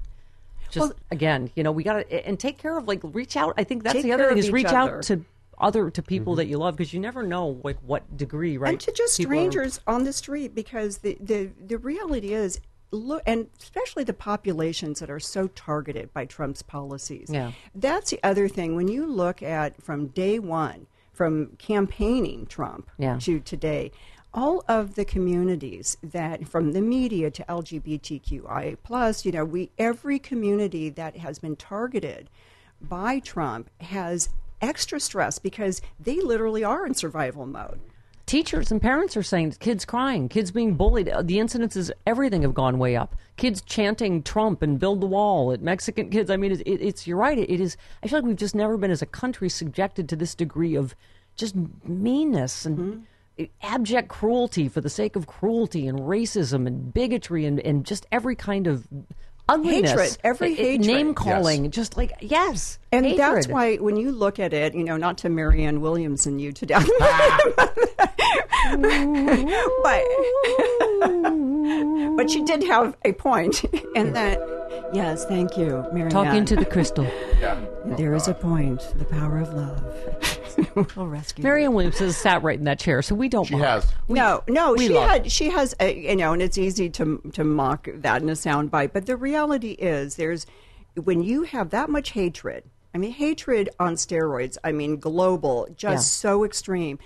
just 0.69 0.93
again, 1.11 1.51
you 1.55 1.63
know, 1.63 1.71
we 1.71 1.83
got 1.83 1.93
to 1.93 2.27
and 2.27 2.39
take 2.39 2.57
care 2.57 2.77
of 2.77 2.87
like 2.87 2.99
reach 3.03 3.35
out. 3.35 3.53
I 3.57 3.63
think 3.63 3.83
that's 3.83 4.01
the 4.01 4.13
other 4.13 4.29
thing 4.29 4.37
is 4.37 4.51
reach 4.51 4.67
other. 4.67 4.97
out 4.97 5.03
to 5.03 5.25
other 5.59 5.89
to 5.89 6.01
people 6.01 6.35
that 6.35 6.43
mm-hmm. 6.43 6.51
you 6.51 6.57
love 6.57 6.75
because 6.77 6.93
you 6.93 6.99
never 6.99 7.21
know 7.21 7.59
like 7.63 7.77
what 7.85 8.15
degree 8.15 8.57
right 8.57 8.69
and 8.69 8.79
to 8.79 8.91
just 8.93 9.17
people 9.17 9.33
are- 9.33 9.35
strangers 9.35 9.79
on 9.87 10.05
the 10.05 10.13
street 10.13 10.55
because 10.55 10.99
the, 10.99 11.17
the, 11.19 11.49
the 11.67 11.77
reality 11.77 12.33
is 12.33 12.61
look 12.91 13.21
and 13.25 13.47
especially 13.61 14.03
the 14.03 14.13
populations 14.13 14.99
that 14.99 15.09
are 15.09 15.19
so 15.19 15.47
targeted 15.47 16.13
by 16.13 16.25
Trump's 16.25 16.61
policies. 16.61 17.29
Yeah. 17.29 17.51
That's 17.75 18.11
the 18.11 18.19
other 18.23 18.47
thing 18.47 18.75
when 18.75 18.87
you 18.87 19.05
look 19.05 19.43
at 19.43 19.81
from 19.81 20.07
day 20.07 20.39
1 20.39 20.87
from 21.13 21.47
campaigning 21.57 22.45
Trump 22.45 22.89
Yeah. 22.97 23.19
to 23.19 23.39
today 23.39 23.91
all 24.33 24.63
of 24.67 24.95
the 24.95 25.05
communities 25.05 25.97
that 26.03 26.47
from 26.47 26.71
the 26.73 26.81
media 26.81 27.31
to 27.31 27.43
LGBTQI 27.45 28.77
plus 28.83 29.25
you 29.25 29.31
know 29.31 29.43
we 29.45 29.71
every 29.77 30.19
community 30.19 30.89
that 30.89 31.17
has 31.17 31.39
been 31.39 31.55
targeted 31.55 32.29
by 32.81 33.19
Trump 33.19 33.69
has 33.81 34.29
extra 34.61 34.99
stress 34.99 35.39
because 35.39 35.81
they 35.99 36.19
literally 36.21 36.63
are 36.63 36.85
in 36.85 36.93
survival 36.93 37.45
mode. 37.45 37.79
teachers 38.25 38.71
and 38.71 38.81
parents 38.81 39.17
are 39.17 39.23
saying 39.23 39.51
kids 39.59 39.85
crying, 39.85 40.29
kids 40.29 40.51
being 40.51 40.75
bullied. 40.75 41.09
Uh, 41.09 41.21
The 41.23 41.37
incidences, 41.39 41.89
everything 42.05 42.43
have 42.43 42.53
gone 42.53 42.77
way 42.77 42.95
up. 42.95 43.15
Kids 43.37 43.61
chanting 43.61 44.21
Trump 44.21 44.61
and 44.61 44.77
build 44.79 45.01
the 45.01 45.07
wall 45.07 45.51
at 45.51 45.61
Mexican 45.61 46.09
kids. 46.11 46.29
I 46.29 46.37
mean, 46.37 46.51
it's, 46.51 46.61
it, 46.61 46.79
it's 46.81 47.07
you're 47.07 47.17
right. 47.17 47.37
It, 47.39 47.49
it 47.49 47.59
is. 47.59 47.75
I 48.03 48.07
feel 48.07 48.19
like 48.19 48.25
we've 48.27 48.35
just 48.35 48.53
never 48.53 48.77
been 48.77 48.91
as 48.91 49.01
a 49.01 49.07
country 49.07 49.49
subjected 49.49 50.07
to 50.09 50.15
this 50.15 50.35
degree 50.35 50.75
of 50.75 50.93
just 51.35 51.55
meanness 51.85 52.65
and 52.65 53.07
abject 53.61 54.07
cruelty 54.09 54.67
for 54.67 54.81
the 54.81 54.89
sake 54.89 55.15
of 55.15 55.27
cruelty 55.27 55.87
and 55.87 55.99
racism 55.99 56.67
and 56.67 56.93
bigotry 56.93 57.45
and, 57.45 57.59
and 57.59 57.85
just 57.85 58.05
every 58.11 58.35
kind 58.35 58.67
of 58.67 58.87
ugliness, 59.47 59.91
Hatred, 59.91 60.17
every 60.23 60.51
It- 60.53 60.59
it- 60.59 60.65
hatred. 60.81 60.87
name 60.87 61.13
calling, 61.15 61.71
just 61.71 61.97
like 61.97 62.13
yes, 62.21 62.77
And 62.91 63.05
hatred. 63.05 63.19
that's 63.19 63.47
why 63.47 63.77
when 63.77 63.95
you 63.97 64.11
look 64.11 64.37
at 64.39 64.53
it, 64.53 64.75
you 64.75 64.83
know, 64.83 64.97
not 64.97 65.17
to 65.19 65.29
Marianne 65.29 65.81
Williamson 65.81 66.37
you 66.39 66.51
to 66.51 66.65
death, 66.65 66.87
ah. 67.01 67.37
but 69.83 70.03
but 72.15 72.29
she 72.29 72.43
did 72.43 72.63
have 72.63 72.95
a 73.05 73.13
point 73.13 73.63
in 73.95 74.13
that. 74.13 74.39
Yes, 74.93 75.25
thank 75.25 75.57
you, 75.57 75.83
Marianne. 75.91 76.09
talking 76.09 76.45
to 76.45 76.55
the 76.55 76.65
crystal. 76.65 77.05
Yeah, 77.39 77.59
There 77.85 78.13
is 78.15 78.27
a 78.27 78.33
point. 78.33 78.81
The 78.97 79.05
power 79.05 79.39
of 79.39 79.53
love 79.53 79.83
will 80.95 81.07
rescue. 81.07 81.41
you. 81.41 81.47
Marianne 81.47 81.73
Williams 81.73 81.99
has 81.99 82.17
sat 82.17 82.43
right 82.43 82.57
in 82.57 82.65
that 82.65 82.79
chair, 82.79 83.01
so 83.01 83.15
we 83.15 83.29
don't. 83.29 83.45
She 83.45 83.55
mock. 83.55 83.63
has. 83.63 83.93
no, 84.07 84.43
no, 84.47 84.73
we 84.73 84.87
she 84.87 84.93
love- 84.93 85.09
had 85.09 85.31
she 85.31 85.49
has 85.49 85.75
a 85.79 85.93
you 85.93 86.15
know, 86.15 86.33
and 86.33 86.41
it's 86.41 86.57
easy 86.57 86.89
to 86.91 87.21
to 87.33 87.43
mock 87.43 87.87
that 87.93 88.21
in 88.21 88.29
a 88.29 88.33
soundbite, 88.33 88.93
but 88.93 89.05
the 89.05 89.15
reality 89.17 89.71
is 89.71 90.15
there's 90.15 90.45
when 91.03 91.23
you 91.23 91.43
have 91.43 91.69
that 91.71 91.89
much 91.89 92.11
hatred. 92.11 92.63
I 92.93 92.97
mean, 92.97 93.11
hatred 93.11 93.69
on 93.79 93.95
steroids. 93.95 94.57
I 94.63 94.71
mean, 94.71 94.97
global, 94.97 95.67
just 95.75 96.11
Yeah. 96.23 96.29
so 96.29 96.43
extreme. 96.43 96.97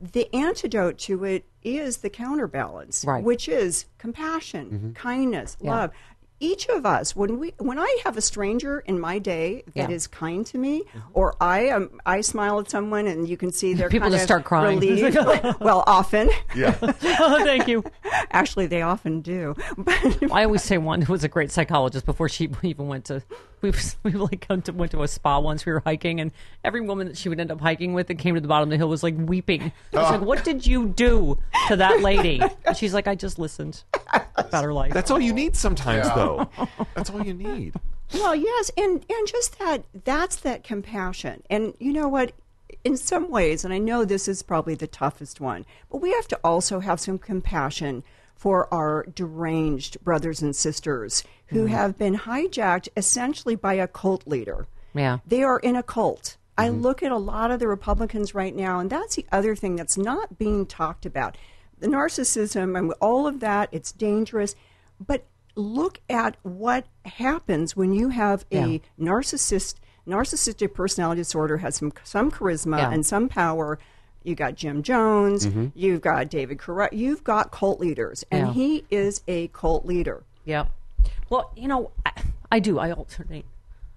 The 0.00 0.32
antidote 0.34 0.96
to 1.00 1.24
it 1.24 1.44
is 1.62 1.98
the 1.98 2.08
counterbalance, 2.08 3.04
Right. 3.04 3.22
which 3.22 3.46
is 3.48 3.84
compassion, 3.98 4.70
mm-hmm. 4.70 4.92
kindness, 4.92 5.56
Yeah. 5.60 5.70
love. 5.70 5.90
Each 6.40 6.68
of 6.68 6.86
us, 6.86 7.16
when 7.16 7.38
we, 7.40 7.52
when 7.58 7.78
I 7.78 7.98
have 8.04 8.16
a 8.16 8.20
stranger 8.20 8.78
in 8.80 9.00
my 9.00 9.18
day 9.18 9.64
that 9.74 9.90
is 9.90 10.08
Yeah. 10.10 10.18
kind 10.18 10.46
to 10.46 10.58
me, 10.58 10.82
mm-hmm. 10.82 10.98
or 11.12 11.34
I 11.40 11.60
am, 11.66 11.98
I 12.06 12.20
smile 12.20 12.60
at 12.60 12.70
someone 12.70 13.06
and 13.08 13.28
you 13.28 13.36
can 13.36 13.50
see 13.50 13.74
they're 13.74 13.88
People 13.88 14.06
kind 14.06 14.12
just 14.14 14.22
of 14.22 14.28
start 14.28 14.44
crying. 14.44 14.78
relieved. 14.78 15.16
well, 15.60 15.82
often, 15.86 16.30
oh, 16.56 17.42
thank 17.44 17.66
you. 17.66 17.82
actually, 18.30 18.66
they 18.66 18.82
often 18.82 19.20
do. 19.20 19.54
But 19.76 20.30
I 20.32 20.44
always 20.44 20.62
say 20.62 20.78
one 20.78 21.02
who 21.02 21.12
was 21.12 21.24
a 21.24 21.28
great 21.28 21.50
psychologist 21.50 22.06
before 22.06 22.28
she 22.28 22.48
even 22.62 22.86
went 22.88 23.06
to. 23.06 23.22
We 23.62 23.72
we 24.04 24.12
like 24.12 24.46
went 24.48 24.66
to, 24.66 24.72
went 24.72 24.92
to 24.92 25.02
a 25.02 25.08
spa 25.08 25.38
once. 25.40 25.66
We 25.66 25.72
were 25.72 25.82
hiking, 25.84 26.20
and 26.20 26.30
every 26.64 26.80
woman 26.80 27.08
that 27.08 27.16
she 27.16 27.28
would 27.28 27.40
end 27.40 27.50
up 27.50 27.60
hiking 27.60 27.92
with 27.92 28.06
that 28.08 28.14
came 28.16 28.34
to 28.34 28.40
the 28.40 28.48
bottom 28.48 28.68
of 28.68 28.70
the 28.70 28.76
hill 28.76 28.88
was 28.88 29.02
like 29.02 29.14
weeping. 29.16 29.72
I 29.92 29.96
was 29.96 30.10
like, 30.10 30.20
oh. 30.20 30.24
"What 30.24 30.44
did 30.44 30.66
you 30.66 30.86
do 30.88 31.38
to 31.68 31.76
that 31.76 32.00
lady?" 32.02 32.40
And 32.64 32.76
she's 32.76 32.94
like, 32.94 33.08
"I 33.08 33.14
just 33.14 33.38
listened 33.38 33.82
about 34.36 34.64
her 34.64 34.72
life." 34.72 34.92
That's 34.92 35.10
all 35.10 35.20
you 35.20 35.32
need 35.32 35.56
sometimes, 35.56 36.06
Yeah. 36.06 36.14
though. 36.14 36.48
That's 36.94 37.10
all 37.10 37.24
you 37.24 37.34
need. 37.34 37.74
Well, 38.14 38.34
yes, 38.36 38.70
and 38.76 39.04
and 39.08 39.26
just 39.28 39.58
that 39.58 39.84
that's 40.04 40.36
that 40.36 40.62
compassion. 40.64 41.42
And 41.50 41.74
you 41.78 41.92
know 41.92 42.08
what? 42.08 42.32
In 42.84 42.96
some 42.96 43.28
ways, 43.30 43.64
and 43.64 43.74
I 43.74 43.78
know 43.78 44.04
this 44.04 44.28
is 44.28 44.42
probably 44.42 44.74
the 44.76 44.86
toughest 44.86 45.40
one, 45.40 45.66
but 45.90 46.00
we 46.00 46.12
have 46.12 46.28
to 46.28 46.38
also 46.44 46.80
have 46.80 47.00
some 47.00 47.18
compassion 47.18 48.04
for 48.38 48.72
our 48.72 49.04
deranged 49.14 50.00
brothers 50.02 50.40
and 50.40 50.54
sisters 50.56 51.24
who 51.48 51.64
Mm-hmm. 51.64 51.74
have 51.74 51.98
been 51.98 52.16
hijacked 52.16 52.88
essentially 52.96 53.56
by 53.56 53.74
a 53.74 53.88
cult 53.88 54.26
leader. 54.26 54.66
Yeah. 54.94 55.18
They 55.26 55.42
are 55.42 55.58
in 55.58 55.74
a 55.76 55.82
cult. 55.82 56.36
I 56.56 56.68
Mm-hmm. 56.68 56.80
look 56.80 57.02
at 57.02 57.10
a 57.12 57.16
lot 57.16 57.50
of 57.50 57.58
the 57.58 57.66
Republicans 57.68 58.34
right 58.34 58.54
now, 58.54 58.78
and 58.78 58.88
that's 58.88 59.16
the 59.16 59.26
other 59.32 59.54
thing 59.56 59.74
that's 59.76 59.98
not 59.98 60.38
being 60.38 60.66
talked 60.66 61.04
about. 61.04 61.36
The 61.80 61.88
narcissism 61.88 62.78
and 62.78 62.92
all 63.00 63.26
of 63.26 63.40
that, 63.40 63.68
it's 63.72 63.92
dangerous. 63.92 64.54
But 65.04 65.24
look 65.56 66.00
at 66.08 66.36
what 66.42 66.86
happens 67.04 67.76
when 67.76 67.92
you 67.92 68.08
have 68.10 68.44
a 68.52 68.66
Yeah. 68.66 68.78
narcissist 69.00 69.74
narcissistic 70.06 70.72
personality 70.74 71.20
disorder 71.20 71.58
has 71.58 71.76
some 71.76 71.92
some 72.02 72.30
charisma 72.30 72.78
Yeah. 72.78 72.90
and 72.90 73.04
some 73.04 73.28
power. 73.28 73.78
You 74.28 74.34
got 74.34 74.54
Jim 74.56 74.82
Jones, 74.82 75.46
Mm-hmm. 75.46 75.68
you've 75.74 76.02
got 76.02 76.28
David 76.28 76.58
Koresh, 76.58 76.92
you've 76.92 77.24
got 77.24 77.50
cult 77.50 77.80
leaders, 77.80 78.24
and 78.30 78.48
Yeah. 78.48 78.52
he 78.52 78.84
is 78.90 79.22
a 79.26 79.48
cult 79.48 79.86
leader. 79.86 80.22
Yeah. 80.44 80.66
Well, 81.30 81.50
you 81.56 81.66
know, 81.66 81.90
I, 82.04 82.12
I 82.52 82.58
do. 82.60 82.78
I 82.78 82.92
alternate. 82.92 83.46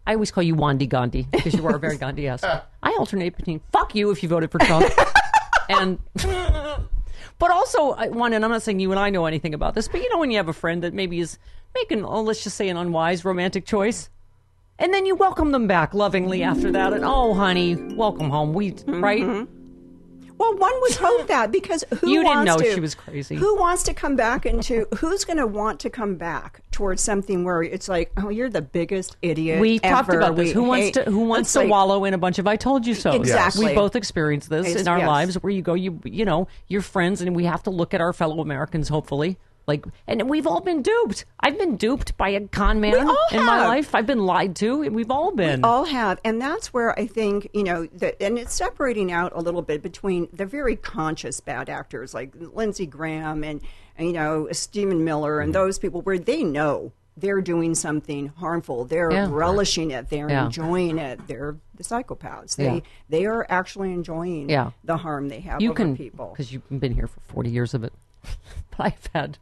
I 0.08 0.14
always 0.14 0.32
call 0.32 0.42
you 0.44 0.56
Wandy 0.56 0.88
Gandhi 0.88 1.28
because 1.32 1.54
you 1.54 1.66
are 1.68 1.78
very 1.78 1.98
Gandhi 1.98 2.28
esque. 2.30 2.46
I 2.84 2.96
alternate 2.98 3.36
between 3.36 3.60
fuck 3.74 3.94
you 3.94 4.10
if 4.12 4.24
you 4.24 4.30
voted 4.30 4.52
for 4.52 4.60
Trump 4.60 4.86
and. 5.70 6.00
But 7.40 7.50
also, 7.50 7.92
I- 7.94 8.10
one, 8.10 8.34
and 8.34 8.46
I'm 8.46 8.52
not 8.52 8.62
saying 8.62 8.80
you 8.80 8.92
and 8.92 9.00
I 9.00 9.10
know 9.10 9.26
anything 9.26 9.56
about 9.56 9.74
this, 9.74 9.88
but 9.88 10.00
you 10.02 10.10
know, 10.12 10.20
when 10.20 10.30
you 10.30 10.38
have 10.38 10.48
a 10.48 10.54
friend 10.54 10.84
that 10.84 10.94
maybe 10.94 11.20
is 11.20 11.40
making, 11.74 12.06
oh, 12.06 12.22
let's 12.22 12.44
just 12.44 12.56
say, 12.56 12.70
an 12.70 12.78
unwise 12.78 13.26
romantic 13.26 13.66
choice, 13.66 14.12
and 14.78 14.94
then 14.94 15.08
you 15.08 15.16
welcome 15.16 15.52
them 15.52 15.66
back 15.66 15.96
lovingly 15.96 16.44
after 16.44 16.72
that, 16.72 16.94
and 16.94 17.04
oh, 17.04 17.34
honey, 17.34 17.76
welcome 17.96 18.30
home. 18.30 18.54
We 18.54 18.76
right? 18.86 19.48
Well, 20.42 20.58
one 20.58 20.74
would 20.82 20.94
hope 21.00 21.28
that 21.28 21.52
because 21.52 21.84
who 22.00 22.10
You 22.10 22.24
didn't 22.24 22.26
wants 22.36 22.48
know 22.48 22.58
to, 22.58 22.74
she 22.74 22.80
was 22.80 22.96
crazy. 22.96 23.36
Who 23.36 23.56
wants 23.60 23.84
to 23.84 23.94
come 23.94 24.16
back 24.16 24.46
into? 24.48 24.88
Who's 24.98 25.24
going 25.24 25.38
to 25.38 25.46
want 25.46 25.80
to 25.82 25.90
come 25.92 26.16
back 26.16 26.62
towards 26.72 27.02
something 27.04 27.44
where 27.44 27.62
it's 27.62 27.88
like, 27.88 28.12
oh, 28.18 28.30
you're 28.30 28.50
the 28.50 28.62
biggest 28.62 29.18
idiot. 29.22 29.60
We 29.60 29.78
talked 29.80 30.12
about 30.14 30.36
this. 30.36 30.48
We 30.48 30.54
Who 30.54 30.64
wants 30.64 30.86
hate- 30.86 30.94
to 30.96 31.04
who 31.12 31.20
wants 31.26 31.54
to 31.54 31.60
like- 31.60 31.70
wallow 31.70 32.06
in 32.06 32.14
a 32.14 32.18
bunch 32.18 32.40
of 32.40 32.48
I 32.48 32.56
told 32.56 32.88
you 32.88 32.96
so? 32.96 33.12
Exactly. 33.12 33.68
We 33.68 33.76
both 33.76 33.96
experienced 33.96 34.50
this 34.50 34.66
It's- 34.66 34.82
in 34.82 34.88
our 34.88 34.98
yes. 35.00 35.08
lives 35.08 35.36
where 35.44 35.52
you 35.52 35.62
go, 35.62 35.76
you 35.76 36.00
you 36.06 36.26
know, 36.26 36.48
you're 36.68 36.82
friends 36.82 37.22
and 37.22 37.36
we 37.36 37.46
have 37.46 37.62
to 37.64 37.70
look 37.70 37.94
at 37.94 38.02
our 38.02 38.12
fellow 38.14 38.42
Americans 38.42 38.90
hopefully. 38.90 39.38
Like 39.68 39.86
and 40.08 40.30
we've 40.30 40.48
all 40.48 40.60
been 40.62 40.82
duped. 40.82 41.26
I've 41.40 41.58
been 41.58 41.78
duped 41.78 42.18
by 42.18 42.30
a 42.30 42.42
con 42.48 42.82
man 42.82 42.96
in 43.32 43.46
my 43.46 43.66
life. 43.68 43.94
I've 43.96 44.08
been 44.08 44.26
lied 44.26 44.56
to. 44.58 44.90
We've 44.90 45.12
all 45.12 45.32
been. 45.32 45.62
We 45.62 45.64
all 45.68 45.86
have, 45.86 46.20
and 46.26 46.42
that's 46.42 46.74
where 46.74 46.98
I 47.00 47.06
think 47.08 47.48
you 47.54 47.64
know, 47.64 47.86
that, 47.94 48.22
and 48.22 48.38
it's 48.40 48.54
separating 48.54 49.12
out 49.12 49.32
a 49.36 49.40
little 49.40 49.62
bit 49.62 49.82
between 49.82 50.28
the 50.34 50.46
very 50.46 50.76
conscious 50.76 51.40
bad 51.40 51.70
actors 51.70 52.14
like 52.14 52.34
Lindsey 52.36 52.86
Graham 52.86 53.44
and, 53.44 53.62
you 54.00 54.14
know 54.14 54.48
Stephen 54.52 55.04
Miller 55.04 55.38
Mm-hmm. 55.38 55.44
and 55.46 55.56
those 55.56 55.78
people 55.80 56.02
where 56.02 56.18
they 56.20 56.44
know 56.44 56.92
they're 57.18 57.42
doing 57.42 57.76
something 57.76 58.28
harmful. 58.38 58.86
They're 58.86 59.12
Yeah. 59.12 59.28
relishing 59.30 59.92
it. 59.92 60.10
They're 60.10 60.30
Yeah. 60.30 60.46
enjoying 60.46 60.98
it. 60.98 61.28
They're 61.28 61.56
the 61.76 61.84
psychopaths. 61.84 62.56
They 62.56 62.76
Yeah. 62.76 62.80
they 63.10 63.26
are 63.26 63.46
actually 63.50 63.92
enjoying 63.94 64.50
Yeah. 64.50 64.72
the 64.84 64.98
harm 64.98 65.28
they 65.30 65.42
have 65.42 65.62
you 65.62 65.74
can 65.74 65.96
people. 65.96 66.30
because 66.32 66.52
you've 66.52 66.68
been 66.80 66.94
here 66.94 67.08
for 67.08 67.20
40 67.22 67.50
years 67.52 67.74
of 67.74 67.84
it. 67.84 67.94
but 68.24 68.80
I've 68.80 69.10
had 69.14 69.38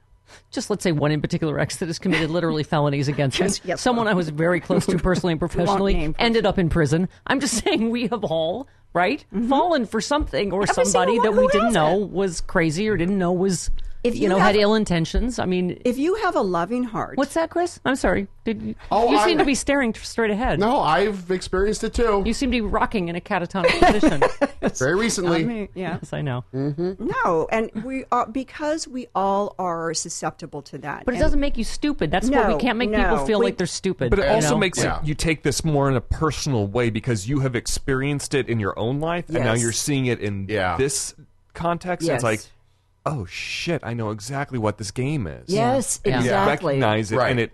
just 0.51 0.69
let's 0.69 0.83
say 0.83 0.91
one 0.91 1.11
in 1.11 1.21
particular 1.21 1.59
ex 1.59 1.77
that 1.77 1.87
has 1.87 1.99
committed 1.99 2.29
literally 2.29 2.63
felonies 2.69 3.07
against 3.07 3.39
yes, 3.63 3.81
Someone. 3.81 4.07
I 4.07 4.13
was 4.13 4.29
very 4.29 4.59
close 4.59 4.85
to 4.87 4.97
personally 4.99 5.33
and 5.33 5.39
professionally 5.39 5.93
name 5.93 6.15
ended 6.19 6.45
up 6.45 6.57
in 6.57 6.69
prison. 6.69 7.09
I'm 7.27 7.39
just 7.39 7.63
saying 7.63 7.89
we 7.89 8.07
have 8.07 8.23
all 8.23 8.67
right 8.93 9.23
fallen 9.47 9.85
for 9.85 10.01
something 10.01 10.51
or 10.51 10.61
Mm-hmm. 10.61 10.71
Every 10.71 10.85
somebody 10.85 11.19
that 11.19 11.33
we 11.33 11.47
didn't 11.47 11.73
know 11.73 11.97
was 11.97 12.41
crazy 12.41 12.89
or 12.89 12.97
didn't 12.97 13.17
know 13.17 13.31
was 13.31 13.71
If 14.03 14.15
you, 14.15 14.23
you 14.23 14.29
know 14.29 14.37
had 14.37 14.55
have- 14.55 14.61
ill 14.61 14.75
intentions. 14.75 15.39
I 15.39 15.45
mean, 15.45 15.81
If 15.83 15.97
you 15.97 16.15
have 16.15 16.35
a 16.35 16.41
loving 16.41 16.83
heart, 16.85 17.17
what's 17.17 17.33
that, 17.33 17.49
Chris? 17.49 17.79
I'm 17.83 17.95
sorry. 17.97 18.27
Did 18.45 18.61
you? 18.61 18.75
Oh, 18.91 19.11
you 19.11 19.17
I- 19.17 19.25
seem 19.25 19.37
to 19.39 19.45
be 19.45 19.55
staring 19.55 19.93
straight 19.93 20.31
ahead. 20.31 20.59
No, 20.59 20.79
I've 20.79 21.29
experienced 21.31 21.83
it 21.83 21.93
too. 21.93 22.23
You 22.25 22.33
seem 22.33 22.49
to 22.49 22.55
be 22.57 22.61
rocking 22.61 23.09
in 23.09 23.15
a 23.15 23.21
catatonic 23.21 23.77
position. 23.79 24.23
Very 24.77 24.95
recently. 24.95 25.41
I 25.41 25.43
mean, 25.43 25.69
yeah. 25.75 25.97
yes, 26.01 26.13
I 26.13 26.21
know. 26.21 26.45
Mm-hmm. 26.53 27.09
No, 27.25 27.47
and 27.51 27.71
we 27.83 28.05
are 28.11 28.25
because 28.27 28.87
we 28.87 29.07
all 29.15 29.55
are 29.59 29.93
susceptible 29.93 30.61
to 30.63 30.77
that. 30.79 31.03
But 31.05 31.15
it 31.15 31.19
doesn't 31.19 31.39
make 31.39 31.57
you 31.57 31.63
stupid. 31.65 32.09
That's 32.11 32.29
what 32.29 32.47
No, 32.47 32.55
we 32.55 32.61
can't 32.61 32.77
make 32.77 32.89
no. 32.91 32.97
people 33.03 33.25
feel 33.25 33.39
We- 33.39 33.45
like 33.47 33.57
they're 33.57 33.67
stupid. 33.67 34.09
But 34.11 34.19
it 34.19 34.29
also 34.29 34.51
know? 34.51 34.57
makes 34.59 34.81
Yeah. 34.81 34.99
it 35.01 35.05
you 35.07 35.15
take 35.15 35.43
this 35.43 35.63
more 35.65 35.89
in 35.89 35.95
a 35.95 36.01
personal 36.01 36.67
way 36.67 36.89
because 36.89 37.27
you 37.27 37.39
have 37.41 37.55
experienced 37.55 38.33
it 38.33 38.47
in 38.47 38.59
your 38.59 38.77
own 38.79 38.99
life 39.01 39.25
and 39.29 39.39
now 39.43 39.53
you're 39.53 39.71
seeing 39.73 40.05
it 40.05 40.19
in 40.19 40.45
Yeah. 40.47 40.77
this 40.77 41.13
context. 41.53 42.07
Yes. 42.07 42.15
It's 42.15 42.23
like, 42.23 42.41
oh 43.05 43.25
shit, 43.25 43.81
I 43.83 43.93
know 43.93 44.11
exactly 44.11 44.59
what 44.59 44.77
this 44.77 44.91
game 44.91 45.27
is. 45.27 45.49
Yes, 45.49 45.99
Yeah. 46.05 46.19
You 46.19 46.25
exactly. 46.25 46.73
recognize 46.75 47.11
it 47.11 47.17
Right. 47.17 47.31
and 47.31 47.39
it 47.39 47.51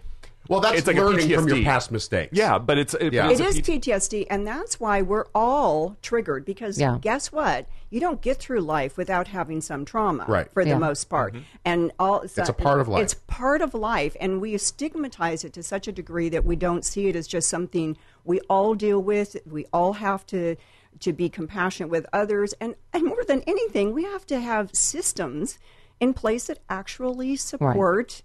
Well, 0.48 0.60
that's 0.60 0.78
it's 0.78 0.88
like 0.88 0.98
a 0.98 1.02
learning 1.04 1.22
from 1.34 1.48
your 1.48 1.58
PTSD. 1.58 1.64
past 1.64 1.91
mistakes. 1.91 2.38
Yeah, 2.38 2.60
but 2.60 2.78
it's 2.78 2.93
it, 2.93 3.14
Yeah. 3.14 3.24
but 3.24 3.32
it's 3.32 3.39
It 3.41 3.46
a 3.46 3.48
is 3.50 3.56
P- 3.62 3.80
PTSD, 3.80 4.28
and 4.30 4.46
that's 4.46 4.80
why 4.80 5.02
we're 5.02 5.26
all 5.34 5.98
triggered. 6.04 6.46
Because 6.46 6.80
Yeah. 6.80 7.00
guess 7.02 7.32
what? 7.32 7.66
You 7.89 8.00
don't 8.00 8.22
get 8.22 8.38
through 8.38 8.60
life 8.62 8.96
without 8.96 9.30
having 9.30 9.60
some 9.62 9.86
trauma, 9.86 10.26
Right. 10.28 10.48
For 10.54 10.64
the 10.64 10.78
most 10.78 11.06
part, 11.06 11.34
Mm-hmm. 11.34 11.43
and 11.66 11.91
all 11.98 12.22
It's 12.22 12.38
a 12.38 12.54
part 12.54 12.80
of 12.80 12.88
life. 12.88 13.02
It's 13.04 13.16
part 13.26 13.62
of 13.64 13.74
life, 13.74 14.16
and 14.20 14.39
we 14.39 14.56
stigmatize 14.60 15.43
it 15.43 15.54
to 15.54 15.64
such 15.64 15.88
a 15.88 15.91
degree 15.91 16.30
that 16.30 16.46
we 16.46 16.56
don't 16.56 16.86
see 16.86 17.08
it 17.08 17.16
as 17.16 17.26
just 17.28 17.50
something 17.50 17.98
we 18.24 18.39
all 18.41 18.76
deal 18.76 19.02
with. 19.02 19.38
We 19.50 19.66
all 19.74 19.93
have 19.93 20.28
to 20.28 20.58
to 21.00 21.14
be 21.14 21.30
compassionate 21.30 21.89
with 21.89 22.06
others, 22.14 22.54
and 22.60 22.76
and 22.93 23.06
more 23.06 23.24
than 23.26 23.41
anything, 23.41 23.93
we 23.93 24.04
have 24.04 24.26
to 24.28 24.39
have 24.39 24.76
systems 24.76 25.60
in 26.00 26.14
place 26.14 26.48
that 26.48 26.60
actually 26.70 27.36
support 27.36 28.22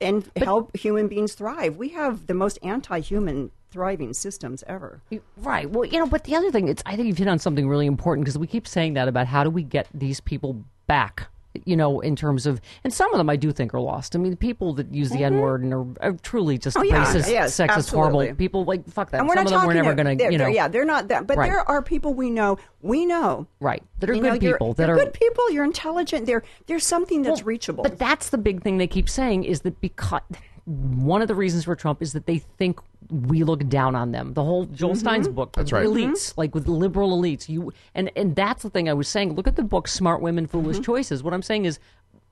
and 0.00 0.30
help 0.36 0.76
human 0.76 1.08
beings 1.08 1.34
thrive. 1.34 1.76
We 1.76 1.90
have 1.90 2.26
the 2.26 2.34
most 2.34 2.58
anti-human 2.62 3.52
thriving 3.70 4.12
systems 4.12 4.62
ever. 4.66 5.00
Right. 5.36 5.70
Well, 5.70 5.84
you 5.84 5.98
know, 5.98 6.06
but 6.06 6.24
the 6.24 6.34
other 6.34 6.50
thing, 6.50 6.68
it's 6.68 6.82
I 6.84 6.96
think 6.96 7.08
you've 7.08 7.18
hit 7.18 7.28
on 7.28 7.38
something 7.38 7.68
really 7.68 7.86
important 7.86 8.24
because 8.24 8.38
we 8.38 8.46
keep 8.46 8.66
saying 8.66 8.94
that 8.94 9.08
about 9.08 9.26
how 9.26 9.44
do 9.44 9.50
we 9.50 9.62
get 9.62 9.88
these 9.94 10.20
people 10.20 10.64
back. 10.86 11.28
You 11.66 11.76
know, 11.76 12.00
in 12.00 12.16
terms 12.16 12.46
of, 12.46 12.60
and 12.82 12.92
some 12.92 13.12
of 13.12 13.18
them 13.18 13.28
I 13.28 13.36
do 13.36 13.52
think 13.52 13.74
are 13.74 13.80
lost. 13.80 14.16
I 14.16 14.18
mean, 14.18 14.30
the 14.30 14.36
people 14.38 14.72
that 14.74 14.92
use 14.94 15.10
the 15.10 15.22
N 15.22 15.38
word 15.38 15.62
and 15.62 15.74
are, 15.74 15.86
are 16.00 16.12
truly 16.14 16.56
just 16.58 16.76
Mm-hmm. 16.76 16.94
Oh, 16.94 16.98
yeah. 16.98 17.04
racist, 17.04 17.30
Yes, 17.30 17.54
sexist, 17.54 17.68
absolutely. 17.68 17.96
horrible 18.26 18.34
people. 18.36 18.64
Like 18.64 18.88
fuck 18.88 19.10
that. 19.10 19.20
And 19.20 19.28
we're 19.28 19.34
some 19.36 19.44
not 19.44 19.54
of 19.54 19.60
them 19.60 19.66
we're 19.68 19.74
never 19.74 19.94
going 19.94 20.16
to, 20.18 20.32
you 20.32 20.38
know, 20.38 20.46
yeah, 20.46 20.68
they're 20.68 20.84
not 20.86 21.08
that. 21.08 21.26
But 21.26 21.36
Right. 21.36 21.50
there 21.50 21.68
are 21.68 21.82
people 21.82 22.14
we 22.14 22.30
know. 22.30 22.58
We 22.80 23.04
know. 23.06 23.46
right, 23.60 23.82
that 24.00 24.08
are 24.10 24.14
You 24.14 24.20
good 24.22 24.32
know, 24.32 24.38
people 24.38 24.72
that 24.74 24.86
you're 24.88 24.96
are 24.96 25.04
good 25.04 25.12
people. 25.12 25.50
You're 25.50 25.64
intelligent. 25.64 26.26
There, 26.26 26.42
there's 26.66 26.86
something 26.86 27.22
that's 27.22 27.42
reachable. 27.44 27.82
But 27.84 27.98
that's 27.98 28.30
the 28.30 28.38
big 28.38 28.62
thing 28.62 28.78
they 28.78 28.86
keep 28.86 29.08
saying 29.08 29.44
is 29.44 29.60
that 29.60 29.80
because 29.80 30.22
one 30.64 31.22
of 31.22 31.28
the 31.28 31.34
reasons 31.34 31.64
for 31.64 31.76
Trump 31.76 32.00
is 32.02 32.12
that 32.14 32.26
they 32.26 32.38
think 32.38 32.80
we 33.12 33.44
look 33.44 33.68
down 33.68 33.94
on 33.94 34.12
them. 34.12 34.32
The 34.32 34.42
whole 34.42 34.64
Joel 34.64 34.92
mm-hmm. 34.92 34.98
Stein's 34.98 35.28
book, 35.28 35.52
That's 35.52 35.70
right. 35.70 35.86
elites, 35.86 36.30
mm-hmm. 36.30 36.40
like 36.40 36.54
with 36.54 36.66
liberal 36.66 37.20
elites. 37.20 37.48
You 37.48 37.72
and 37.94 38.10
and 38.16 38.34
that's 38.34 38.62
the 38.62 38.70
thing 38.70 38.88
I 38.88 38.94
was 38.94 39.08
saying. 39.08 39.34
Look 39.34 39.46
at 39.46 39.56
the 39.56 39.62
book 39.62 39.86
Smart 39.86 40.22
Women, 40.22 40.46
Foolish 40.46 40.76
mm-hmm. 40.76 40.84
Choices. 40.84 41.22
What 41.22 41.34
I'm 41.34 41.42
saying 41.42 41.66
is 41.66 41.78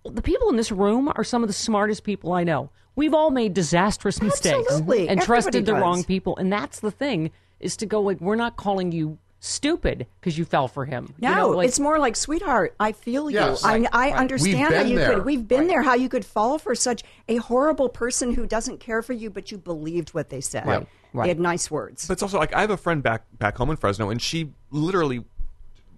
the 0.04 0.22
people 0.22 0.48
in 0.48 0.56
this 0.56 0.72
room 0.72 1.12
are 1.14 1.24
some 1.24 1.42
of 1.42 1.48
the 1.48 1.54
smartest 1.54 2.04
people 2.04 2.32
I 2.32 2.44
know. 2.44 2.70
We've 2.96 3.14
all 3.14 3.30
made 3.30 3.54
disastrous 3.54 4.20
mistakes 4.20 4.66
Absolutely. 4.70 5.08
and 5.08 5.20
trusted 5.22 5.54
Everybody 5.54 5.64
the 5.66 5.72
does. 5.72 5.82
wrong 5.82 6.04
people. 6.04 6.36
And 6.36 6.52
that's 6.52 6.80
the 6.80 6.90
thing 6.90 7.30
is 7.60 7.76
to 7.76 7.86
go 7.86 8.00
like 8.00 8.20
we're 8.20 8.36
not 8.36 8.56
calling 8.56 8.92
you 8.92 9.18
stupid 9.40 10.06
because 10.20 10.36
you 10.38 10.44
fell 10.44 10.68
for 10.68 10.84
him. 10.84 11.14
no, 11.18 11.28
you 11.30 11.34
know, 11.34 11.48
like, 11.50 11.68
it's 11.68 11.80
more 11.80 11.98
like, 11.98 12.14
sweetheart, 12.14 12.74
I 12.78 12.92
feel 12.92 13.30
you. 13.30 13.38
Yes. 13.38 13.64
I, 13.64 13.78
Right, 13.78 13.88
I 13.92 14.10
understand 14.12 14.58
how 14.74 14.82
been 14.82 14.88
you 14.88 14.98
there. 14.98 15.14
could. 15.14 15.24
We've 15.24 15.46
been 15.48 15.66
there. 15.66 15.82
How 15.82 15.94
you 15.94 16.08
could 16.08 16.24
fall 16.24 16.58
for 16.58 16.74
such 16.74 17.02
a 17.28 17.36
horrible 17.36 17.88
person 17.88 18.34
who 18.34 18.46
doesn't 18.46 18.78
care 18.80 19.02
for 19.02 19.14
you, 19.14 19.30
but 19.30 19.50
you 19.50 19.58
believed 19.58 20.10
what 20.10 20.28
they 20.28 20.40
said. 20.42 20.66
Right, 20.66 20.86
right. 21.14 21.24
They 21.24 21.28
had 21.30 21.40
nice 21.40 21.70
words. 21.70 22.06
But 22.06 22.14
it's 22.14 22.22
also 22.22 22.38
like 22.38 22.54
I 22.54 22.60
have 22.60 22.70
a 22.70 22.76
friend 22.76 23.02
back 23.02 23.24
back 23.38 23.56
home 23.56 23.70
in 23.70 23.76
Fresno, 23.76 24.10
and 24.10 24.20
she 24.20 24.52
literally 24.70 25.24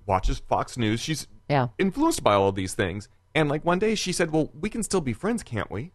watches 0.06 0.38
Fox 0.38 0.76
News. 0.78 1.00
She's 1.00 1.26
Yeah. 1.48 1.68
influenced 1.78 2.22
by 2.22 2.34
all 2.34 2.48
of 2.48 2.54
these 2.54 2.74
things. 2.74 3.08
And 3.34 3.48
like 3.48 3.64
one 3.64 3.78
day 3.78 3.94
she 3.96 4.12
said, 4.12 4.30
"Well, 4.30 4.50
we 4.58 4.68
can 4.70 4.82
still 4.82 5.00
be 5.00 5.12
friends, 5.12 5.42
can't 5.42 5.70
we?" 5.70 5.92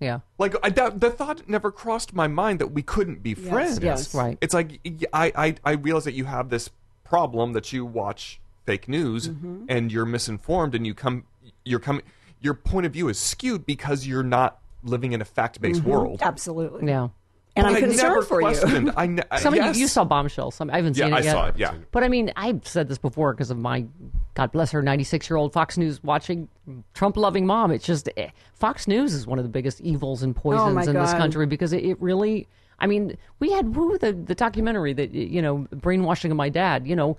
yeah. 0.00 0.20
Like 0.38 0.54
I, 0.62 0.70
that, 0.70 0.98
the 1.00 1.10
thought 1.10 1.46
never 1.48 1.70
crossed 1.70 2.14
my 2.14 2.26
mind 2.26 2.58
that 2.58 2.68
we 2.72 2.82
couldn't 2.82 3.22
be 3.22 3.34
friends. 3.34 3.78
yes. 3.82 4.14
Right. 4.14 4.38
It's 4.40 4.54
like 4.54 4.80
I, 5.12 5.30
I 5.36 5.54
I 5.64 5.72
realize 5.72 6.04
that 6.04 6.14
you 6.14 6.24
have 6.24 6.48
this 6.48 6.70
problem 7.10 7.52
that 7.52 7.72
you 7.72 7.84
watch 7.84 8.40
fake 8.64 8.88
news 8.88 9.28
Mm-hmm. 9.28 9.64
and 9.68 9.90
you're 9.92 10.06
misinformed 10.06 10.74
and 10.74 10.86
you 10.86 10.94
come, 10.94 11.24
you're 11.64 11.80
coming, 11.80 12.02
your 12.40 12.54
point 12.54 12.86
of 12.86 12.92
view 12.92 13.08
is 13.08 13.18
skewed 13.18 13.66
because 13.66 14.06
you're 14.06 14.22
not 14.22 14.58
living 14.84 15.12
in 15.12 15.20
a 15.20 15.24
fact-based 15.24 15.82
world. 15.82 16.20
Absolutely. 16.22 16.86
Yeah. 16.88 17.08
And 17.56 17.64
But 17.64 17.70
I'm 17.70 17.74
I 17.76 17.80
concerned 17.80 18.02
never 18.14 18.22
for 18.22 18.40
you. 18.40 18.46
questioned. 18.46 18.92
I 18.96 19.06
ne- 19.06 19.22
Some 19.38 19.54
of 19.54 19.58
yes. 19.58 19.74
you, 19.76 19.82
you 19.82 19.88
saw 19.88 20.04
Bombshell. 20.04 20.52
Some 20.52 20.70
I 20.70 20.76
haven't 20.76 20.96
Yeah, 20.96 21.06
seen 21.06 21.14
it 21.14 21.16
I 21.16 21.20
yet. 21.20 21.32
saw 21.32 21.46
it, 21.48 21.54
yeah. 21.58 21.74
but 21.90 22.04
I 22.04 22.08
mean, 22.08 22.32
I've 22.36 22.64
said 22.66 22.86
this 22.88 22.96
before 22.98 23.32
because 23.34 23.50
of 23.50 23.58
my, 23.58 23.86
God 24.34 24.52
bless 24.52 24.70
her, 24.70 24.80
ninety-six-year-old 24.82 25.52
Fox 25.52 25.76
News 25.76 26.02
watching 26.04 26.48
Trump-loving 26.94 27.44
mom. 27.46 27.72
It's 27.72 27.84
just 27.84 28.08
eh, 28.16 28.28
Fox 28.54 28.86
News 28.86 29.12
is 29.14 29.26
one 29.26 29.38
of 29.40 29.44
the 29.44 29.48
biggest 29.50 29.80
evils 29.80 30.22
and 30.22 30.34
poisons 30.34 30.70
Oh, 30.70 30.72
my 30.74 30.84
in 30.84 30.94
this 30.94 31.12
country 31.12 31.44
because 31.46 31.72
it, 31.72 31.84
it 31.84 32.00
really. 32.00 32.46
I 32.80 32.86
mean, 32.86 33.16
we 33.38 33.50
had 33.52 33.66
who 33.66 33.98
the 33.98 34.12
the 34.12 34.34
documentary 34.34 34.92
that 34.94 35.12
you 35.12 35.42
know 35.42 35.66
brainwashing 35.70 36.30
of 36.30 36.36
my 36.36 36.48
dad. 36.48 36.86
You 36.86 36.96
know, 36.96 37.16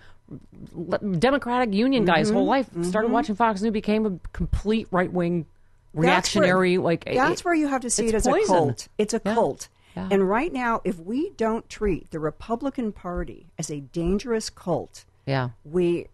Democratic 1.20 1.74
Union 1.74 2.06
guy 2.06 2.20
his 2.20 2.30
whole 2.30 2.42
mm-hmm, 2.42 2.50
life 2.50 2.68
started 2.86 3.08
mm-hmm. 3.08 3.14
watching 3.14 3.36
Fox 3.36 3.62
News, 3.62 3.72
became 3.72 4.06
a 4.06 4.20
complete 4.34 4.88
right 4.92 5.12
wing 5.12 5.46
reactionary. 5.94 6.78
That's 6.78 6.84
where, 6.84 6.84
like 6.84 7.06
that's 7.06 7.42
it- 7.42 7.46
where 7.46 7.54
you 7.54 7.68
have 7.68 7.82
to 7.82 7.90
see 7.90 8.08
it 8.08 8.16
as 8.16 8.26
poison. 8.26 8.44
a 8.44 8.60
cult. 8.60 8.88
It's 8.98 9.14
a 9.14 9.22
Yeah. 9.24 9.34
cult. 9.34 9.70
Yeah. 9.96 10.08
And 10.10 10.30
right 10.30 10.54
now, 10.54 10.80
if 10.86 11.00
we 11.00 11.32
don't 11.32 11.68
treat 11.68 12.12
the 12.12 12.20
Republican 12.20 12.94
Party 12.94 13.48
as 13.60 13.70
a 13.70 13.82
dangerous 13.82 14.50
cult, 14.50 15.04
Yeah. 15.26 15.50
we 15.66 16.08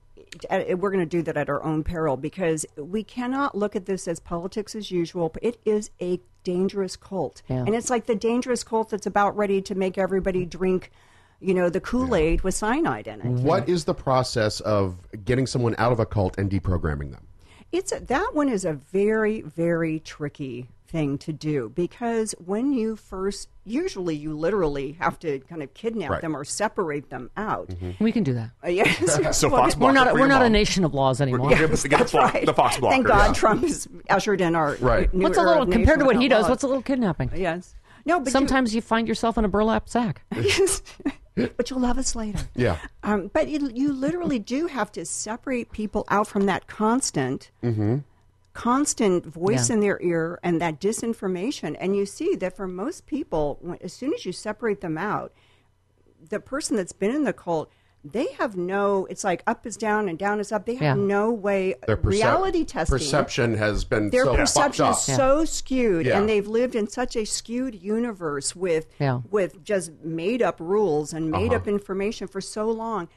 Uh, 0.49 0.75
we're 0.77 0.91
going 0.91 0.99
to 0.99 1.05
do 1.05 1.21
that 1.23 1.37
at 1.37 1.49
our 1.49 1.63
own 1.63 1.83
peril 1.83 2.17
because 2.17 2.65
we 2.75 3.03
cannot 3.03 3.57
look 3.57 3.75
at 3.75 3.85
this 3.85 4.07
as 4.07 4.19
politics 4.19 4.75
as 4.75 4.91
usual. 4.91 5.33
It 5.41 5.59
is 5.65 5.89
a 6.01 6.19
dangerous 6.43 6.95
cult, 6.95 7.41
Yeah. 7.49 7.57
and 7.65 7.75
it's 7.75 7.89
like 7.89 8.05
the 8.05 8.15
dangerous 8.15 8.63
cult 8.63 8.89
that's 8.89 9.05
about 9.05 9.35
ready 9.35 9.61
to 9.61 9.75
make 9.75 9.97
everybody 9.97 10.45
drink, 10.45 10.91
you 11.39 11.53
know, 11.53 11.69
the 11.69 11.81
Kool 11.81 12.15
Aid 12.15 12.41
with 12.41 12.55
cyanide 12.55 13.07
in 13.07 13.19
it. 13.21 13.25
Mm-hmm. 13.25 13.43
What 13.43 13.67
is 13.67 13.85
the 13.85 13.93
process 13.93 14.59
of 14.61 14.97
getting 15.25 15.45
someone 15.45 15.75
out 15.77 15.91
of 15.91 15.99
a 15.99 16.05
cult 16.05 16.37
and 16.37 16.49
deprogramming 16.49 17.11
them? 17.11 17.27
It's 17.71 17.91
a, 17.91 17.99
that 17.99 18.33
one 18.33 18.47
is 18.47 18.63
a 18.63 18.73
very 18.73 19.41
very 19.41 19.99
tricky 19.99 20.69
thing 20.87 21.17
to 21.19 21.33
do 21.33 21.69
because 21.75 22.33
when 22.45 22.71
you 22.73 22.95
first 22.95 23.49
usually 23.65 24.15
you 24.15 24.33
literally 24.37 24.93
have 24.99 25.19
to 25.19 25.39
kind 25.41 25.61
of 25.61 25.73
kidnap 25.73 26.09
Right. 26.09 26.21
them 26.21 26.35
or 26.35 26.45
separate 26.45 27.09
them 27.09 27.29
out. 27.35 27.69
We 27.99 28.11
can 28.13 28.23
do 28.23 28.33
that. 28.33 28.51
Uh, 28.63 28.69
yes. 28.69 28.97
So 29.37 29.49
Well, 29.51 29.63
Fox 29.63 29.75
We're 29.77 29.91
not 29.91 30.13
we're 30.13 30.19
your 30.19 30.27
not 30.29 30.41
a 30.43 30.49
nation 30.49 30.83
of 30.85 30.93
laws 30.93 31.19
anymore. 31.21 31.49
We're 31.49 31.55
gonna 31.55 31.67
the 31.67 31.89
That's 31.89 32.11
block- 32.13 32.33
right. 32.33 32.45
the 32.45 32.53
Fox 32.53 32.77
blocker. 32.77 32.93
Thank 32.93 33.07
God 33.07 33.27
yeah. 33.27 33.33
Trump 33.33 33.63
has 33.63 33.87
ushered 34.09 34.39
in 34.41 34.55
our 34.55 34.75
Right. 34.79 35.13
new 35.13 35.23
What's 35.23 35.37
a 35.37 35.41
little 35.41 35.65
compared 35.65 35.99
to 35.99 36.05
what 36.05 36.15
he 36.15 36.27
does? 36.27 36.43
without 36.43 36.49
What's 36.51 36.63
a 36.63 36.67
little 36.67 36.81
kidnapping? 36.83 37.29
laws. 37.29 37.39
Yes. 37.39 37.75
No, 38.05 38.21
but 38.21 38.31
Sometimes 38.31 38.73
you 38.73 38.81
find 38.81 39.05
yourself 39.07 39.37
in 39.37 39.43
a 39.43 39.49
burlap 39.49 39.89
sack. 39.89 40.21
you, 40.33 41.49
but 41.57 41.69
you'll 41.69 41.81
love 41.81 41.97
us 41.97 42.15
later. 42.15 42.39
Yeah. 42.55 42.77
Um, 43.03 43.29
but 43.33 43.49
you, 43.49 43.69
you 43.73 43.91
literally 43.91 44.39
do 44.39 44.67
have 44.67 44.93
to 44.93 45.05
separate 45.05 45.71
people 45.73 46.05
out 46.07 46.25
from 46.27 46.45
that 46.45 46.67
constant, 46.67 47.51
constant 48.57 49.23
voice 49.23 49.69
Yeah. 49.69 49.75
in 49.75 49.79
their 49.81 49.99
ear 50.01 50.39
and 50.41 50.59
that 50.59 50.81
disinformation. 50.81 51.77
And 51.79 51.95
you 51.95 52.07
see 52.07 52.35
that 52.37 52.55
for 52.57 52.67
most 52.67 53.05
people, 53.05 53.59
as 53.81 53.93
soon 53.93 54.15
as 54.15 54.25
you 54.25 54.31
separate 54.31 54.81
them 54.81 54.97
out, 54.97 55.31
the 56.29 56.39
person 56.39 56.75
that's 56.75 56.91
been 56.91 57.11
in 57.11 57.23
the 57.23 57.33
cult, 57.33 57.69
they 58.03 58.31
have 58.39 58.57
no. 58.57 59.05
It's 59.11 59.23
like 59.23 59.43
up 59.45 59.67
is 59.67 59.77
down 59.77 60.09
and 60.09 60.17
down 60.17 60.39
is 60.39 60.51
up. 60.51 60.65
They 60.65 60.73
have 60.75 60.97
Yeah. 60.97 61.03
no 61.03 61.31
way. 61.31 61.75
Their 61.85 61.97
percep- 61.97 62.09
reality 62.11 62.65
testing. 62.65 62.95
perception 62.97 63.53
has 63.57 63.83
been 63.83 64.09
Their 64.09 64.25
so 64.25 64.35
perception 64.35 64.85
is 64.87 65.09
up. 65.09 65.15
so 65.17 65.45
skewed, 65.45 66.07
Yeah. 66.07 66.17
and 66.19 66.27
they've 66.27 66.47
lived 66.47 66.73
in 66.73 66.87
such 66.87 67.15
a 67.15 67.25
skewed 67.25 67.75
universe 67.75 68.55
with 68.55 68.87
Yeah. 68.99 69.21
with 69.29 69.63
just 69.63 69.91
made 70.03 70.41
up 70.41 70.59
rules 70.59 71.13
and 71.13 71.29
made 71.29 71.47
Uh-huh. 71.49 71.57
up 71.57 71.67
information 71.67 72.27
for 72.27 72.41
so 72.41 72.71
long. 72.71 73.07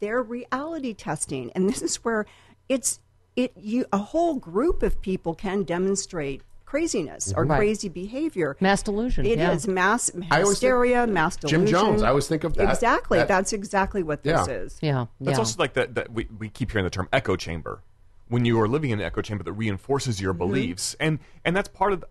Their 0.00 0.22
reality 0.22 0.92
testing, 0.92 1.52
and 1.54 1.68
this 1.68 1.82
is 1.82 1.96
where 2.04 2.26
it's 2.68 2.98
it. 3.38 3.52
You 3.56 3.86
a 3.92 3.98
whole 3.98 4.34
group 4.34 4.82
of 4.82 5.00
people 5.00 5.34
can 5.34 5.62
demonstrate 5.62 6.42
craziness 6.64 7.32
or 7.34 7.44
Right. 7.44 7.56
crazy 7.56 7.88
behavior. 7.88 8.54
Mass 8.60 8.82
delusion, 8.82 9.24
It 9.24 9.38
is 9.40 9.66
yeah. 9.66 9.72
mass 9.72 10.10
hysteria, 10.30 11.04
think- 11.04 11.14
mass 11.14 11.36
delusion. 11.36 11.66
Jim. 11.66 11.72
Jones, 11.72 12.02
I 12.02 12.08
always 12.10 12.28
think 12.28 12.44
of 12.44 12.54
that- 12.54 12.68
Exactly. 12.68 13.18
that- 13.18 13.28
That's 13.28 13.54
exactly 13.54 14.02
what 14.02 14.22
this 14.22 14.46
Yeah. 14.46 14.54
is. 14.54 14.78
Yeah. 14.82 15.06
That's 15.20 15.36
yeah. 15.36 15.38
also 15.38 15.56
like 15.58 15.72
that. 15.74 15.94
That 15.94 16.12
we, 16.12 16.28
we 16.38 16.50
keep 16.50 16.70
hearing 16.72 16.84
the 16.84 16.90
term 16.90 17.08
echo 17.10 17.36
chamber. 17.36 17.80
When 18.28 18.44
you 18.44 18.60
are 18.60 18.68
living 18.68 18.90
in 18.90 19.00
an 19.00 19.06
echo 19.06 19.22
chamber 19.22 19.42
that 19.44 19.52
reinforces 19.54 20.20
your 20.20 20.34
mm-hmm. 20.34 20.38
beliefs, 20.40 20.94
and 21.00 21.18
and 21.42 21.56
that's 21.56 21.68
part 21.68 21.94
of 21.94 22.04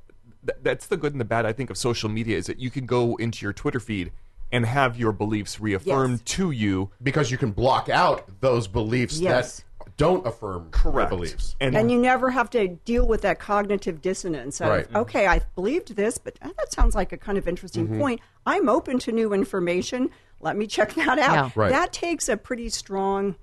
the, 0.44 0.56
that's 0.64 0.88
the 0.88 0.98
good 0.98 1.12
and 1.14 1.22
the 1.22 1.26
bad 1.26 1.46
I 1.46 1.54
think 1.54 1.70
of 1.70 1.78
social 1.78 2.10
media 2.10 2.36
is 2.38 2.48
that 2.48 2.58
you 2.58 2.72
can 2.72 2.88
go 2.88 3.16
into 3.18 3.46
your 3.46 3.54
Twitter 3.54 3.80
feed 3.80 4.12
and 4.52 4.66
have 4.66 4.98
your 4.98 5.12
beliefs 5.12 5.60
reaffirmed 5.60 6.22
Yes. 6.26 6.36
to 6.38 6.50
you. 6.52 6.90
because 7.04 7.30
you 7.30 7.38
can 7.38 7.52
block 7.52 7.90
out 7.90 8.24
those 8.40 8.68
beliefs 8.68 9.20
Yes. 9.20 9.58
that 9.58 9.64
don't 9.98 10.26
affirm 10.28 10.70
Correct. 10.72 11.10
beliefs. 11.10 11.56
And, 11.60 11.76
and 11.76 11.92
you 11.92 12.00
never 12.00 12.30
have 12.30 12.50
to 12.52 12.68
deal 12.68 13.08
with 13.08 13.22
that 13.24 13.40
cognitive 13.40 14.02
dissonance 14.02 14.62
of 14.62 14.70
Right. 14.70 14.88
okay 14.96 15.28
i 15.28 15.42
believed 15.56 15.96
this 15.96 16.18
but 16.18 16.38
uh, 16.42 16.50
that 16.58 16.72
sounds 16.72 16.94
like 16.96 17.12
a 17.12 17.18
kind 17.18 17.38
of 17.38 17.48
interesting 17.48 17.88
Mm-hmm. 17.88 18.00
point 18.00 18.22
i'm 18.46 18.70
open 18.70 19.00
to 19.00 19.12
new 19.12 19.34
information 19.34 20.10
let 20.40 20.56
me 20.56 20.68
check 20.68 20.94
that 20.94 21.18
out 21.20 21.34
Yeah. 21.34 21.50
Right. 21.56 21.72
that 21.72 21.92
takes 21.94 22.30
a 22.30 22.38
pretty 22.38 22.70
strong 22.70 23.36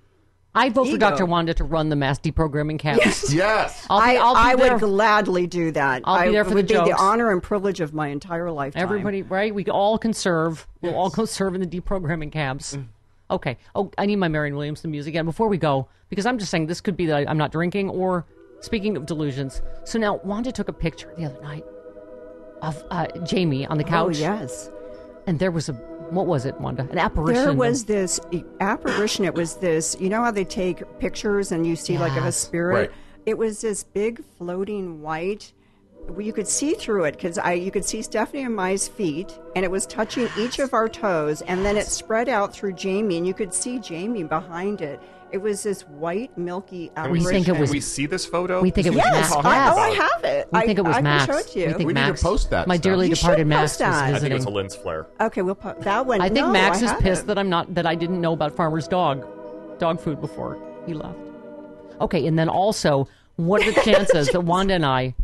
I 0.57 0.69
vote 0.69 0.87
for 0.89 0.97
Dr. 0.99 1.27
Wanda 1.27 1.53
to 1.55 1.65
run 1.65 1.89
the 1.89 1.97
mass 1.97 2.21
deprogramming 2.21 2.79
camps. 2.79 3.33
Yes. 3.35 3.85
I'll 3.91 3.99
be, 4.01 4.17
I, 4.17 4.23
I'll 4.23 4.35
be 4.35 4.39
I 4.39 4.55
there. 4.55 4.73
would 4.75 4.81
gladly 4.83 5.49
do 5.49 5.73
that. 5.73 6.03
I'll 6.05 6.23
be 6.23 6.29
I- 6.29 6.31
there 6.31 6.45
for 6.45 6.51
it 6.51 6.53
the 6.53 6.55
would 6.59 6.69
be 6.69 6.75
jokes. 6.75 6.91
the 6.91 6.97
honor 6.97 7.33
and 7.33 7.43
privilege 7.43 7.81
of 7.81 7.93
my 7.93 8.07
entire 8.07 8.49
lifetime. 8.53 8.81
Everybody, 8.81 9.23
right? 9.23 9.53
We 9.53 9.65
all 9.65 9.99
can 9.99 10.13
serve. 10.13 10.69
We'll 10.81 10.95
all 10.95 11.11
go 11.11 11.25
serve 11.25 11.57
in 11.57 11.61
the 11.61 11.67
deprogramming 11.67 12.31
camps. 12.31 12.79
Okay. 13.31 13.57
Oh, 13.75 13.91
I 13.99 14.07
need 14.07 14.17
my 14.17 14.29
Marianne 14.29 14.57
Williamson 14.57 14.91
music. 14.91 15.15
And 15.15 15.27
before 15.27 15.49
we 15.49 15.57
go, 15.59 15.89
because 16.09 16.27
I'm 16.27 16.39
just 16.39 16.51
saying 16.51 16.67
this 16.67 16.81
could 16.81 16.97
be 16.97 17.07
that 17.07 17.17
I- 17.17 17.27
I'm 17.31 17.39
not 17.39 17.53
drinking 17.53 17.89
or 17.91 18.27
speaking 18.61 18.97
of 18.97 19.07
delusions. 19.07 19.63
So 19.85 19.99
now 19.99 20.21
Wanda 20.25 20.53
took 20.53 20.69
a 20.69 20.73
picture 20.73 21.13
the 21.17 21.25
other 21.27 21.41
night 21.43 21.65
of 22.63 22.83
uh, 22.91 23.07
Jamie 23.25 23.67
on 23.67 23.79
the 23.79 23.85
couch. 23.85 24.17
Oh 24.17 24.21
yes. 24.21 24.71
And 25.27 25.39
there 25.39 25.51
was 25.51 25.69
a, 25.69 25.73
what 26.11 26.27
was 26.27 26.45
it, 26.45 26.59
Wanda? 26.61 26.87
An 26.91 26.99
apparition. 26.99 27.43
There 27.45 27.53
was 27.55 27.85
this 27.87 28.21
apparition. 28.61 29.25
It 29.25 29.35
was 29.35 29.57
this. 29.57 29.97
You 29.99 30.09
know 30.11 30.23
how 30.23 30.31
they 30.31 30.45
take 30.45 30.83
pictures 30.99 31.51
and 31.53 31.67
you 31.67 31.77
see 31.77 31.97
like 31.99 32.17
of 32.17 32.25
a 32.27 32.33
spirit. 32.33 32.75
Right. 32.75 32.91
It 33.27 33.39
was 33.39 33.63
this 33.63 33.85
big 33.85 34.23
floating 34.37 35.01
white. 35.01 35.53
Well, 36.09 36.21
You 36.21 36.33
could 36.33 36.47
see 36.49 36.75
through 36.75 37.05
it 37.05 37.13
because 37.13 37.39
I 37.39 37.53
you 37.55 37.71
could 37.71 37.85
see 37.85 38.03
Stephanie 38.03 38.43
and 38.45 38.55
Mai's 38.55 38.89
feet, 38.89 39.39
and 39.57 39.65
it 39.65 39.71
was 39.71 39.87
touching 39.87 40.29
each 40.39 40.59
of 40.59 40.75
our 40.75 40.89
toes, 40.89 41.43
and 41.43 41.65
then 41.65 41.77
it 41.77 41.87
spread 41.87 42.29
out 42.29 42.53
through 42.53 42.73
Jamie, 42.75 43.17
and 43.17 43.27
you 43.27 43.35
could 43.35 43.53
see 43.55 43.79
Jamie 43.79 44.23
behind 44.25 44.81
it. 44.83 45.01
It 45.33 45.39
was 45.39 45.65
this 45.65 45.83
white, 45.83 46.37
milky 46.39 46.93
Can 46.95 47.11
we, 47.11 47.19
think 47.21 47.49
it 47.49 47.53
can 47.53 47.61
was- 47.61 47.71
we 47.71 47.81
see 47.81 48.07
this 48.07 48.25
photo? 48.25 48.61
we 48.63 48.71
think 48.71 48.87
it 48.87 48.91
was 48.91 48.99
Yes, 48.99 49.13
Max. 49.15 49.29
Talking 49.35 49.51
I, 49.51 49.73
oh, 49.73 49.77
I 49.79 49.89
have 49.91 50.25
it. 50.25 50.49
We 50.53 50.59
I, 50.61 50.67
think 50.67 50.79
it 50.79 50.83
was 50.85 50.97
I 50.97 51.01
Max. 51.01 51.27
can 51.27 51.35
show 51.35 51.41
it 51.41 51.47
to 51.49 51.59
you. 51.59 51.67
We 51.67 51.73
think 51.73 51.87
We 51.89 51.93
need 51.95 52.17
to 52.17 52.23
post 52.23 52.51
that 52.51 52.69
My 52.69 52.77
stuff. 52.77 52.83
dearly 52.85 53.09
You 53.09 53.15
departed 53.17 53.39
post 53.39 53.49
Max 53.49 53.63
was 53.73 53.79
that. 53.79 53.93
I 53.95 53.97
I 54.09 54.13
visiting. 54.13 54.31
think 54.31 54.37
it's 54.37 54.47
a 54.47 54.51
lens 54.51 54.77
flare. 54.77 55.07
Okay, 55.21 55.43
we'll 55.43 55.57
post 55.57 55.81
that 55.81 56.07
one. 56.07 56.21
I 56.21 56.25
think 56.29 56.37
no, 56.47 56.53
Max 56.53 56.83
I 56.83 56.95
is 56.95 57.03
pissed 57.03 57.23
it. 57.25 57.27
that 57.27 57.39
I'm 57.39 57.49
not 57.49 57.75
that 57.75 57.85
I 57.85 57.97
didn't 57.97 58.21
know 58.21 58.33
about 58.33 58.55
Farmer's 58.55 58.87
dog, 58.87 59.27
dog 59.81 59.99
food 60.01 60.21
before 60.21 60.57
he 60.87 60.95
left. 60.95 61.19
Okay, 62.01 62.27
and 62.29 62.39
then 62.39 62.49
also, 62.49 63.09
what 63.35 63.61
are 63.67 63.73
the 63.73 63.81
chances 63.85 64.29
that 64.29 64.43
Wanda 64.43 64.75
and 64.75 64.87
I? 64.87 65.15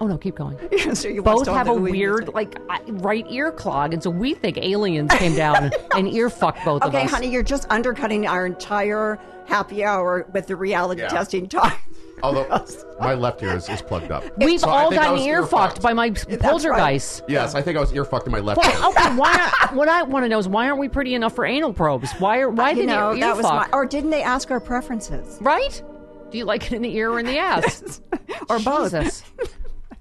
Oh 0.00 0.06
no, 0.06 0.18
keep 0.18 0.34
going. 0.34 0.58
so 0.94 1.08
you 1.08 1.22
Both 1.22 1.46
have 1.46 1.68
a 1.68 1.74
weird, 1.74 2.28
like 2.34 2.56
right 2.88 3.24
ear 3.30 3.52
clog, 3.52 3.92
and 3.94 4.02
so 4.02 4.10
we 4.10 4.34
think 4.34 4.58
aliens 4.58 5.12
came 5.14 5.34
down 5.36 5.70
and 5.96 6.08
ear 6.12 6.28
fucked 6.30 6.64
both 6.64 6.82
of 6.82 6.94
us. 6.94 7.00
Okay, 7.02 7.06
honey, 7.08 7.28
you're 7.30 7.42
just 7.44 7.66
undercutting 7.70 8.26
our 8.26 8.44
entire 8.46 9.18
happy 9.46 9.84
hour 9.84 10.26
with 10.32 10.46
the 10.46 10.56
reality 10.56 11.02
Yeah. 11.02 11.08
testing 11.08 11.48
time. 11.48 11.76
Although 12.22 12.46
my 13.00 13.14
left 13.14 13.42
ear 13.42 13.54
is, 13.56 13.68
is 13.68 13.82
plugged 13.82 14.10
up. 14.10 14.24
We've 14.38 14.60
So 14.60 14.68
all 14.70 14.90
gotten 14.90 15.12
was 15.12 15.22
ear 15.26 15.44
fucked 15.46 15.82
by 15.82 15.92
my 15.92 16.08
right. 16.08 16.40
poltergeist. 16.40 17.22
Yes, 17.28 17.54
I 17.54 17.60
think 17.62 17.76
I 17.76 17.80
was 17.80 17.92
ear 17.92 18.04
fucked 18.04 18.26
in 18.26 18.32
my 18.32 18.38
left 18.40 18.58
Well, 18.60 18.70
ear. 18.70 18.88
okay, 18.88 19.14
why? 19.16 19.50
Aren't, 19.62 19.76
what 19.76 19.88
I 19.88 20.02
want 20.02 20.24
to 20.24 20.28
know 20.28 20.38
is 20.38 20.48
why 20.48 20.66
aren't 20.68 20.78
we 20.80 20.88
pretty 20.88 21.14
enough 21.14 21.34
for 21.34 21.44
anal 21.44 21.72
probes? 21.74 22.10
Why 22.12 22.38
are 22.40 22.48
why 22.50 22.70
you 22.70 22.76
did 22.76 22.86
know, 22.86 23.12
ear, 23.12 23.20
that 23.20 23.28
ear 23.30 23.34
was 23.36 23.42
my. 23.44 23.64
fuck? 23.64 23.74
Or 23.74 23.84
didn't 23.84 24.10
they 24.10 24.22
ask 24.22 24.50
our 24.50 24.60
preferences? 24.60 25.38
right? 25.40 25.82
Do 26.30 26.38
you 26.38 26.46
like 26.46 26.64
it 26.66 26.72
in 26.72 26.82
the 26.82 26.96
ear 26.96 27.10
or 27.12 27.20
in 27.20 27.26
the 27.26 27.38
ass? 27.38 28.00
Or 28.48 28.58
both? 28.58 29.22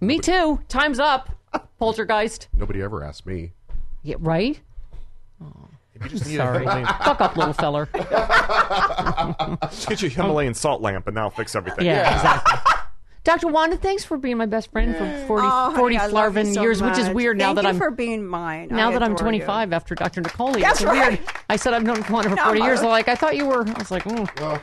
Jesus. 0.08 0.28
Me 0.28 0.34
too. 0.34 0.60
Time's 0.68 1.00
up. 1.00 1.30
Poltergeist. 1.80 2.48
Nobody 2.54 2.82
ever 2.82 3.04
asked 3.04 3.26
me. 3.26 3.52
Yeah, 4.04 4.16
right? 4.20 4.60
You 5.40 6.10
just 6.10 6.26
need 6.28 6.38
Sorry. 6.38 6.66
a 6.66 6.86
Fuck 7.04 7.22
up, 7.22 7.38
little 7.38 7.54
feller. 7.54 7.88
just 9.70 9.88
get 9.88 10.02
you 10.02 10.08
a 10.08 10.12
Himalayan 10.12 10.54
salt 10.54 10.82
lamp, 10.82 11.08
and 11.08 11.16
that'll 11.16 11.30
fix 11.30 11.56
everything. 11.56 11.86
Yeah, 11.86 12.14
exactly. 12.16 12.60
Dr. 13.24 13.48
Wanda, 13.48 13.78
thanks 13.78 14.04
for 14.04 14.18
being 14.18 14.36
my 14.38 14.46
best 14.46 14.70
friend 14.72 14.94
for 14.98 15.06
40, 15.28 15.46
Oh, 15.46 15.50
honey, 15.50 15.76
40 15.78 15.98
I 15.98 16.06
love 16.08 16.36
you 16.36 16.44
flarvin 16.44 16.54
so 16.54 16.62
years, 16.62 16.82
which 16.82 16.98
is 16.98 17.06
much. 17.06 17.14
weird 17.16 17.38
now 17.38 17.48
Thank 17.54 17.56
that 17.58 17.64
you 17.64 17.70
I'm 17.70 17.78
for 17.78 17.92
being 17.92 18.26
mine. 18.26 18.68
now 18.70 18.90
I 18.90 18.94
that 18.94 19.04
I'm 19.04 19.14
adore 19.14 19.28
you. 19.32 19.40
25 19.44 19.72
after 19.72 19.96
Dr. 19.96 20.22
Nicole. 20.22 20.52
That's 20.54 20.82
it's 20.82 20.84
right. 20.84 21.12
weird. 21.12 21.20
I 21.50 21.56
said 21.56 21.74
I've 21.74 21.84
known 21.84 22.04
Wanda 22.10 22.32
for 22.32 22.36
40 22.38 22.60
years. 22.60 22.82
They're 22.82 22.90
like, 22.90 23.08
I 23.08 23.16
thought 23.16 23.38
you 23.38 23.46
were. 23.46 23.66
I 23.66 23.80
was 23.80 23.92
like, 23.92 24.04
mm. 24.04 24.28
Well, 24.42 24.60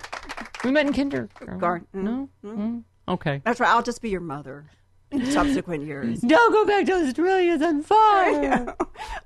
we 0.63 0.73
met 0.73 0.85
in 0.87 0.93
kinder. 0.93 1.29
Gar- 1.59 1.81
mm, 1.95 2.03
No? 2.03 2.29
Mm. 2.45 2.83
Okay. 3.09 3.41
That's 3.45 3.61
right. 3.61 3.71
I'll 3.71 3.83
just 3.83 4.03
be 4.03 4.11
your 4.11 4.21
mother 4.21 4.67
in 5.11 5.27
subsequent 5.31 5.85
years. 5.87 6.21
Don't 6.21 6.53
go 6.53 6.65
back 6.67 6.87
to 6.87 6.93
Australia. 6.95 7.55
It's 7.55 7.63
on 7.65 7.83
fire. 7.83 8.75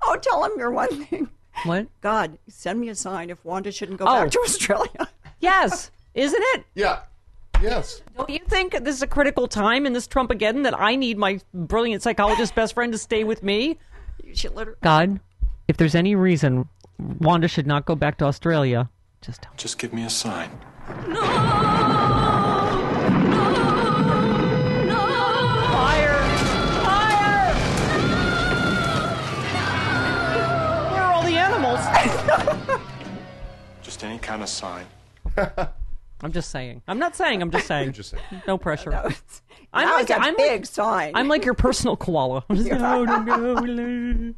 oh, 0.03 0.17
tell 0.21 0.43
him 0.43 0.51
your 0.57 0.71
one 0.71 1.05
thing. 1.05 1.29
What? 1.63 1.87
God, 2.01 2.37
send 2.47 2.79
me 2.79 2.89
a 2.89 2.95
sign 2.95 3.29
if 3.29 3.43
Wanda 3.45 3.71
shouldn't 3.71 3.99
go 3.99 4.05
Oh. 4.07 4.23
back 4.23 4.31
to 4.31 4.39
Australia. 4.39 5.07
Yes. 5.41 5.91
Isn't 6.15 6.41
it? 6.55 6.65
yeah. 6.75 7.01
Yes. 7.61 8.01
Don't 8.17 8.29
you 8.29 8.39
think 8.47 8.71
this 8.83 8.95
is 8.95 9.01
a 9.01 9.07
critical 9.07 9.47
time 9.47 9.85
in 9.85 9.93
this 9.93 10.07
Trump 10.07 10.31
again 10.31 10.63
that 10.63 10.77
I 10.79 10.95
need 10.95 11.17
my 11.17 11.39
brilliant 11.53 12.01
psychologist 12.01 12.55
best 12.55 12.73
friend 12.73 12.91
to 12.93 12.97
stay 12.97 13.23
with 13.23 13.43
me? 13.43 13.77
You 14.23 14.35
should 14.35 14.55
literally. 14.55 14.79
God, 14.81 15.19
if 15.67 15.77
there's 15.77 15.93
any 15.93 16.15
reason 16.15 16.67
Wanda 17.19 17.47
should 17.47 17.67
not 17.67 17.85
go 17.85 17.95
back 17.95 18.17
to 18.19 18.25
Australia, 18.25 18.89
just 19.21 19.41
tell 19.43 19.51
me. 19.51 19.57
Just 19.57 19.77
give 19.77 19.93
me 19.93 20.03
a 20.05 20.09
sign. 20.09 20.49
Fire! 20.87 21.74
Kind 33.97 34.41
of 34.43 34.49
sign. 34.49 34.85
I'm 36.21 36.31
just 36.31 36.49
saying. 36.49 36.81
I'm 36.87 36.97
not 36.99 37.15
saying. 37.15 37.41
I'm 37.41 37.51
just 37.51 37.67
saying. 37.73 37.91
just 37.93 38.11
saying. 38.11 38.23
No 38.47 38.57
pressure. 38.57 38.93
I'm 39.73 39.87
like- 39.87 40.09
like 40.09 40.09
a 40.09 40.15
I'm 40.15 40.21
like- 40.21 40.37
big 40.37 40.65
sign. 40.65 41.11
I'm 41.15 41.27
like 41.27 41.43
your 41.45 41.53
personal 41.53 41.97
koala. 41.97 42.43
I'm 42.49 42.55
just, 42.55 42.69
no, 42.71 43.03
no, 43.05 43.53
no. 43.55 44.33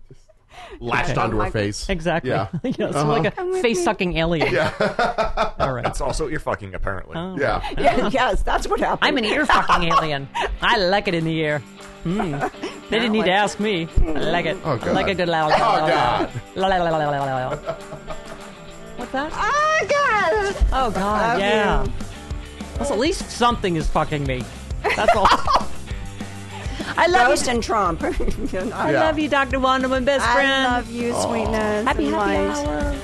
Latched 0.79 1.11
Okay. 1.11 1.21
onto 1.21 1.37
her 1.39 1.51
face. 1.51 1.87
Exactly. 1.87 2.31
Yeah. 2.31 2.47
yes, 2.63 2.95
Uh-huh. 2.95 3.07
like 3.07 3.37
a 3.37 3.61
face 3.61 3.83
sucking 3.83 4.17
alien. 4.17 4.51
Yeah. 4.51 5.53
All 5.59 5.71
right. 5.71 5.83
That's 5.83 6.01
also 6.01 6.27
ear 6.29 6.39
fucking, 6.39 6.73
apparently. 6.73 7.15
Yeah. 7.39 7.61
Yeah, 7.77 8.09
yes, 8.11 8.41
that's 8.41 8.67
what 8.67 8.79
happened. 8.79 9.07
I'm 9.07 9.17
an 9.17 9.25
ear 9.25 9.45
fucking 9.45 9.83
alien. 9.87 10.27
I 10.61 10.77
like 10.77 11.07
it 11.07 11.13
in 11.13 11.25
the 11.25 11.37
ear. 11.37 11.61
Mm. 12.05 12.51
They 12.89 12.97
didn't 12.99 13.11
need 13.11 13.25
to 13.25 13.31
ask 13.31 13.59
me. 13.59 13.87
I 14.01 14.11
like 14.31 14.45
it. 14.47 14.57
Oh, 14.63 14.79
I 14.81 14.91
like 14.91 15.07
a 15.09 15.13
good 15.15 15.27
la 15.29 15.45
la 15.45 15.55
Oh, 15.55 15.59
la 15.59 15.77
la. 15.77 15.87
God. 15.89 16.29
What's 19.11 19.11
that? 19.13 19.31
Oh, 19.33 19.87
God. 19.89 20.55
Oh 20.73 20.91
God, 20.91 20.93
Love 21.33 21.39
yeah. 21.39 21.83
you. 21.85 21.91
Well, 22.79 22.93
at 22.93 22.99
least 22.99 23.29
something 23.31 23.75
is 23.75 23.87
fucking 23.87 24.25
me. 24.25 24.43
That's 24.83 25.15
all. 25.15 25.27
I 26.99 27.07
love 27.07 27.27
Ghost 27.29 27.45
you. 27.45 27.51
and 27.53 27.63
Trump. 27.63 28.03
I 28.03 28.11
Yeah. 28.51 28.99
love 29.01 29.19
you, 29.19 29.29
Doctor 29.29 29.59
Wanda, 29.59 29.87
my 29.87 29.99
best 29.99 30.25
friend. 30.31 30.51
I 30.67 30.77
love 30.77 30.89
you, 30.89 31.13
sweetness. 31.21 31.85
Happy 31.85 32.05
happy 32.05 32.09
light. 32.09 32.67
hour. 32.67 32.95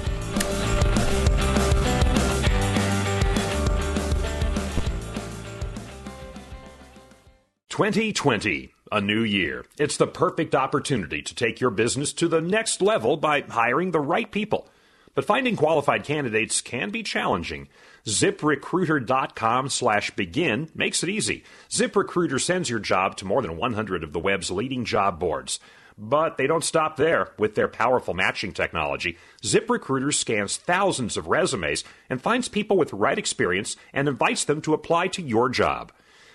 Twenty 7.69 8.13
twenty, 8.13 8.73
a 8.91 9.01
new 9.01 9.23
year. 9.23 9.65
It's 9.79 9.97
the 9.97 10.05
perfect 10.07 10.53
opportunity 10.53 11.21
to 11.23 11.33
take 11.35 11.59
your 11.59 11.71
business 11.71 12.13
to 12.13 12.27
the 12.27 12.41
next 12.41 12.81
level 12.81 13.17
by 13.17 13.41
hiring 13.41 13.91
the 13.91 13.99
right 13.99 14.29
people. 14.31 14.67
But 15.15 15.25
finding 15.25 15.55
qualified 15.55 16.03
candidates 16.03 16.61
can 16.61 16.89
be 16.89 17.03
challenging. 17.03 17.67
ZipRecruiter.com 18.05 19.69
slash 19.69 20.11
begin 20.11 20.69
makes 20.73 21.03
it 21.03 21.09
easy. 21.09 21.43
ZipRecruiter 21.69 22.41
sends 22.41 22.69
your 22.69 22.79
job 22.79 23.15
to 23.17 23.25
more 23.25 23.41
than 23.41 23.57
100 23.57 24.03
of 24.03 24.11
the 24.11 24.19
web's 24.19 24.49
leading 24.49 24.85
job 24.85 25.19
boards. 25.19 25.59
But 25.97 26.37
they 26.37 26.47
don't 26.47 26.63
stop 26.63 26.97
there. 26.97 27.31
With 27.37 27.53
their 27.53 27.67
powerful 27.67 28.15
matching 28.15 28.51
technology, 28.51 29.17
ZipRecruiter 29.43 30.13
scans 30.13 30.57
thousands 30.57 31.17
of 31.17 31.27
resumes 31.27 31.83
and 32.09 32.19
finds 32.19 32.49
people 32.49 32.77
with 32.77 32.89
the 32.89 32.95
right 32.95 33.17
experience 33.17 33.77
and 33.93 34.07
invites 34.07 34.43
them 34.43 34.61
to 34.63 34.73
apply 34.73 35.09
to 35.09 35.21
your 35.21 35.49
job. 35.49 35.91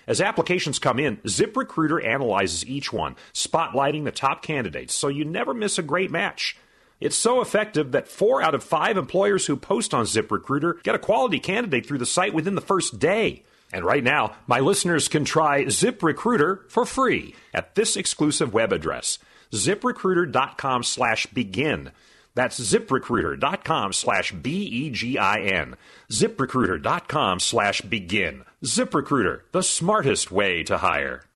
As 0.07 0.21
applications 0.21 0.79
come 0.79 0.97
in, 0.97 1.17
ZipRecruiter 1.17 2.03
analyzes 2.03 2.65
each 2.65 2.91
one, 2.93 3.15
spotlighting 3.33 4.05
the 4.05 4.11
top 4.11 4.41
candidates 4.41 4.95
so 4.95 5.09
you 5.09 5.25
never 5.25 5.53
miss 5.53 5.77
a 5.77 5.83
great 5.83 6.09
match. 6.09 6.57
It's 6.99 7.15
so 7.15 7.41
effective 7.41 7.91
that 7.91 8.07
four 8.07 8.41
out 8.41 8.55
of 8.55 8.63
five 8.63 8.97
employers 8.97 9.45
who 9.45 9.55
post 9.55 9.93
on 9.93 10.05
ZipRecruiter 10.05 10.83
get 10.83 10.95
a 10.95 10.99
quality 10.99 11.39
candidate 11.39 11.85
through 11.85 11.99
the 11.99 12.05
site 12.05 12.33
within 12.33 12.55
the 12.55 12.61
first 12.61 12.99
day. 12.99 13.43
And 13.71 13.85
right 13.85 14.03
now, 14.03 14.35
my 14.47 14.59
listeners 14.59 15.07
can 15.07 15.25
try 15.25 15.63
ZipRecruiter 15.65 16.69
for 16.69 16.85
free 16.85 17.35
at 17.53 17.75
this 17.75 17.95
exclusive 17.95 18.53
web 18.53 18.73
address, 18.73 19.19
ziprecruiter.com 19.51 20.83
slash 20.83 21.27
begin. 21.27 21.91
That's 22.35 22.59
ziprecruiter.com 22.59 23.93
slash 23.93 24.31
B-E-G-I-N. 24.31 25.75
ziprecruiter.com 26.11 27.39
slash 27.39 27.81
begin. 27.81 28.43
ZipRecruiter, 28.63 29.41
the 29.51 29.63
smartest 29.63 30.31
way 30.31 30.63
to 30.63 30.77
hire. 30.77 31.28